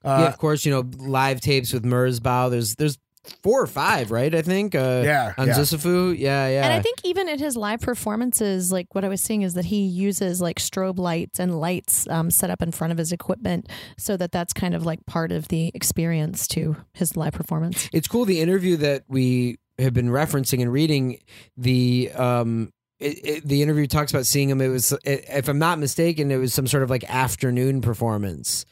yeah, 0.04 0.10
Uh, 0.24 0.28
of 0.28 0.38
course. 0.38 0.64
You 0.64 0.72
know, 0.72 0.84
live 0.98 1.40
tapes 1.40 1.72
with 1.72 1.84
Merzbow. 1.84 2.50
There's 2.50 2.74
there's 2.76 2.98
four 3.42 3.60
or 3.60 3.66
five, 3.66 4.10
right? 4.10 4.34
I 4.34 4.40
think. 4.40 4.74
Uh, 4.74 5.02
Yeah, 5.04 5.34
On 5.36 5.48
yeah. 5.48 5.52
Sisyphus, 5.52 6.16
yeah, 6.16 6.48
yeah. 6.48 6.64
And 6.64 6.72
I 6.72 6.80
think 6.80 6.98
even 7.04 7.28
in 7.28 7.38
his 7.38 7.56
live 7.56 7.80
performances, 7.80 8.72
like 8.72 8.94
what 8.94 9.04
I 9.04 9.08
was 9.08 9.20
seeing 9.20 9.42
is 9.42 9.52
that 9.54 9.66
he 9.66 9.82
uses 9.82 10.40
like 10.40 10.58
strobe 10.58 10.98
lights 10.98 11.38
and 11.38 11.60
lights 11.60 12.06
um, 12.08 12.30
set 12.30 12.48
up 12.48 12.62
in 12.62 12.72
front 12.72 12.92
of 12.92 12.96
his 12.98 13.12
equipment, 13.12 13.68
so 13.98 14.16
that 14.16 14.32
that's 14.32 14.54
kind 14.54 14.74
of 14.74 14.86
like 14.86 15.04
part 15.04 15.30
of 15.30 15.48
the 15.48 15.70
experience 15.74 16.46
to 16.48 16.76
his 16.94 17.16
live 17.18 17.34
performance. 17.34 17.90
it's 17.92 18.08
cool 18.08 18.24
the 18.24 18.40
interview 18.40 18.76
that 18.78 19.02
we 19.08 19.58
have 19.78 19.92
been 19.92 20.08
referencing 20.08 20.62
and 20.62 20.72
reading 20.72 21.18
the 21.56 22.10
um 22.14 22.70
it, 22.98 23.26
it, 23.26 23.44
the 23.48 23.62
interview 23.62 23.86
talks 23.86 24.10
about 24.10 24.26
seeing 24.26 24.50
him 24.50 24.60
it 24.60 24.68
was 24.68 24.92
it, 25.04 25.24
if 25.28 25.48
i'm 25.48 25.58
not 25.58 25.78
mistaken 25.78 26.30
it 26.30 26.36
was 26.36 26.52
some 26.52 26.66
sort 26.66 26.82
of 26.82 26.90
like 26.90 27.08
afternoon 27.08 27.80
performance 27.80 28.66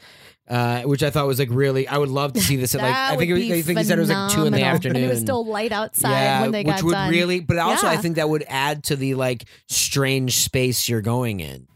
uh, 0.49 0.83
which 0.83 1.03
I 1.03 1.11
thought 1.11 1.27
was 1.27 1.39
like 1.39 1.49
really. 1.51 1.89
I 1.89 1.99
would 1.99 2.09
love 2.09 2.35
to 2.35 2.41
see 2.41 2.57
this 2.57 2.75
at 2.75 2.81
like. 2.81 2.95
I 2.95 3.17
think 3.17 3.31
it 3.31 3.35
was, 3.35 3.43
I 3.43 3.63
think 3.63 3.79
he 3.79 3.85
said 3.85 3.99
it 3.99 4.01
was 4.01 4.11
like 4.11 4.33
two 4.33 4.45
in 4.45 4.53
the 4.53 4.63
afternoon. 4.63 4.97
And 4.97 5.05
it 5.07 5.09
was 5.09 5.21
still 5.21 5.45
light 5.45 5.73
outside 5.73 6.11
yeah, 6.11 6.43
when 6.43 6.53
they 6.53 6.63
which 6.63 6.77
got 6.77 6.85
would 6.85 6.93
done. 6.93 7.11
really. 7.11 7.41
But 7.41 7.59
also, 7.59 7.89
I 7.89 7.97
think 7.97 8.17
that 8.17 8.29
would 8.29 8.45
add 8.49 8.85
to 8.85 8.97
the 8.97 9.15
like 9.15 9.45
strange 9.69 10.37
space 10.37 10.89
you're 10.89 11.01
going 11.01 11.41
in. 11.41 11.67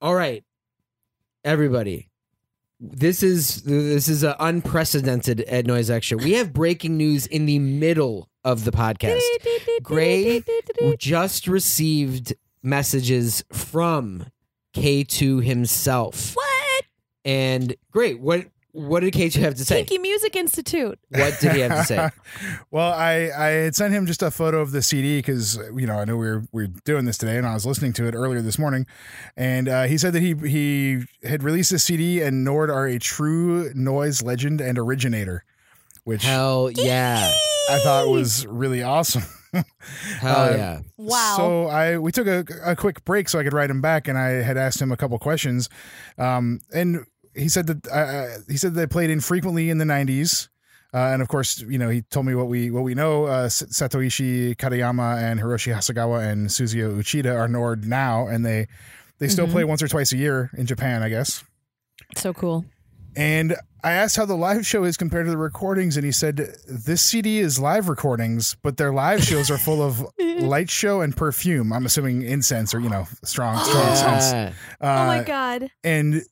All 0.00 0.14
right, 0.14 0.42
everybody. 1.44 2.07
This 2.80 3.24
is 3.24 3.62
this 3.62 4.08
is 4.08 4.22
an 4.22 4.34
unprecedented 4.38 5.44
Ed 5.48 5.66
Noise 5.66 5.90
Extra. 5.90 6.16
We 6.16 6.34
have 6.34 6.52
breaking 6.52 6.96
news 6.96 7.26
in 7.26 7.46
the 7.46 7.58
middle 7.58 8.30
of 8.44 8.64
the 8.64 8.70
podcast. 8.70 9.20
Greh 9.82 10.40
just 10.96 11.48
received 11.48 12.34
messages 12.62 13.44
from 13.52 14.26
K2 14.76 15.42
himself. 15.42 16.36
What? 16.36 16.84
And 17.24 17.74
great. 17.90 18.20
What 18.20 18.46
what 18.72 19.00
did 19.00 19.14
K2 19.14 19.40
have 19.40 19.54
to 19.54 19.64
say? 19.64 19.76
Kinky 19.78 19.98
Music 19.98 20.36
Institute. 20.36 20.98
What 21.08 21.38
did 21.40 21.52
he 21.52 21.60
have 21.60 21.72
to 21.72 21.84
say? 21.84 22.08
well, 22.70 22.92
I 22.92 23.30
I 23.36 23.46
had 23.48 23.74
sent 23.74 23.94
him 23.94 24.06
just 24.06 24.22
a 24.22 24.30
photo 24.30 24.60
of 24.60 24.72
the 24.72 24.82
CD 24.82 25.18
because 25.18 25.56
you 25.74 25.86
know 25.86 25.98
I 25.98 26.04
knew 26.04 26.18
we 26.18 26.26
were 26.26 26.44
we 26.52 26.66
were 26.66 26.72
doing 26.84 27.04
this 27.06 27.18
today, 27.18 27.38
and 27.38 27.46
I 27.46 27.54
was 27.54 27.64
listening 27.64 27.92
to 27.94 28.06
it 28.06 28.14
earlier 28.14 28.42
this 28.42 28.58
morning, 28.58 28.86
and 29.36 29.68
uh, 29.68 29.84
he 29.84 29.96
said 29.96 30.12
that 30.12 30.20
he 30.20 30.34
he 30.34 31.04
had 31.26 31.42
released 31.42 31.72
a 31.72 31.78
CD, 31.78 32.20
and 32.20 32.44
Nord 32.44 32.70
are 32.70 32.86
a 32.86 32.98
true 32.98 33.72
noise 33.74 34.22
legend 34.22 34.60
and 34.60 34.78
originator, 34.78 35.44
which 36.04 36.24
Hell 36.24 36.70
yeah. 36.70 37.32
I 37.70 37.78
thought 37.80 38.08
was 38.08 38.46
really 38.46 38.82
awesome. 38.82 39.22
Hell 39.52 39.64
Uh, 40.36 40.50
yeah. 40.56 40.80
Wow. 40.96 41.34
So 41.36 41.66
I 41.68 41.98
we 41.98 42.12
took 42.12 42.26
a, 42.26 42.44
a 42.64 42.76
quick 42.76 43.04
break 43.04 43.28
so 43.28 43.38
I 43.38 43.44
could 43.44 43.54
write 43.54 43.70
him 43.70 43.80
back, 43.80 44.08
and 44.08 44.18
I 44.18 44.42
had 44.42 44.56
asked 44.56 44.80
him 44.80 44.92
a 44.92 44.96
couple 44.96 45.18
questions, 45.18 45.68
um, 46.18 46.60
and 46.72 47.06
he 47.34 47.48
said 47.48 47.66
that 47.66 47.86
uh, 47.88 48.40
he 48.48 48.56
said 48.56 48.74
they 48.74 48.86
played 48.86 49.10
infrequently 49.10 49.70
in 49.70 49.78
the 49.78 49.84
'90s, 49.84 50.48
uh, 50.94 50.98
and 51.12 51.22
of 51.22 51.28
course, 51.28 51.60
you 51.68 51.78
know, 51.78 51.88
he 51.88 52.02
told 52.02 52.26
me 52.26 52.34
what 52.34 52.48
we 52.48 52.70
what 52.70 52.82
we 52.84 52.94
know. 52.94 53.24
Uh, 53.24 53.48
Satoshi 53.48 54.56
Katayama 54.56 55.18
and 55.22 55.40
Hiroshi 55.40 55.74
Hasegawa 55.74 56.30
and 56.30 56.48
Suzuyo 56.48 56.94
Uchida 56.96 57.34
are 57.34 57.48
Nord 57.48 57.86
now, 57.86 58.26
and 58.26 58.44
they 58.44 58.66
they 59.18 59.28
still 59.28 59.46
Mhm. 59.46 59.52
play 59.52 59.64
once 59.64 59.82
or 59.82 59.88
twice 59.88 60.12
a 60.12 60.16
year 60.16 60.50
in 60.56 60.66
Japan, 60.66 61.02
I 61.02 61.08
guess. 61.08 61.42
so 62.16 62.32
cool. 62.32 62.64
And 63.16 63.56
I 63.82 63.92
asked 63.92 64.16
how 64.16 64.24
the 64.26 64.36
live 64.36 64.64
show 64.66 64.84
is 64.84 64.96
compared 64.96 65.26
to 65.26 65.30
the 65.30 65.36
recordings, 65.38 65.96
and 65.96 66.04
he 66.06 66.12
said 66.12 66.54
this 66.68 67.02
CD 67.02 67.38
is 67.40 67.58
live 67.58 67.88
recordings, 67.88 68.56
but 68.62 68.76
their 68.76 68.92
live 68.92 69.22
shows 69.24 69.50
are 69.50 69.58
full 69.58 69.82
of 69.82 70.04
light 70.40 70.70
show 70.70 71.00
and 71.00 71.16
perfume. 71.16 71.72
I'm 71.72 71.84
assuming 71.86 72.22
incense 72.22 72.74
or 72.74 72.80
you 72.80 72.88
know 72.88 73.06
strong 73.24 73.58
strong 73.64 73.94
scents. 73.96 74.32
Uh, 74.32 74.52
oh 74.80 75.06
my 75.06 75.22
god. 75.24 75.68
And 75.82 76.22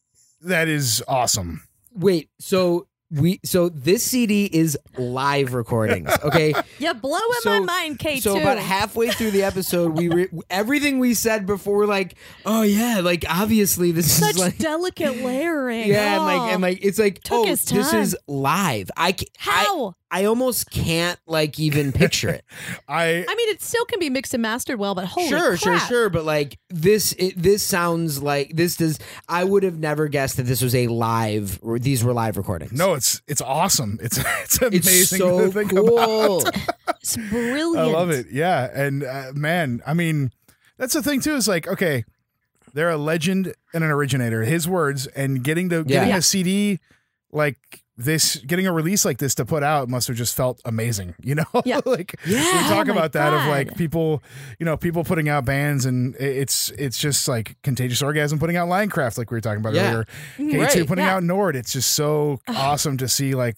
that 0.46 0.68
is 0.68 1.02
awesome. 1.08 1.62
Wait, 1.94 2.30
so 2.38 2.86
we 3.10 3.38
so 3.44 3.68
this 3.68 4.02
CD 4.02 4.46
is 4.46 4.76
live 4.98 5.54
recordings, 5.54 6.10
okay? 6.24 6.52
You're 6.80 6.92
blowing 6.94 7.22
So- 7.40 7.60
my 7.60 7.60
mind, 7.60 7.98
K2. 8.00 8.20
So 8.20 8.36
about 8.40 8.58
halfway 8.58 9.10
through 9.10 9.30
the 9.30 9.44
episode, 9.44 9.96
we 9.96 10.08
re- 10.08 10.28
everything 10.50 10.98
we 10.98 11.14
said 11.14 11.46
before, 11.46 11.86
like, 11.86 12.16
oh 12.44 12.62
yeah, 12.62 13.00
like 13.00 13.24
obviously 13.28 13.92
this 13.92 14.10
Such 14.18 14.30
is 14.34 14.38
like. 14.40 14.58
delicate 14.58 15.22
layering. 15.22 15.86
Yeah, 15.88 16.14
and 16.14 16.22
Oh. 16.22 16.24
like 16.24 16.52
and 16.54 16.64
oh. 16.64 16.66
like 16.66 16.78
it's 16.84 16.98
like 16.98 17.22
Took 17.22 17.38
oh, 17.38 17.46
his 17.46 17.64
this 17.64 17.92
is 17.92 18.16
live. 18.26 18.90
I, 18.96 19.12
ca- 19.12 19.26
I 19.38 19.64
How? 19.64 19.94
I 20.10 20.24
almost 20.26 20.70
can't 20.70 21.18
like 21.26 21.58
even 21.58 21.90
picture 21.92 22.28
it. 22.28 22.44
I 22.88 23.24
I 23.28 23.34
mean, 23.34 23.48
it 23.48 23.60
still 23.60 23.84
can 23.86 23.98
be 23.98 24.08
mixed 24.08 24.34
and 24.34 24.42
mastered 24.42 24.78
well, 24.78 24.94
but 24.94 25.04
holy 25.06 25.28
sure, 25.28 25.56
sure, 25.56 25.76
crap. 25.76 25.88
sure. 25.88 26.08
But 26.10 26.24
like 26.24 26.58
this, 26.70 27.12
it, 27.18 27.34
this 27.36 27.62
sounds 27.62 28.22
like 28.22 28.54
this 28.54 28.76
does. 28.76 28.98
I 29.28 29.42
would 29.44 29.62
have 29.64 29.78
never 29.78 30.06
guessed 30.08 30.36
that 30.36 30.44
this 30.44 30.62
was 30.62 30.74
a 30.74 30.86
live. 30.86 31.58
Or 31.62 31.78
these 31.78 32.04
were 32.04 32.12
live 32.12 32.36
recordings. 32.36 32.72
no, 32.72 32.94
it's 32.94 33.20
it's 33.26 33.40
awesome. 33.40 33.98
It's 34.02 34.18
it's 34.18 34.62
amazing 34.62 34.76
it's 34.78 34.86
amazing 34.86 35.18
so 35.18 35.40
to 35.46 35.50
think 35.50 35.70
cool. 35.70 36.40
about. 36.40 36.56
It's 37.00 37.16
brilliant. 37.16 37.88
I 37.88 37.92
love 37.92 38.10
it. 38.10 38.26
Yeah, 38.32 38.68
and 38.72 39.04
uh, 39.04 39.30
man, 39.34 39.80
I 39.86 39.94
mean, 39.94 40.32
that's 40.76 40.92
the 40.94 41.02
thing 41.02 41.20
too. 41.20 41.34
Is 41.34 41.46
like 41.48 41.66
okay, 41.68 42.04
they're 42.74 42.90
a 42.90 42.96
legend 42.96 43.54
and 43.74 43.84
an 43.84 43.90
originator. 43.90 44.42
His 44.42 44.68
words 44.68 45.06
and 45.08 45.42
getting 45.44 45.68
to 45.70 45.84
getting 45.84 46.08
Yeah. 46.10 46.16
a 46.18 46.22
CD 46.22 46.78
like 47.32 47.58
this, 47.98 48.36
getting 48.36 48.66
a 48.66 48.72
release 48.72 49.04
like 49.06 49.18
this 49.18 49.34
to 49.36 49.44
put 49.46 49.62
out 49.62 49.88
must 49.88 50.06
have 50.08 50.16
just 50.16 50.36
felt 50.36 50.60
amazing. 50.64 51.14
You 51.22 51.36
know, 51.36 51.44
Yeah. 51.64 51.80
like 51.86 52.14
Yeah. 52.26 52.40
we 52.62 52.68
talk 52.68 52.88
Oh 52.88 52.92
about 52.92 53.12
that 53.12 53.32
of 53.32 53.46
like 53.48 53.76
people, 53.76 54.22
you 54.58 54.66
know, 54.66 54.76
people 54.76 55.02
putting 55.02 55.28
out 55.28 55.44
bands 55.44 55.86
and 55.86 56.14
it's 56.16 56.70
it's 56.78 56.98
just 56.98 57.26
like 57.26 57.56
Contagious 57.62 58.02
Orgasm 58.02 58.38
putting 58.38 58.56
out 58.56 58.68
Linecraft 58.68 59.18
like 59.18 59.30
we 59.30 59.36
were 59.36 59.40
talking 59.40 59.60
about 59.60 59.74
Yeah. 59.74 59.88
earlier. 59.88 60.06
Mhm. 60.38 60.50
K2 60.52 60.60
Right. 60.60 60.86
putting 60.86 61.04
Yeah. 61.04 61.14
out 61.16 61.22
Nord. 61.24 61.56
It's 61.56 61.72
just 61.72 61.92
so 61.92 62.40
awesome 62.48 62.96
to 62.98 63.08
see 63.08 63.34
like 63.34 63.56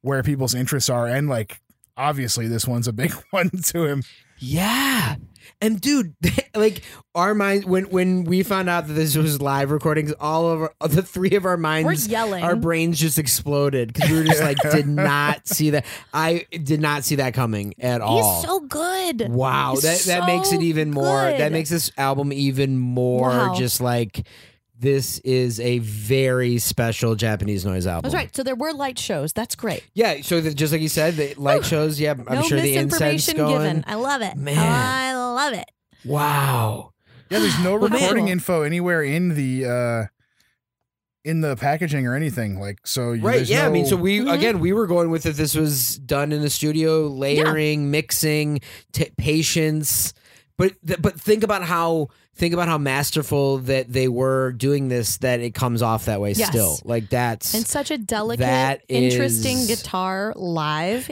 where 0.00 0.22
people's 0.22 0.54
interests 0.54 0.90
are 0.90 1.06
and 1.06 1.28
like 1.28 1.60
obviously 1.98 2.48
this 2.48 2.66
one's 2.66 2.88
a 2.88 2.92
big 2.92 3.12
one 3.30 3.50
to 3.50 3.84
him. 3.84 4.02
Yeah. 4.38 5.16
And 5.60 5.80
dude, 5.80 6.14
like 6.54 6.82
our 7.16 7.34
minds 7.34 7.66
when 7.66 7.84
when 7.90 8.22
we 8.24 8.44
found 8.44 8.68
out 8.68 8.86
that 8.86 8.92
this 8.92 9.16
was 9.16 9.40
live 9.42 9.72
recordings, 9.72 10.12
all 10.20 10.48
of 10.48 10.60
our, 10.80 10.88
the 10.88 11.02
three 11.02 11.34
of 11.34 11.44
our 11.44 11.52
We're 11.52 11.56
minds 11.56 12.06
yelling. 12.06 12.44
our 12.44 12.54
brains 12.54 13.00
just 13.00 13.18
exploded 13.18 13.92
because 13.92 14.10
we 14.10 14.18
were 14.18 14.24
just 14.24 14.42
like 14.42 14.58
did 14.70 14.86
not 14.88 15.48
see 15.48 15.70
that. 15.70 15.84
I 16.14 16.46
did 16.62 16.80
not 16.80 17.02
see 17.04 17.16
that 17.16 17.34
coming 17.34 17.74
at 17.80 18.00
all. 18.00 18.34
He's 18.36 18.48
so 18.48 18.60
good. 18.60 19.28
Wow, 19.28 19.72
He's 19.74 19.82
that 19.82 20.20
that 20.20 20.26
makes 20.26 20.52
it 20.52 20.56
so 20.56 20.62
even 20.62 20.92
more. 20.92 21.22
That 21.22 21.50
makes 21.50 21.70
this 21.70 21.90
album 21.96 22.32
even 22.32 22.78
more 22.78 23.28
Wow. 23.30 23.54
just 23.56 23.80
like 23.80 24.24
this 24.80 25.18
is 25.20 25.58
a 25.60 25.78
very 25.80 26.58
special 26.58 27.14
Japanese 27.16 27.64
noise 27.64 27.86
album. 27.86 28.02
That's 28.10 28.14
right. 28.14 28.34
So 28.36 28.42
there 28.42 28.54
were 28.54 28.72
light 28.72 28.98
shows. 28.98 29.32
That's 29.32 29.54
great. 29.56 29.82
Yeah, 29.94 30.20
so 30.22 30.40
the, 30.40 30.54
just 30.54 30.72
like 30.72 30.80
you 30.82 30.88
said, 30.88 31.16
the 31.16 31.34
light 31.34 31.64
shows. 31.64 31.98
Yeah, 32.00 32.12
I'm 32.12 32.24
no 32.36 32.42
sure 32.42 32.60
the 32.60 32.76
incense 32.76 33.32
going. 33.32 33.52
given. 33.62 33.84
I 33.86 33.94
love 33.96 34.22
it. 34.22 34.36
Man. 34.36 34.56
I 34.58 35.14
love 35.16 35.52
it. 35.54 35.68
Wow. 36.04 36.92
Yeah, 37.30 37.40
there's 37.40 37.58
no 37.62 37.74
recording 37.74 38.28
info 38.28 38.62
anywhere 38.62 39.02
in 39.02 39.34
the 39.34 39.66
uh 39.66 40.06
in 41.24 41.40
the 41.42 41.56
packaging 41.56 42.06
or 42.06 42.14
anything. 42.14 42.58
Like 42.58 42.78
so 42.86 43.12
you- 43.12 43.22
Right. 43.22 43.36
there's 43.38 43.50
Yeah. 43.50 43.66
I 43.66 43.70
mean, 43.70 43.84
so 43.84 43.96
we 43.96 44.20
Mhm. 44.20 44.32
again 44.32 44.60
we 44.60 44.72
were 44.72 44.86
going 44.86 45.10
with 45.10 45.26
it. 45.26 45.32
This 45.36 45.54
was 45.54 45.96
done 45.98 46.32
in 46.32 46.40
the 46.40 46.48
studio, 46.50 47.06
layering, 47.08 47.90
mixing, 47.90 48.60
t- 48.92 49.10
patience. 49.18 50.14
But 50.58 50.74
th- 50.86 51.00
but 51.00 51.18
think 51.18 51.44
about 51.44 51.62
how 51.62 52.08
think 52.34 52.52
about 52.52 52.68
how 52.68 52.76
masterful 52.78 53.58
that 53.58 53.90
they 53.92 54.08
were 54.08 54.52
doing 54.52 54.88
this. 54.88 55.16
That 55.18 55.40
it 55.40 55.54
comes 55.54 55.80
off 55.82 56.04
that 56.06 56.20
way 56.20 56.32
Yes. 56.32 56.48
still. 56.48 56.78
Like 56.84 57.08
that's 57.08 57.54
And 57.54 57.66
such 57.66 57.90
a 57.90 57.96
delicate, 57.96 58.40
That 58.40 58.82
interesting 58.88 59.66
guitar 59.66 60.32
live. 60.36 61.10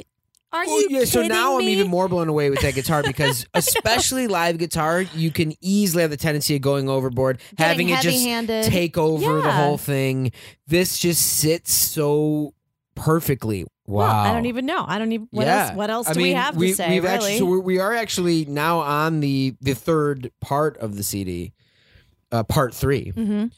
Are 0.53 0.65
you 0.65 0.87
yeah, 0.91 1.05
so 1.05 1.23
now 1.23 1.59
I'm 1.59 1.67
me? 1.67 1.73
even 1.73 1.89
more 1.89 2.09
blown 2.09 2.29
away 2.29 2.51
with 2.51 2.61
that 2.61 2.75
guitar 2.75 3.03
because 3.07 3.47
especially 3.55 4.27
live 4.27 4.59
guitar, 4.59 5.03
you 5.03 5.31
can 5.31 5.53
easily 5.61 6.03
have 6.03 6.11
the 6.11 6.17
tendency 6.17 6.57
of 6.57 6.63
going 6.63 6.89
overboard, 6.89 7.41
having 7.59 7.89
it 7.91 8.01
just 8.01 8.07
heavy-handed. 8.17 8.65
take 8.65 8.97
over 8.97 9.43
the 9.43 9.49
Yeah. 9.49 9.65
whole 9.65 9.77
thing. 9.79 10.33
This 10.67 10.99
just 10.99 11.21
sits 11.25 11.73
so 11.73 12.55
perfectly. 12.95 13.67
Wow. 13.87 14.07
Well, 14.07 14.11
I 14.11 14.33
don't 14.33 14.47
even 14.47 14.67
know. 14.67 14.85
I 14.87 14.99
don't 14.99 15.13
even. 15.13 15.29
What 15.31 15.47
Yeah. 15.47 15.67
else? 15.69 15.77
What 15.77 15.91
else 15.91 16.09
I 16.09 16.13
do 16.13 16.19
mean, 16.19 16.29
we 16.29 16.33
have 16.35 16.57
we, 16.57 16.69
to 16.71 16.75
say? 16.75 16.89
We've 16.91 17.03
really? 17.05 17.15
actually, 17.15 17.39
so 17.39 17.47
we're, 17.47 17.61
we 17.61 17.79
are 17.79 17.95
actually 17.95 18.45
now 18.47 18.81
on 18.81 19.21
the 19.21 19.55
the 19.61 19.75
third 19.75 20.31
part 20.41 20.77
of 20.79 20.97
the 20.97 21.03
CD, 21.03 21.53
uh, 22.33 22.43
part 22.43 22.75
three, 22.75 23.13
Mhm. 23.13 23.53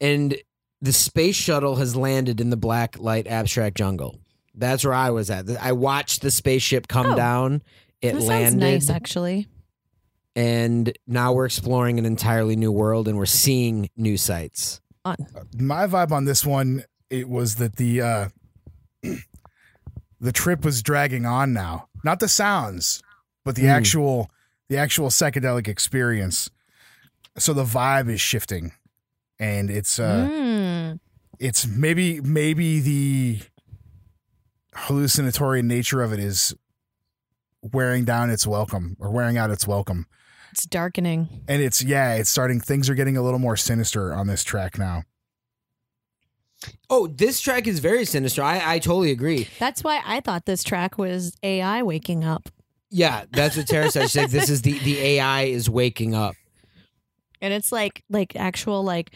and 0.00 0.36
the 0.80 0.92
space 0.92 1.34
shuttle 1.36 1.76
has 1.76 1.96
landed 1.96 2.40
in 2.40 2.50
the 2.50 2.56
black 2.56 2.98
light 2.98 3.26
abstract 3.26 3.76
jungle. 3.76 4.18
That's 4.54 4.84
where 4.84 4.94
I 4.94 5.10
was 5.10 5.30
at. 5.30 5.48
I 5.60 5.72
watched 5.72 6.20
the 6.22 6.30
spaceship 6.30 6.86
come 6.88 7.12
Oh. 7.12 7.16
down. 7.16 7.62
It 8.02 8.12
That 8.12 8.18
sounds 8.20 8.28
landed, 8.28 8.60
nice, 8.60 8.90
actually. 8.90 9.48
and 10.36 10.92
now 11.06 11.32
we're 11.32 11.46
exploring 11.46 11.98
an 11.98 12.06
entirely 12.06 12.54
new 12.54 12.70
world, 12.70 13.08
and 13.08 13.16
we're 13.18 13.26
seeing 13.26 13.88
new 13.96 14.16
sights. 14.16 14.80
On. 15.04 15.16
my 15.58 15.86
vibe 15.86 16.10
on 16.12 16.26
this 16.26 16.44
one 16.44 16.84
it 17.08 17.28
was 17.30 17.54
that 17.54 17.76
the 17.76 18.02
uh 18.02 18.28
the 20.20 20.32
trip 20.32 20.64
was 20.64 20.82
dragging 20.82 21.24
on 21.26 21.52
now. 21.52 21.88
Not 22.04 22.20
the 22.20 22.28
sounds, 22.28 23.02
but 23.44 23.54
the 23.56 23.62
Mm. 23.64 23.70
actual 23.76 24.30
the 24.68 24.76
actual 24.76 25.08
psychedelic 25.08 25.66
experience. 25.68 26.50
So 27.38 27.54
the 27.54 27.64
vibe 27.64 28.10
is 28.10 28.20
shifting. 28.20 28.72
And 29.38 29.70
it's 29.70 29.98
uh 29.98 30.28
Mm. 30.30 31.00
it's 31.38 31.66
maybe 31.66 32.20
maybe 32.20 32.80
the 32.80 33.40
hallucinatory 34.74 35.62
nature 35.62 36.02
of 36.02 36.12
it 36.12 36.18
is 36.20 36.54
wearing 37.62 38.04
down 38.04 38.30
its 38.30 38.46
welcome 38.46 38.96
or 39.00 39.10
wearing 39.10 39.36
out 39.36 39.50
its 39.50 39.66
welcome. 39.66 40.06
It's 40.52 40.66
darkening. 40.66 41.44
And 41.48 41.62
it's 41.62 41.82
yeah, 41.82 42.14
it's 42.14 42.30
starting 42.30 42.60
things 42.60 42.88
are 42.88 42.94
getting 42.94 43.16
a 43.16 43.22
little 43.22 43.38
more 43.38 43.56
sinister 43.56 44.12
on 44.14 44.26
this 44.26 44.44
track 44.44 44.78
now. 44.78 45.02
Oh, 46.90 47.06
this 47.06 47.40
track 47.40 47.66
is 47.66 47.78
very 47.78 48.04
sinister. 48.04 48.42
I, 48.42 48.74
I 48.74 48.78
totally 48.78 49.10
agree. 49.10 49.48
That's 49.58 49.84
why 49.84 50.00
I 50.04 50.20
thought 50.20 50.46
this 50.46 50.64
track 50.64 50.98
was 50.98 51.36
AI 51.42 51.82
waking 51.82 52.24
up. 52.24 52.48
Yeah, 52.90 53.24
that's 53.30 53.56
what 53.56 53.66
Tara 53.66 53.90
said. 53.90 54.10
She's 54.10 54.16
like, 54.16 54.30
this 54.30 54.48
is 54.48 54.62
the 54.62 54.78
the 54.78 54.98
AI 54.98 55.42
is 55.42 55.68
waking 55.68 56.14
up. 56.14 56.34
And 57.40 57.52
it's 57.52 57.70
like 57.70 58.02
like 58.08 58.34
actual 58.34 58.82
like 58.82 59.10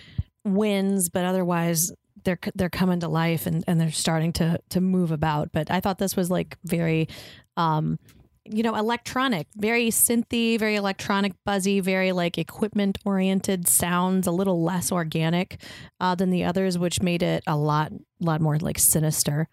winds, 0.45 1.09
but 1.09 1.24
otherwise 1.24 1.90
they're 2.24 2.38
they're 2.55 2.70
coming 2.70 3.01
to 3.01 3.09
life 3.09 3.47
and, 3.47 3.64
and 3.66 3.80
they're 3.80 3.90
starting 3.90 4.32
to 4.34 4.59
to 4.70 4.80
move 4.80 5.11
about. 5.11 5.53
But 5.53 5.70
I 5.70 5.80
thought 5.80 5.99
this 5.99 6.16
was 6.16 6.30
like 6.30 6.57
very 6.64 7.09
um 7.57 7.99
you 8.45 8.62
know, 8.62 8.74
electronic, 8.74 9.47
very 9.57 9.88
synthy, 9.88 10.59
very 10.59 10.74
electronic, 10.74 11.32
buzzy, 11.45 11.80
very 11.80 12.12
like 12.12 12.38
equipment 12.38 12.99
oriented 13.05 13.68
sounds, 13.68 14.26
a 14.26 14.32
little 14.32 14.62
less 14.62 14.90
organic 14.90 15.61
uh, 16.01 16.14
than 16.14 16.30
the 16.30 16.45
others, 16.45 16.78
which 16.78 17.03
made 17.03 17.22
it 17.22 17.43
a 17.47 17.57
lot, 17.57 17.93
lot 18.20 18.40
more 18.40 18.59
like 18.59 18.78
sinister. 18.78 19.49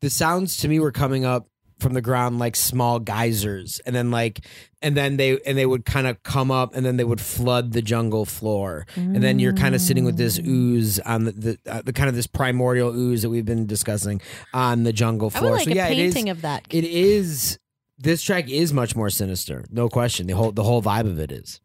The 0.00 0.10
sounds 0.10 0.56
to 0.58 0.68
me 0.68 0.80
were 0.80 0.92
coming 0.92 1.24
up 1.24 1.48
from 1.78 1.94
the 1.94 2.00
ground 2.00 2.40
like 2.40 2.56
small 2.56 2.98
geysers, 2.98 3.80
and 3.86 3.94
then 3.94 4.10
like, 4.10 4.44
and 4.82 4.96
then 4.96 5.16
they 5.16 5.40
and 5.46 5.56
they 5.56 5.66
would 5.66 5.84
kind 5.84 6.08
of 6.08 6.22
come 6.24 6.50
up, 6.50 6.74
and 6.74 6.84
then 6.84 6.96
they 6.96 7.04
would 7.04 7.20
flood 7.20 7.72
the 7.72 7.82
jungle 7.82 8.24
floor, 8.24 8.86
and 8.96 9.22
then 9.22 9.38
you're 9.38 9.52
kind 9.52 9.76
of 9.76 9.80
sitting 9.80 10.04
with 10.04 10.16
this 10.16 10.40
ooze 10.40 10.98
on 11.00 11.24
the 11.24 11.32
the, 11.32 11.58
uh, 11.66 11.82
the 11.82 11.92
kind 11.92 12.08
of 12.08 12.16
this 12.16 12.26
primordial 12.26 12.92
ooze 12.94 13.22
that 13.22 13.30
we've 13.30 13.44
been 13.44 13.66
discussing 13.66 14.20
on 14.52 14.82
the 14.82 14.92
jungle 14.92 15.30
I 15.34 15.38
floor. 15.38 15.50
would 15.52 15.56
like 15.58 15.64
so 15.66 15.72
a 15.72 15.74
yeah, 15.74 15.88
it 15.88 15.98
is. 15.98 16.16
of 16.28 16.42
that. 16.42 16.66
It 16.70 16.84
is. 16.84 17.58
This 17.98 18.22
track 18.22 18.48
is 18.48 18.72
much 18.72 18.94
more 18.94 19.10
sinister, 19.10 19.64
no 19.70 19.88
question. 19.88 20.26
The 20.26 20.36
whole 20.36 20.52
the 20.52 20.62
whole 20.62 20.82
vibe 20.82 21.10
of 21.10 21.18
it 21.18 21.32
is. 21.32 21.60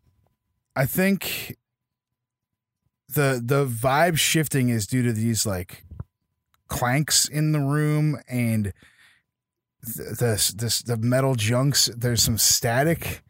I 0.76 0.86
think 0.86 1.56
the 3.08 3.42
the 3.44 3.66
vibe 3.66 4.18
shifting 4.18 4.70
is 4.70 4.88
due 4.88 5.04
to 5.04 5.14
these 5.14 5.46
like 5.46 5.86
clanks 6.68 7.28
in 7.28 7.52
the 7.52 7.60
room 7.60 8.18
and 8.28 8.74
th- 9.86 10.18
this 10.18 10.50
this 10.54 10.82
the 10.82 10.98
metal 10.98 11.36
junks. 11.36 11.90
There's 11.96 12.24
some 12.24 12.40
static 12.40 13.22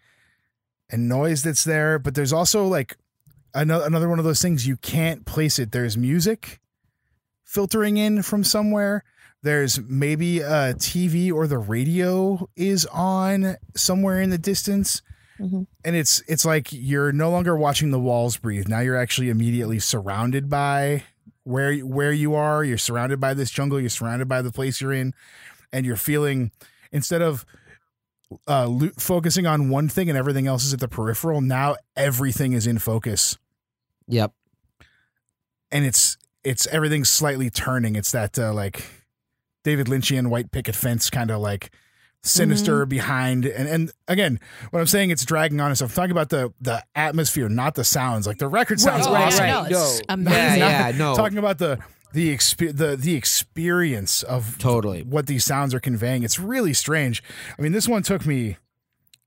and 0.89 1.09
noise 1.09 1.43
that's 1.43 1.65
there, 1.65 1.99
but 1.99 2.15
there's 2.15 2.33
also 2.33 2.65
like 2.65 2.95
another 3.53 3.85
another 3.85 4.07
one 4.07 4.19
of 4.19 4.25
those 4.25 4.41
things 4.41 4.65
you 4.65 4.77
can't 4.77 5.25
place 5.25 5.59
it. 5.59 5.71
There's 5.71 5.97
music 5.97 6.61
filtering 7.43 7.97
in 7.97 8.21
from 8.23 8.43
somewhere. 8.43 9.03
There's 9.43 9.79
maybe 9.81 10.39
a 10.39 10.73
TV 10.73 11.31
or 11.31 11.45
the 11.47 11.57
radio 11.59 12.47
is 12.55 12.85
on 12.87 13.57
somewhere 13.75 14.19
in 14.21 14.29
the 14.31 14.37
distance 14.37 15.01
Mhm. 15.39 15.65
and 15.83 15.95
it's 15.95 16.21
it's 16.27 16.45
like 16.45 16.69
you're 16.71 17.11
no 17.11 17.29
longer 17.29 17.55
watching 17.57 17.91
the 17.91 17.99
walls 17.99 18.37
breathe. 18.37 18.67
Now 18.67 18.79
you're 18.79 18.95
actually 18.95 19.29
immediately 19.29 19.79
surrounded 19.79 20.49
by 20.49 21.03
where 21.43 21.73
where 21.79 22.11
you 22.13 22.35
are. 22.35 22.63
You're 22.63 22.77
surrounded 22.77 23.19
by 23.19 23.33
this 23.33 23.49
jungle. 23.51 23.79
You're 23.79 23.89
surrounded 23.89 24.27
by 24.29 24.41
the 24.41 24.51
place 24.51 24.79
you're 24.79 24.93
in, 24.93 25.13
and 25.73 25.85
you're 25.85 25.95
feeling 25.97 26.51
instead 26.91 27.21
of 27.21 27.45
uh, 28.47 28.67
lo- 28.67 28.91
focusing 28.97 29.45
on 29.45 29.69
one 29.69 29.89
thing 29.89 30.07
and 30.09 30.17
everything 30.17 30.47
else 30.47 30.63
is 30.65 30.73
at 30.73 30.79
the 30.79 30.87
peripheral. 30.87 31.41
Now 31.41 31.75
everything 31.97 32.53
is 32.53 32.65
in 32.65 32.77
focus, 32.79 33.37
Yep. 34.07 34.31
and 35.71 35.83
it's 35.85 36.15
it's 36.43 36.67
everything's 36.67 37.09
slightly 37.09 37.49
turning. 37.49 37.95
It's 37.95 38.11
that 38.11 38.37
uh, 38.39 38.53
like 38.53 38.85
David 39.63 39.87
Lynchian 39.87 40.27
white 40.27 40.51
picket 40.51 40.75
fence 40.75 41.09
kind 41.09 41.31
of 41.31 41.39
like 41.41 41.71
sinister 42.25 42.85
behind 42.85 43.45
and 43.45 43.67
and 43.67 43.91
again 44.07 44.39
what 44.69 44.79
i'm 44.79 44.87
saying 44.87 45.09
it's 45.09 45.25
dragging 45.25 45.59
on 45.59 45.71
us 45.71 45.81
i'm 45.81 45.89
talking 45.89 46.11
about 46.11 46.29
the 46.29 46.53
the 46.61 46.81
atmosphere 46.95 47.49
not 47.49 47.75
the 47.75 47.83
sounds 47.83 48.25
like 48.25 48.37
the 48.37 48.47
record 48.47 48.79
sounds 48.79 49.05
Right, 49.07 49.27
awesome 49.27 49.43
right. 49.43 49.69
No, 49.69 49.77
it's 49.77 49.99
No. 49.99 50.05
amazing. 50.13 50.59
Yeah, 50.59 50.87
yeah, 50.89 50.97
no. 50.97 51.17
talking 51.17 51.37
about 51.37 51.57
the 51.57 51.79
the 52.13 52.33
exp- 52.33 52.77
the 52.77 52.95
the 52.95 53.15
experience 53.15 54.23
of 54.23 54.57
Totally. 54.57 55.03
what 55.03 55.27
these 55.27 55.43
sounds 55.43 55.73
are 55.73 55.81
conveying 55.81 56.23
it's 56.23 56.39
really 56.39 56.73
strange 56.73 57.21
i 57.59 57.61
mean 57.61 57.73
this 57.73 57.89
one 57.89 58.03
took 58.03 58.25
me 58.25 58.55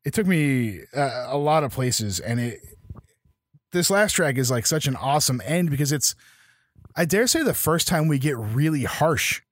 it 0.06 0.14
took 0.14 0.26
me 0.26 0.80
uh, 0.96 1.26
a 1.28 1.36
lot 1.36 1.64
of 1.64 1.72
places 1.72 2.18
and 2.18 2.40
it 2.40 2.60
this 3.72 3.90
last 3.90 4.12
track 4.14 4.38
is 4.38 4.50
like 4.50 4.64
such 4.64 4.86
an 4.86 4.96
awesome 4.96 5.42
end 5.44 5.68
because 5.70 5.92
it's 5.92 6.14
i 6.96 7.04
dare 7.04 7.26
say 7.26 7.42
the 7.42 7.52
first 7.52 7.86
time 7.86 8.08
we 8.08 8.18
get 8.18 8.38
really 8.38 8.84
harsh 8.84 9.42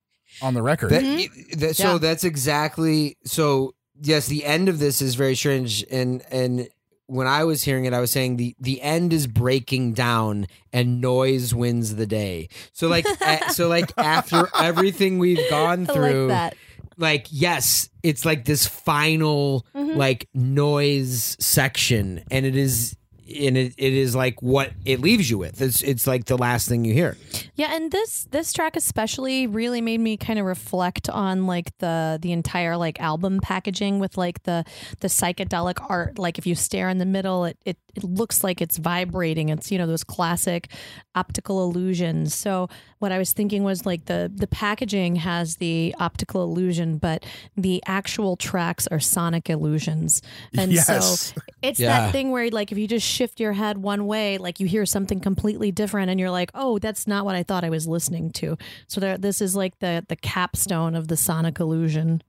on 0.41 0.53
the 0.53 0.61
record 0.61 0.89
That, 0.91 1.03
Mhm. 1.03 1.59
that- 1.59 1.75
so 1.75 1.93
Yeah. 1.93 1.97
that's 1.99 2.23
exactly 2.23 3.17
so. 3.25 3.73
Yes, 4.01 4.27
the 4.27 4.43
end 4.43 4.67
of 4.67 4.79
this 4.79 5.01
is 5.01 5.15
very 5.15 5.35
strange, 5.35 5.85
and 5.89 6.21
and 6.29 6.67
when 7.07 7.27
I 7.27 7.43
was 7.45 7.63
hearing 7.63 7.85
it, 7.85 7.93
I 7.93 7.99
was 8.01 8.11
saying 8.11 8.37
the 8.37 8.55
the 8.59 8.81
end 8.81 9.13
is 9.13 9.25
breaking 9.27 9.93
down, 9.93 10.47
and 10.73 10.99
noise 10.99 11.53
wins 11.55 11.95
the 11.95 12.05
day. 12.05 12.49
So 12.73 12.87
like, 12.87 13.05
a- 13.21 13.53
so 13.53 13.67
like 13.69 13.91
after 13.97 14.49
everything 14.59 15.17
we've 15.19 15.49
gone 15.49 15.85
through, 15.85 16.27
like 16.27 16.53
like 16.97 17.27
yes, 17.29 17.89
it's 18.03 18.25
like 18.25 18.43
this 18.45 18.65
final 18.67 19.65
Mhm. 19.75 19.95
like 19.95 20.27
noise 20.33 21.37
section, 21.39 22.21
and 22.31 22.45
it 22.45 22.55
is. 22.55 22.95
And 23.27 23.57
it, 23.57 23.73
it 23.77 23.93
is 23.93 24.15
like 24.15 24.41
what 24.41 24.71
it 24.85 24.99
leaves 24.99 25.29
you 25.29 25.37
with. 25.39 25.61
It's 25.61 25.81
it's 25.81 26.05
like 26.05 26.25
the 26.25 26.37
last 26.37 26.69
thing 26.69 26.85
you 26.85 26.93
hear. 26.93 27.17
Yeah, 27.55 27.73
and 27.75 27.91
this 27.91 28.27
this 28.31 28.53
track 28.53 28.75
especially 28.75 29.47
really 29.47 29.81
made 29.81 29.99
me 29.99 30.15
kind 30.15 30.37
of 30.37 30.45
reflect 30.45 31.09
on 31.09 31.47
like 31.47 31.75
the 31.79 32.19
the 32.21 32.31
entire 32.31 32.77
like 32.77 32.99
album 33.01 33.39
packaging 33.41 33.97
with 33.99 34.15
like 34.17 34.43
the 34.43 34.63
the 34.99 35.07
psychedelic 35.07 35.83
art. 35.89 36.19
Like 36.19 36.37
if 36.37 36.45
you 36.45 36.53
stare 36.53 36.87
in 36.89 36.99
the 36.99 37.05
middle, 37.05 37.45
it 37.45 37.57
it, 37.65 37.77
it 37.95 38.03
looks 38.03 38.43
like 38.43 38.61
it's 38.61 38.77
vibrating. 38.77 39.49
It's 39.49 39.71
you 39.71 39.77
know 39.77 39.87
those 39.87 40.03
classic 40.03 40.69
optical 41.15 41.63
illusions. 41.63 42.35
So 42.35 42.69
what 42.99 43.11
I 43.11 43.17
was 43.17 43.33
thinking 43.33 43.63
was 43.63 43.85
like 43.85 44.05
the 44.05 44.31
the 44.33 44.47
packaging 44.47 45.15
has 45.17 45.55
the 45.57 45.95
optical 45.99 46.43
illusion, 46.43 46.97
but 46.97 47.25
the 47.57 47.81
actual 47.87 48.35
tracks 48.35 48.85
are 48.87 48.99
sonic 48.99 49.49
illusions. 49.49 50.21
And 50.57 50.71
yes 50.71 50.85
so 50.87 51.33
it's 51.61 51.79
Yeah. 51.85 52.01
that 52.01 52.11
thing 52.11 52.31
where 52.31 52.49
like 52.51 52.71
if 52.71 52.77
you 52.77 52.87
just 52.87 53.05
shift 53.15 53.39
your 53.39 53.53
head 53.53 53.77
one 53.77 54.05
way, 54.05 54.37
like 54.37 54.59
you 54.59 54.67
hear 54.67 54.85
something 54.85 55.19
completely 55.19 55.71
different 55.71 56.09
and 56.11 56.19
you're 56.19 56.29
like, 56.31 56.51
"Oh, 56.53 56.77
that's 56.79 57.07
not 57.07 57.25
what 57.25 57.35
I 57.35 57.43
thought 57.43 57.63
I 57.63 57.69
was 57.69 57.87
listening 57.87 58.31
to." 58.33 58.57
So 58.87 58.99
there 58.99 59.17
this 59.17 59.41
is 59.41 59.55
like 59.55 59.79
the 59.79 60.05
the 60.07 60.15
capstone 60.15 60.95
of 60.95 61.07
the 61.07 61.17
sonic 61.17 61.59
illusion. 61.59 62.21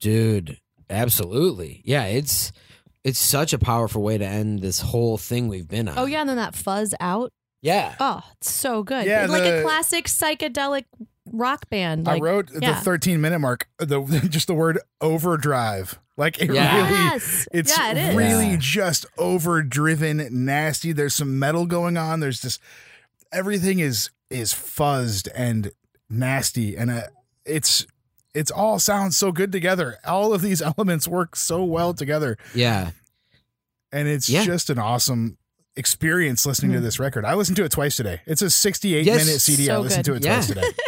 Dude, 0.00 0.60
absolutely. 0.90 1.82
Yeah, 1.84 2.04
it's 2.04 2.52
it's 3.04 3.18
such 3.18 3.52
a 3.52 3.58
powerful 3.58 4.02
way 4.02 4.18
to 4.18 4.26
end 4.26 4.60
this 4.60 4.80
whole 4.80 5.16
thing 5.18 5.48
we've 5.48 5.68
been 5.68 5.88
on. 5.88 5.98
Oh 5.98 6.06
yeah, 6.06 6.20
and 6.20 6.28
then 6.28 6.36
that 6.36 6.54
fuzz 6.54 6.94
out. 7.00 7.32
Yeah. 7.62 7.94
Oh, 7.98 8.20
it's 8.40 8.50
so 8.50 8.82
good. 8.82 9.06
Yeah, 9.06 9.26
like 9.26 9.42
the- 9.42 9.60
a 9.60 9.62
classic 9.62 10.06
psychedelic 10.06 10.84
rock 11.32 11.68
band. 11.70 12.08
I 12.08 12.18
wrote 12.18 12.50
yeah. 12.60 12.74
the 12.74 12.80
13 12.80 13.20
minute 13.20 13.38
mark, 13.40 13.68
the 13.78 14.00
just 14.30 14.46
the 14.46 14.54
word 14.54 14.78
overdrive. 15.00 15.98
Like 16.16 16.40
it 16.40 16.50
Yeah. 16.52 16.76
really, 16.76 16.90
yes. 16.90 17.48
it's 17.52 17.76
yeah, 17.76 17.90
it 17.90 17.96
is. 17.98 18.16
really 18.16 18.50
Yeah. 18.50 18.56
just 18.58 19.04
overdriven, 19.18 20.28
nasty. 20.30 20.92
There's 20.92 21.14
some 21.14 21.38
metal 21.38 21.66
going 21.66 21.96
on. 21.96 22.20
There's 22.20 22.40
just 22.40 22.60
everything 23.32 23.78
is 23.80 24.10
is 24.30 24.52
fuzzed 24.52 25.28
and 25.34 25.70
nasty, 26.08 26.76
and 26.76 26.90
uh, 26.90 27.02
it's 27.44 27.86
it's 28.34 28.50
all 28.50 28.78
sounds 28.78 29.16
so 29.16 29.30
good 29.32 29.52
together. 29.52 29.96
All 30.04 30.32
of 30.32 30.42
these 30.42 30.60
elements 30.78 31.06
work 31.08 31.36
so 31.36 31.62
well 31.64 31.92
together, 31.94 32.36
Yeah. 32.54 32.90
and 33.92 34.08
it's 34.08 34.28
Yeah. 34.28 34.44
just 34.44 34.70
an 34.70 34.78
awesome 34.78 35.36
experience 35.76 36.46
listening 36.46 36.72
to 36.72 36.78
Mhm. 36.78 36.82
this 36.82 36.98
record. 36.98 37.24
I 37.24 37.34
listened 37.34 37.56
to 37.56 37.64
it 37.64 37.70
twice 37.72 37.96
today. 37.96 38.20
It's 38.26 38.42
a 38.42 38.50
68 38.50 39.04
Yes, 39.04 39.24
minute 39.26 39.40
CD. 39.40 39.70
I 39.70 39.78
listened 39.78 40.04
good. 40.04 40.20
to 40.22 40.28
it 40.28 40.30
twice 40.30 40.48
Yeah. 40.48 40.54
today. 40.54 40.72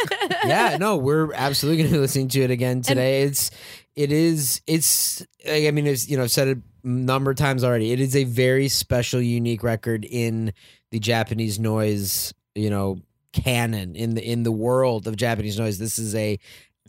Yeah, 0.45 0.77
no, 0.79 0.95
we're 0.97 1.33
absolutely 1.33 1.77
going 1.83 1.89
to 1.91 1.97
be 1.97 1.99
listening 1.99 2.29
to 2.29 2.41
it 2.41 2.49
again 2.51 2.81
today. 2.81 3.23
it's 3.23 3.51
it 3.95 4.11
is 4.11 4.61
it's 4.67 5.21
like, 5.45 5.65
I 5.65 5.71
mean 5.71 5.85
it's 5.85 6.07
you 6.09 6.15
know 6.17 6.23
I've 6.23 6.31
said 6.31 6.47
it 6.47 6.57
a 6.83 6.87
number 6.87 7.29
of 7.31 7.37
times 7.37 7.63
already. 7.63 7.91
It 7.91 7.99
is 7.99 8.15
a 8.15 8.23
very 8.23 8.67
special 8.69 9.21
unique 9.21 9.63
record 9.63 10.05
in 10.05 10.53
the 10.91 10.99
Japanese 10.99 11.59
noise, 11.59 12.33
you 12.55 12.69
know, 12.69 13.01
canon 13.33 13.95
in 13.95 14.15
the 14.15 14.23
in 14.23 14.43
the 14.43 14.51
world 14.51 15.07
of 15.07 15.17
Japanese 15.17 15.59
noise. 15.59 15.77
This 15.77 15.99
is 15.99 16.15
a 16.15 16.39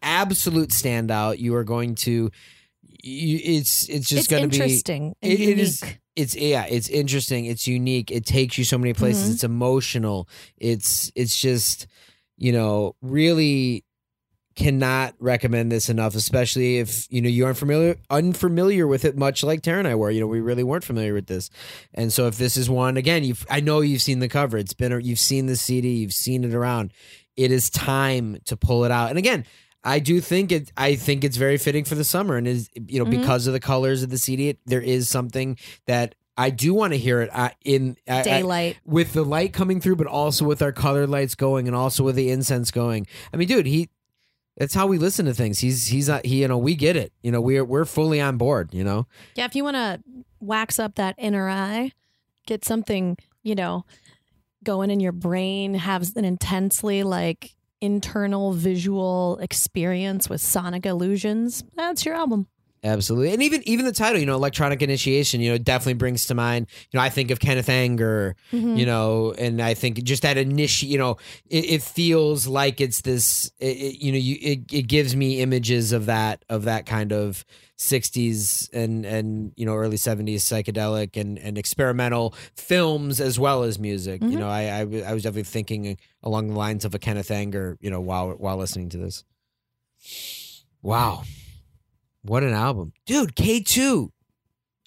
absolute 0.03 0.70
standout. 0.70 1.38
You 1.38 1.55
are 1.57 1.64
going 1.64 1.94
to 1.96 2.11
you, 2.12 2.30
it's 3.03 3.88
it's 3.88 4.09
just 4.09 4.28
going 4.30 4.42
to 4.42 4.48
be 4.48 4.57
interesting 4.57 5.14
it- 5.22 5.40
it 5.40 5.59
is- 5.59 5.82
it's 6.16 6.34
yeah 6.34 6.66
it's 6.68 6.88
interesting. 6.88 7.46
It's 7.46 7.66
unique. 7.68 8.11
It 8.11 8.26
takes 8.26 8.59
you 8.59 8.64
so 8.64 8.76
many 8.76 8.92
places. 8.92 9.28
Mhm. 9.30 9.34
it's 9.34 9.44
emotional. 9.44 10.28
It's 10.59 11.11
it's 11.14 11.40
just 11.40 11.86
you 12.36 12.53
know 12.53 12.96
really 13.01 13.84
cannot 14.57 15.14
recommend 15.20 15.70
this 15.70 15.88
enough 15.88 16.14
especially 16.16 16.78
if 16.78 17.07
you 17.11 17.22
know 17.22 17.28
you 17.28 17.46
aren't 17.46 17.57
familiar 17.57 17.96
unfamiliar 18.11 18.86
with 18.86 19.05
it 19.05 19.16
much 19.16 19.42
like 19.44 19.62
Tara 19.62 19.78
and 19.78 19.88
I 19.88 19.94
were. 19.94 20.11
You 20.11 20.20
know 20.20 20.26
we 20.26 20.40
really 20.40 20.64
weren't 20.64 20.84
familiar 20.84 21.14
with 21.14 21.26
this. 21.26 21.48
And 21.94 22.12
so 22.12 22.26
if 22.26 22.36
this 22.36 22.57
is 22.57 22.68
one 22.68 22.96
again 22.96 23.22
you've 23.24 23.46
I 23.48 23.61
know 23.61 23.80
you've 23.80 24.03
seen 24.03 24.18
the 24.18 24.28
cover. 24.28 24.59
It's 24.59 24.74
been 24.74 25.01
you've 25.03 25.20
seen 25.20 25.46
the 25.46 25.57
CD 25.57 25.90
you've 25.94 26.12
seen 26.12 26.44
it 26.44 26.53
around. 26.53 26.92
It 27.36 27.53
is 27.53 27.70
time 27.70 28.38
to 28.46 28.57
pull 28.57 28.84
it 28.84 28.90
out. 28.90 29.09
And 29.11 29.18
again 29.18 29.46
I 29.85 29.99
do 29.99 30.20
think 30.20 30.53
it. 30.53 30.72
I 30.76 30.95
think 30.95 31.24
it's 31.24 31.37
very 31.37 31.57
fitting 31.57 31.85
for 31.85 31.95
the 31.95 32.05
summer, 32.05 32.37
and 32.37 32.47
is 32.47 32.68
you 32.74 32.99
know 32.99 33.07
Mhm. 33.07 33.20
because 33.20 33.47
of 33.47 33.53
the 33.53 33.61
colors 33.61 34.03
of 34.03 34.11
the 34.11 34.18
CD, 34.18 34.49
it, 34.51 34.59
there 34.66 34.83
is 34.83 35.09
something 35.09 35.57
that 35.87 36.14
I 36.37 36.51
do 36.51 36.72
want 36.74 36.93
to 36.93 36.99
hear 36.99 37.20
it 37.22 37.31
uh, 37.33 37.51
in 37.64 37.97
I- 38.09 38.20
I- 38.20 38.22
Daylight. 38.22 38.76
with 38.87 39.12
the 39.14 39.24
light 39.24 39.53
coming 39.53 39.81
through, 39.81 39.97
but 39.97 40.07
also 40.07 40.45
with 40.45 40.62
our 40.62 40.72
colored 40.72 41.09
lights 41.11 41.35
going, 41.35 41.66
and 41.66 41.74
also 41.76 42.05
with 42.05 42.14
the 42.16 42.31
incense 42.31 42.70
going. 42.70 43.07
I 43.33 43.37
mean, 43.37 43.49
dude, 43.49 43.66
he. 43.66 43.89
That's 44.57 44.74
how 44.74 44.87
we 44.87 44.99
listen 44.99 45.24
to 45.26 45.33
things. 45.33 45.61
He's 45.61 45.87
he's 45.87 46.09
not 46.09 46.26
he. 46.26 46.43
You 46.43 46.49
know, 46.49 46.59
we 46.59 46.74
get 46.74 46.95
it. 46.97 47.12
You 47.22 47.31
know, 47.33 47.41
we're 47.41 47.64
we're 47.64 47.87
fully 47.87 48.20
on 48.20 48.37
board. 48.37 48.74
You 48.74 48.85
know. 48.85 49.07
Yeah, 49.35 49.47
if 49.47 49.55
you 49.55 49.64
want 49.64 49.76
to 49.76 50.01
wax 50.41 50.78
up 50.78 50.97
that 50.97 51.14
inner 51.16 51.49
eye, 51.49 51.93
get 52.47 52.64
something, 52.66 53.16
you 53.43 53.55
know, 53.55 53.87
going 54.62 54.91
in 54.91 55.01
your 55.01 55.12
brain, 55.12 55.72
have 55.74 56.14
an 56.16 56.26
intensely 56.26 57.03
like 57.03 57.55
internal 57.81 58.53
visual 58.53 59.39
experience 59.41 60.28
with 60.28 60.41
sonic 60.41 60.87
illusions, 60.87 61.64
that's 61.76 62.05
your 62.05 62.14
album. 62.14 62.47
Absolutely, 62.83 63.33
and 63.35 63.43
even 63.43 63.62
even 63.68 63.85
the 63.85 63.93
title, 63.93 64.18
you 64.18 64.24
know, 64.24 64.35
electronic 64.35 64.81
initiation, 64.81 65.43
you 65.43 65.51
know, 65.51 65.59
definitely 65.59 65.93
brings 65.95 66.24
to 66.26 66.35
mind. 66.35 66.66
You 66.91 66.97
know, 66.99 67.05
I 67.05 67.11
think 67.11 67.31
of 67.31 67.39
Kenneth 67.39 67.68
Anger, 67.68 68.37
Mhm. 68.53 68.78
you 68.78 68.87
know, 68.87 69.35
and 69.37 69.61
I 69.61 69.74
think 69.74 70.03
just 70.03 70.22
that 70.22 70.39
initi, 70.39 70.89
you 70.89 70.97
know, 70.97 71.18
it, 71.51 71.64
it 71.70 71.83
feels 71.83 72.47
like 72.47 72.81
it's 72.81 73.03
this, 73.03 73.51
it, 73.61 73.76
it- 73.76 74.03
you 74.03 74.12
know, 74.12 74.18
you 74.18 74.39
it, 74.41 74.61
it 74.72 74.83
gives 74.89 75.14
me 75.14 75.41
images 75.41 75.93
of 75.93 76.07
that 76.07 76.43
of 76.49 76.64
that 76.64 76.87
kind 76.87 77.12
of 77.12 77.45
'60s 77.81 78.68
and 78.74 79.07
and 79.07 79.53
you 79.57 79.64
know 79.64 79.74
early 79.74 79.97
'70s 79.97 80.43
psychedelic 80.45 81.16
and 81.18 81.39
and 81.39 81.57
experimental 81.57 82.35
films 82.55 83.20
as 83.20 83.39
well 83.39 83.62
as 83.62 83.78
music. 83.78 84.22
You 84.22 84.37
Mhm. 84.37 84.39
know, 84.39 84.49
I 84.49 84.85
was 85.14 85.22
definitely 85.22 85.45
thinking 85.45 85.97
along 86.22 86.49
the 86.49 86.55
lines 86.57 86.85
of 86.85 86.95
a 86.95 86.99
Kenneth 86.99 87.31
Anger, 87.31 87.78
you 87.81 87.91
know, 87.91 88.01
while 88.01 88.33
while 88.33 88.59
listening 88.59 88.91
to 88.91 88.99
this. 88.99 89.24
Wow. 90.83 91.22
What 92.22 92.43
an 92.43 92.53
album. 92.53 92.93
Dude, 93.07 93.35
K2 93.35 94.11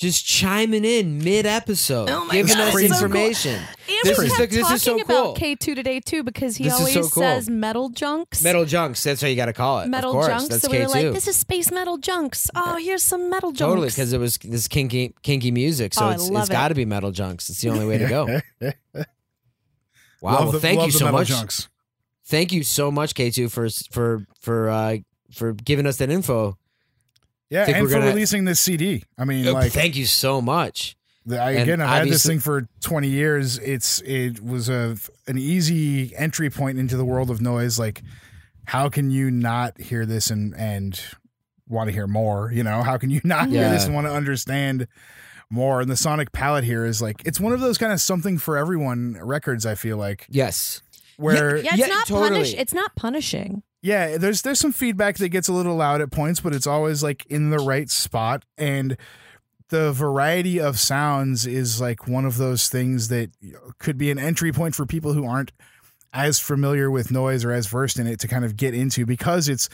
just 0.04 0.26
chiming 0.26 0.86
in 0.86 1.18
mid 1.18 1.46
episode, 1.48 2.10
Oh 2.10 2.30
giving 2.30 2.54
God, 2.56 2.60
us 2.68 2.76
it's 2.76 2.94
so 3.00 3.08
cool. 3.08 3.16
information. 3.16 3.56
And 3.56 3.66
This 4.04 4.18
we 4.20 4.26
is 4.28 4.36
kept 4.38 4.52
the- 4.52 4.58
this 4.58 4.62
talking 4.64 4.76
is 4.76 4.84
so 4.84 5.00
about. 5.00 5.36
K2 5.38 5.76
today 5.76 6.00
too 6.00 6.22
because 6.24 6.56
he 6.58 6.66
This 6.66 6.74
always 6.74 6.94
so 6.94 7.02
cool. 7.02 7.24
says 7.24 7.50
metal 7.50 7.90
junks. 7.90 8.44
Metal 8.44 8.66
junks, 8.66 9.04
that's 9.04 9.22
how 9.22 9.28
you 9.28 9.36
got 9.36 9.48
to 9.48 9.54
call 9.54 9.80
it. 9.80 9.88
metal 9.88 10.12
of 10.12 10.14
course, 10.16 10.28
junks. 10.28 10.48
That's 10.50 10.62
so 10.64 10.70
we 10.72 10.78
K2. 10.78 10.82
were 10.88 10.88
like, 11.06 11.14
this 11.14 11.28
is 11.28 11.36
space 11.36 11.72
metal 11.72 11.98
junks. 11.98 12.50
Oh, 12.56 12.78
here's 12.78 13.04
some 13.04 13.30
metal 13.30 13.52
junks. 13.52 13.70
totally, 13.72 13.88
because 13.88 14.14
it 14.14 14.20
was 14.20 14.38
this 14.38 14.68
kinky 14.68 15.16
kinky 15.24 15.50
music, 15.52 15.94
so 15.96 16.06
Oh, 16.06 16.10
I 16.10 16.14
it's, 16.14 16.30
love 16.30 16.44
it's 16.44 16.50
it. 16.52 16.54
got 16.54 16.68
to 16.68 16.76
be 16.76 16.86
metal 16.86 17.12
junks. 17.12 17.50
It's 17.50 17.62
the 17.62 17.70
only 17.70 17.86
way 17.88 17.98
to 17.98 18.08
go. 18.08 18.42
Wow, 20.22 20.32
Love 20.36 20.44
well, 20.44 20.52
the- 20.54 20.60
thank 20.62 20.78
love 20.80 20.86
you 20.88 20.92
the 20.94 20.98
so 21.00 21.06
metal 21.06 21.20
much. 21.20 21.28
Junks. 21.28 21.70
Thank 22.26 22.54
you 22.54 22.64
so 22.64 22.90
much, 22.90 23.14
K2, 23.14 23.52
for 23.52 23.68
for 23.92 24.26
for 24.40 24.70
uh, 24.70 24.98
for 25.34 25.52
giving 25.54 25.86
us 25.86 25.98
that 25.98 26.10
info. 26.10 26.58
Yeah, 27.54 27.66
and 27.70 27.88
for 27.88 27.94
gonna- 27.94 28.08
releasing 28.08 28.46
this 28.46 28.60
CD. 28.60 29.04
I 29.18 29.26
mean, 29.26 29.48
Uh, 29.48 29.54
like 29.54 29.72
thank 29.72 29.96
you 29.96 30.06
so 30.08 30.42
much. 30.42 30.96
The, 31.26 31.40
I, 31.40 31.52
again, 31.52 31.80
I've 31.82 32.00
had 32.04 32.10
this 32.10 32.26
thing 32.26 32.40
for 32.40 32.68
20 32.82 33.08
years. 33.08 33.58
It's 33.60 34.02
it 34.02 34.44
was 34.44 34.68
a 34.70 34.98
an 35.28 35.38
easy 35.38 36.14
entry 36.18 36.50
point 36.50 36.80
into 36.80 36.98
the 36.98 37.06
world 37.06 37.30
of 37.30 37.40
noise. 37.42 37.78
Like, 37.80 38.02
how 38.66 38.90
can 38.90 39.12
you 39.12 39.30
not 39.32 39.80
hear 39.80 40.06
this 40.06 40.30
and 40.32 40.54
and 40.58 41.00
want 41.70 41.88
to 41.90 41.94
hear 41.94 42.08
more? 42.08 42.52
You 42.52 42.64
know, 42.64 42.82
how 42.84 42.98
can 42.98 43.10
you 43.10 43.22
not 43.26 43.50
hear 43.50 43.70
this 43.70 43.86
and 43.86 43.94
want 43.94 44.08
to 44.08 44.12
understand 44.14 44.88
more? 45.50 45.80
And 45.82 45.90
the 45.90 45.96
sonic 45.96 46.32
palette 46.34 46.64
here 46.66 46.86
is 46.86 47.02
like 47.02 47.22
it's 47.24 47.40
one 47.40 47.54
of 47.54 47.62
those 47.62 47.78
kind 47.78 47.94
of 47.94 48.02
something 48.02 48.38
for 48.38 48.58
everyone 48.58 49.18
records. 49.22 49.66
I 49.66 49.76
feel 49.76 49.96
like 49.98 50.26
Yes. 50.30 50.82
where 51.18 51.56
yeah, 51.58 51.70
it's 51.70 51.78
Yeah, 51.78 51.86
not 51.88 52.08
totally. 52.08 52.30
punish. 52.32 52.54
It's 52.56 52.74
not 52.74 52.96
punishing. 52.98 53.64
Yeah, 53.84 54.18
there's 54.18 54.42
there's 54.44 54.62
some 54.62 54.72
feedback 54.72 55.18
that 55.18 55.30
gets 55.30 55.50
a 55.50 55.54
little 55.54 55.76
loud 55.76 56.00
at 56.00 56.10
points, 56.10 56.40
but 56.40 56.56
it's 56.56 56.66
always 56.66 57.04
like 57.04 57.26
in 57.26 57.50
the 57.50 57.60
right 57.60 57.90
spot 57.90 58.46
and 58.58 58.96
the 59.68 59.92
variety 59.92 60.60
of 60.60 60.80
sounds 60.80 61.46
is 61.46 61.82
like 61.82 62.08
one 62.08 62.26
of 62.26 62.38
those 62.38 62.70
things 62.70 63.10
that 63.10 63.32
could 63.80 63.98
be 63.98 64.10
an 64.10 64.18
entry 64.18 64.54
point 64.54 64.74
for 64.74 64.86
people 64.86 65.12
who 65.14 65.28
aren't 65.28 65.52
as 66.14 66.40
familiar 66.40 66.90
with 66.90 67.12
noise 67.12 67.44
or 67.44 67.52
as 67.52 67.68
versed 67.68 68.00
in 68.00 68.08
it 68.08 68.20
to 68.22 68.28
kind 68.28 68.46
of 68.46 68.56
get 68.56 68.74
into 68.74 69.06
because 69.06 69.50
it's 69.50 69.68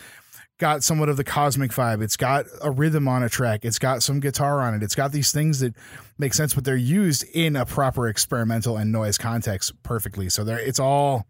got 0.57 0.83
somewhat 0.83 1.09
of 1.09 1.17
the 1.17 1.23
cosmic 1.23 1.69
vibe. 1.69 2.01
It's 2.01 2.17
got 2.17 2.45
a 2.63 2.71
rhythm 2.71 3.07
on 3.07 3.21
a 3.21 3.29
track. 3.29 3.63
It's 3.63 3.79
got 3.79 4.01
some 4.01 4.19
guitar 4.19 4.61
on 4.61 4.73
it. 4.73 4.81
It's 4.81 4.95
got 4.95 5.11
these 5.11 5.31
things 5.31 5.59
that 5.59 5.75
make 6.17 6.33
sense, 6.33 6.55
but 6.55 6.63
they're 6.63 6.75
used 6.75 7.25
in 7.33 7.55
a 7.55 7.65
proper 7.65 8.07
experimental 8.07 8.75
and 8.75 8.91
noise 8.91 9.19
context 9.19 9.73
perfectly. 9.83 10.29
So 10.29 10.43
there, 10.43 10.59
it's 10.59 10.79
all, 10.79 11.27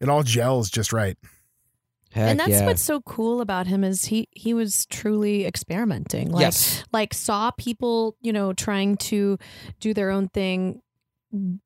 it 0.00 0.08
all 0.08 0.22
gels 0.22 0.70
just 0.70 0.92
right. 0.92 1.18
Heck 2.10 2.30
and 2.30 2.40
that's 2.40 2.50
yeah. 2.50 2.66
what's 2.66 2.82
so 2.82 3.00
cool 3.02 3.40
about 3.40 3.66
him 3.66 3.84
is 3.84 4.06
he 4.06 4.28
he 4.32 4.54
was 4.54 4.86
truly 4.86 5.46
experimenting. 5.46 6.30
Like 6.30 6.40
yes. 6.42 6.84
like 6.92 7.12
saw 7.12 7.50
people, 7.50 8.16
you 8.22 8.32
know, 8.32 8.52
trying 8.52 8.96
to 8.96 9.38
do 9.78 9.92
their 9.92 10.10
own 10.10 10.28
thing, 10.28 10.80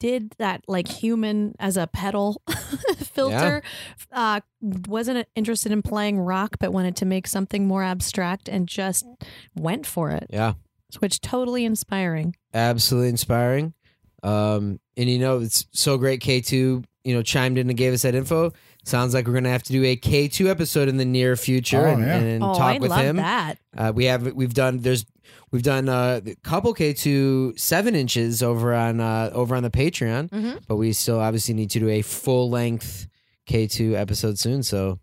did 0.01 0.35
that 0.39 0.63
like 0.67 0.89
human 0.89 1.55
as 1.61 1.77
a 1.77 1.87
pedal 1.87 2.43
filter. 2.97 3.63
Uh 4.11 4.41
wasn't 4.61 5.29
interested 5.37 5.71
in 5.71 5.83
playing 5.83 6.19
rock 6.19 6.57
but 6.59 6.73
wanted 6.73 6.97
to 6.97 7.05
make 7.05 7.29
something 7.29 7.69
more 7.69 7.85
abstract 7.85 8.49
and 8.49 8.67
just 8.67 9.07
went 9.55 9.87
for 9.87 10.11
it. 10.11 10.27
Yeah. 10.31 10.55
Which 10.99 11.21
totally 11.21 11.65
inspiring. 11.65 12.37
absolutely 12.53 13.11
inspiring. 13.11 13.75
Um, 14.23 14.79
and 14.97 15.11
you 15.11 15.19
know, 15.19 15.41
it's 15.41 15.67
so 15.73 15.99
great. 15.99 16.21
K 16.21 16.41
two, 16.41 16.83
you 17.05 17.15
know, 17.15 17.23
chimed 17.23 17.59
in 17.59 17.69
and 17.69 17.77
gave 17.77 17.93
us 17.93 18.03
that 18.03 18.15
info. 18.15 18.53
Sounds 18.85 19.15
like 19.15 19.27
we're 19.27 19.35
gonna 19.35 19.51
have 19.51 19.63
to 19.65 19.73
do 19.73 19.85
a 19.85 19.95
K 19.97 20.27
two 20.29 20.49
episode 20.51 20.89
in 20.89 20.97
the 20.97 21.05
near 21.05 21.37
future 21.37 21.87
Oh, 21.87 21.93
and, 21.93 22.03
yeah. 22.03 22.17
and 22.17 22.43
oh, 22.43 22.55
talk 22.55 22.75
I 22.75 22.79
with 22.79 22.91
love 22.91 23.05
him. 23.05 23.17
that. 23.17 23.59
Uh, 23.77 23.93
we 23.95 24.07
have 24.07 24.33
we've 24.33 24.55
done 24.55 24.79
there's 24.79 25.07
we've 25.53 25.63
done 25.63 25.89
uh, 25.89 26.21
a 26.27 26.35
couple 26.43 26.73
K 26.75 26.93
two 26.93 27.55
seven 27.57 27.95
inches 27.95 28.43
over 28.43 28.75
on 28.75 29.01
uh, 29.01 29.31
over 29.33 29.55
on 29.55 29.63
the 29.63 29.71
Patreon, 29.71 30.31
Mhm. 30.31 30.61
but 30.67 30.77
we 30.77 30.93
still 30.93 31.21
obviously 31.21 31.55
need 31.55 31.71
to 31.71 31.79
do 31.79 31.89
a 31.89 32.03
full 32.03 32.51
length 32.51 33.07
K 33.47 33.67
two 33.69 33.97
episode 33.97 34.39
soon. 34.39 34.63
So 34.65 34.99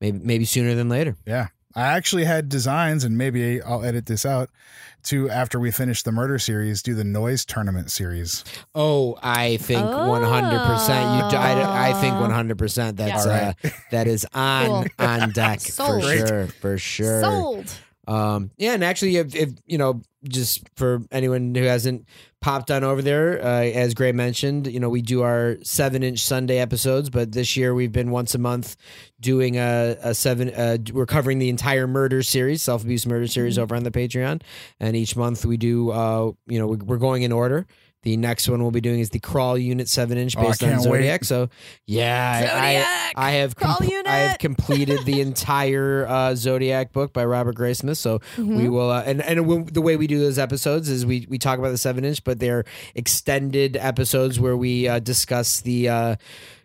maybe 0.00 0.18
maybe 0.22 0.44
sooner 0.44 0.74
than 0.74 0.88
later. 0.90 1.16
Yeah. 1.26 1.48
I 1.74 1.82
actually 1.82 2.24
had 2.24 2.48
designs, 2.48 3.04
and 3.04 3.16
maybe 3.16 3.62
I'll 3.62 3.84
edit 3.84 4.06
this 4.06 4.26
out 4.26 4.50
to 5.04 5.28
after 5.30 5.58
we 5.60 5.70
finish 5.70 6.02
the 6.02 6.12
murder 6.12 6.38
series, 6.38 6.82
do 6.82 6.94
the 6.94 7.04
noise 7.04 7.44
tournament 7.44 7.90
series. 7.90 8.44
Oh, 8.74 9.18
I 9.22 9.56
think 9.58 9.84
one 9.84 10.22
hundred 10.22 10.64
percent. 10.66 11.32
You, 11.32 11.38
I, 11.38 11.90
I 11.90 11.92
think 12.00 12.16
Oh. 12.16 12.20
one 12.20 12.30
hundred 12.30 12.58
percent. 12.58 12.96
That's 12.96 13.26
Yeah. 13.26 13.54
uh, 13.62 13.68
All 13.68 13.70
that 13.90 14.06
is 14.06 14.26
on 14.34 14.88
Cool. 14.98 15.06
on 15.08 15.30
deck 15.30 15.60
for 15.72 16.00
Great. 16.00 16.26
sure, 16.28 16.46
for 16.46 16.78
sure. 16.78 17.22
Sold. 17.22 17.72
Um, 18.08 18.50
yeah, 18.56 18.72
and 18.74 18.82
actually, 18.82 19.16
if, 19.16 19.34
if 19.36 19.50
you 19.66 19.78
know, 19.78 20.02
just 20.24 20.62
for 20.76 21.00
anyone 21.12 21.54
who 21.54 21.62
hasn't 21.62 22.06
popped 22.40 22.70
on 22.70 22.82
over 22.82 23.02
there, 23.02 23.38
uh, 23.44 23.62
as 23.64 23.92
Greh 23.94 24.12
mentioned, 24.12 24.66
you 24.66 24.80
know, 24.80 24.88
we 24.88 25.02
do 25.02 25.22
our 25.22 25.56
seven 25.62 26.02
inch 26.02 26.20
Sunday 26.20 26.58
episodes, 26.58 27.10
but 27.10 27.32
this 27.32 27.56
year 27.56 27.74
we've 27.74 27.92
been 27.92 28.10
once 28.10 28.34
a 28.34 28.38
month 28.38 28.76
doing 29.20 29.56
a, 29.56 29.96
a 30.02 30.14
seven. 30.14 30.48
Uh, 30.48 30.78
we're 30.92 31.04
covering 31.06 31.38
the 31.38 31.50
entire 31.50 31.86
murder 31.86 32.22
series, 32.22 32.62
self 32.62 32.82
abuse 32.82 33.06
murder 33.06 33.26
series, 33.26 33.54
Mm-hmm. 33.56 33.62
over 33.62 33.74
on 33.76 33.82
the 33.82 33.90
Patreon, 33.90 34.40
and 34.78 34.96
each 34.96 35.16
month 35.16 35.44
we 35.44 35.56
do. 35.58 35.90
Uh, 35.90 36.32
you 36.46 36.58
know, 36.58 36.66
we- 36.68 36.76
we're 36.78 36.96
going 36.98 37.22
in 37.22 37.32
order. 37.32 37.66
The 38.02 38.16
next 38.16 38.48
one 38.48 38.62
we'll 38.62 38.70
be 38.70 38.80
doing 38.80 39.00
is 39.00 39.10
the 39.10 39.20
Crawl 39.20 39.58
Unit 39.58 39.88
seven 39.88 40.16
inch 40.16 40.34
Oh, 40.36 40.42
based 40.42 40.62
on 40.62 40.70
can't 40.70 40.80
wait. 40.82 40.98
Zodiac. 41.00 41.24
So 41.24 41.50
yeah, 41.86 42.32
I- 42.34 42.40
Zodiac. 42.40 43.12
I, 43.16 43.28
I 43.28 43.30
have 43.32 43.56
Crawl 43.56 43.76
I 44.06 44.16
have 44.16 44.38
completed 44.38 45.04
the 45.04 45.20
entire 45.20 46.06
uh, 46.08 46.34
Zodiac 46.34 46.92
book 46.92 47.12
by 47.12 47.24
Robert 47.24 47.56
Graysmith. 47.56 47.98
So 47.98 48.20
Mm-hmm. 48.36 48.56
we 48.56 48.68
will, 48.68 48.90
uh, 48.90 49.02
and 49.04 49.20
and 49.22 49.40
w- 49.40 49.64
the 49.64 49.82
way 49.82 49.96
we 49.96 50.06
do 50.06 50.18
those 50.18 50.38
episodes 50.38 50.88
is 50.88 51.04
we 51.04 51.26
we 51.28 51.36
talk 51.38 51.58
about 51.58 51.70
the 51.70 51.78
seven 51.78 52.04
inch, 52.04 52.24
but 52.24 52.38
they're 52.38 52.64
extended 52.94 53.76
episodes 53.76 54.38
where 54.40 54.56
we 54.56 54.88
uh, 54.88 54.98
discuss 55.00 55.60
the. 55.60 55.88
Uh, 55.88 56.16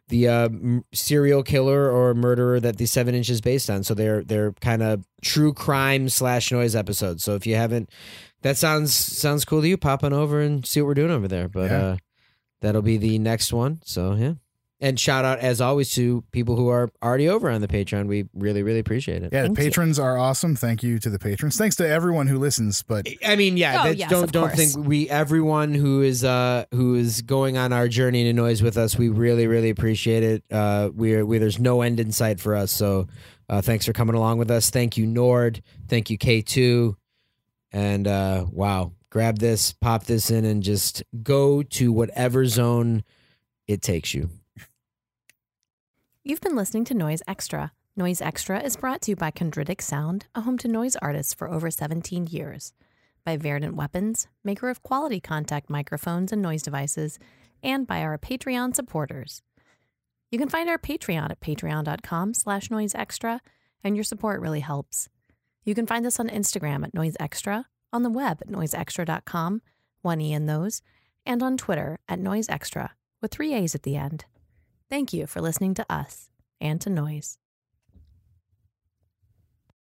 the 0.07 0.27
uh, 0.27 0.43
m- 0.45 0.86
serial 0.93 1.41
killer 1.41 1.89
or 1.89 2.13
murderer 2.13 2.59
that 2.59 2.77
the 2.77 2.86
seven 2.86 3.15
inch 3.15 3.27
is 3.27 3.41
based 3.41 3.71
on. 3.71 3.83
So 3.83 3.95
they're 3.95 4.23
they're 4.23 4.51
kind 4.61 4.83
of 4.83 5.03
true 5.23 5.51
crime 5.51 6.09
slash 6.09 6.51
noise 6.51 6.75
episodes. 6.75 7.23
So 7.23 7.33
if 7.33 7.47
you 7.47 7.55
haven't, 7.55 7.89
that 8.46 8.56
sounds 8.58 8.93
sounds 8.93 9.43
cool 9.43 9.62
to 9.62 9.68
you. 9.68 9.76
Pop 9.76 10.04
on 10.04 10.14
over 10.14 10.39
and 10.39 10.64
see 10.66 10.80
what 10.82 10.88
we're 10.88 10.93
doing 10.93 11.12
over 11.12 11.28
there. 11.28 11.50
But 11.50 11.72
Yeah. 11.72 11.78
uh, 11.86 11.98
that'll 12.62 12.82
be 12.84 12.98
the 12.98 13.18
next 13.20 13.52
one. 13.52 13.82
So 13.84 14.14
yeah. 14.14 14.34
And 14.82 15.00
shout 15.00 15.24
out 15.24 15.39
as 15.39 15.62
always 15.62 15.89
to 15.93 16.24
people 16.34 16.58
who 16.58 16.68
are 16.68 16.89
already 17.02 17.30
over 17.30 17.50
on 17.50 17.62
the 17.62 17.68
Patreon. 17.68 18.08
We 18.08 18.26
really, 18.36 18.62
really 18.62 18.80
appreciate 18.80 19.24
it. 19.24 19.30
Yeah, 19.32 19.43
the 19.43 19.48
Thank 19.48 19.58
you. 19.58 19.64
patrons 19.64 19.98
are 19.98 20.18
awesome. 20.18 20.56
Thank 20.58 20.84
you 20.84 21.00
to 21.00 21.10
the 21.10 21.18
patrons. 21.18 21.58
Thanks 21.58 21.78
to 21.78 21.88
everyone 21.88 22.28
who 22.28 22.38
listens. 22.38 22.84
But 22.84 23.08
I 23.26 23.38
mean, 23.38 23.56
yeah, 23.56 23.72
Oh, 23.72 23.78
that's- 23.78 23.96
yes, 23.98 24.10
don't 24.10 24.32
don't 24.34 24.50
course. 24.50 24.74
think 24.74 24.86
we 24.86 25.10
everyone 25.10 25.74
who 25.74 26.02
is 26.02 26.24
uh 26.26 26.66
who 26.72 26.96
is 26.96 27.22
going 27.22 27.58
on 27.58 27.72
our 27.72 27.88
journey 27.88 28.26
to 28.26 28.34
noise 28.34 28.62
with 28.62 28.78
us. 28.78 28.98
We 28.98 29.08
really 29.10 29.48
really 29.48 29.70
appreciate 29.70 30.24
it. 30.24 30.43
Uh, 30.52 30.89
we're 30.93 31.26
we 31.26 31.38
there's 31.38 31.58
no 31.60 31.82
end 31.82 32.00
in 32.02 32.12
sight 32.12 32.41
for 32.41 32.54
us. 32.54 32.72
So, 32.72 33.08
uh, 33.50 33.62
thanks 33.62 33.86
for 33.86 33.93
coming 33.93 34.16
along 34.16 34.39
with 34.39 34.52
us. 34.52 34.70
Thank 34.70 34.98
you 34.98 35.08
Nord. 35.08 35.64
Thank 35.88 36.10
you 36.10 36.18
K 36.18 36.41
two, 36.41 36.98
and 37.76 38.07
uh, 38.07 38.45
wow, 38.49 38.93
grab 39.09 39.39
this, 39.39 39.73
pop 39.73 40.05
this 40.05 40.32
in, 40.32 40.45
and 40.45 40.63
just 40.63 41.03
go 41.21 41.61
to 41.61 41.91
whatever 41.91 42.45
zone 42.45 43.03
it 43.67 43.82
takes 43.82 44.13
you. 44.13 44.30
You've 46.23 46.41
been 46.41 46.55
listening 46.55 46.86
to 46.86 46.93
Noise 46.93 47.21
Extra, 47.28 47.73
Noise 47.97 48.21
Extra 48.21 48.61
is 48.61 48.76
brought 48.76 49.01
to 49.03 49.11
you 49.11 49.15
by 49.15 49.32
Chondritic 49.32 49.82
Sound, 49.82 50.26
a 50.36 50.41
home 50.41 50.57
to 50.57 50.67
noise 50.67 50.97
artists 50.97 51.34
for 51.34 51.49
over 51.49 51.71
17 51.71 52.28
years, 52.28 52.73
by 53.23 53.38
Verdant 53.38 53.76
Weapons, 53.76 54.28
maker 54.43 54.69
of 54.69 54.84
quality 54.84 55.21
contact 55.21 55.69
microphones 55.69 56.34
and 56.34 56.41
noise 56.41 56.61
devices, 56.61 57.19
and 57.63 57.88
by 57.88 58.01
our 58.01 58.17
Patreon 58.17 58.76
supporters. 58.76 59.41
You 60.30 60.38
can 60.38 60.49
find 60.49 60.69
our 60.69 60.78
Patreon 60.78 61.30
at 61.32 61.39
patreon.com 61.39 62.34
slash 62.34 62.67
noiseextra, 62.67 63.39
and 63.82 63.95
your 63.95 64.03
support 64.03 64.41
really 64.41 64.59
helps. 64.61 65.07
You 65.66 65.74
can 65.74 65.88
find 65.88 66.05
us 66.05 66.20
on 66.20 66.30
Instagram 66.30 66.86
at 66.86 66.93
noiseextra, 66.93 67.66
on 67.91 68.03
the 68.03 68.09
web 68.09 68.38
at 68.41 68.47
noiseextra.com, 68.47 69.61
one 70.03 70.22
E 70.22 70.32
in 70.32 70.45
those, 70.45 70.82
and 71.26 71.41
on 71.41 71.57
Twitter 71.57 71.99
at 72.07 72.20
noiseextra, 72.20 72.91
with 73.22 73.32
three 73.32 73.53
A's 73.53 73.74
at 73.74 73.84
the 73.84 73.95
end. 73.97 74.26
Thank 74.89 75.11
you 75.11 75.26
for 75.26 75.41
listening 75.41 75.74
to 75.74 75.86
us 75.91 76.30
and 76.61 76.80
to 76.82 76.89
Noise. 76.91 77.39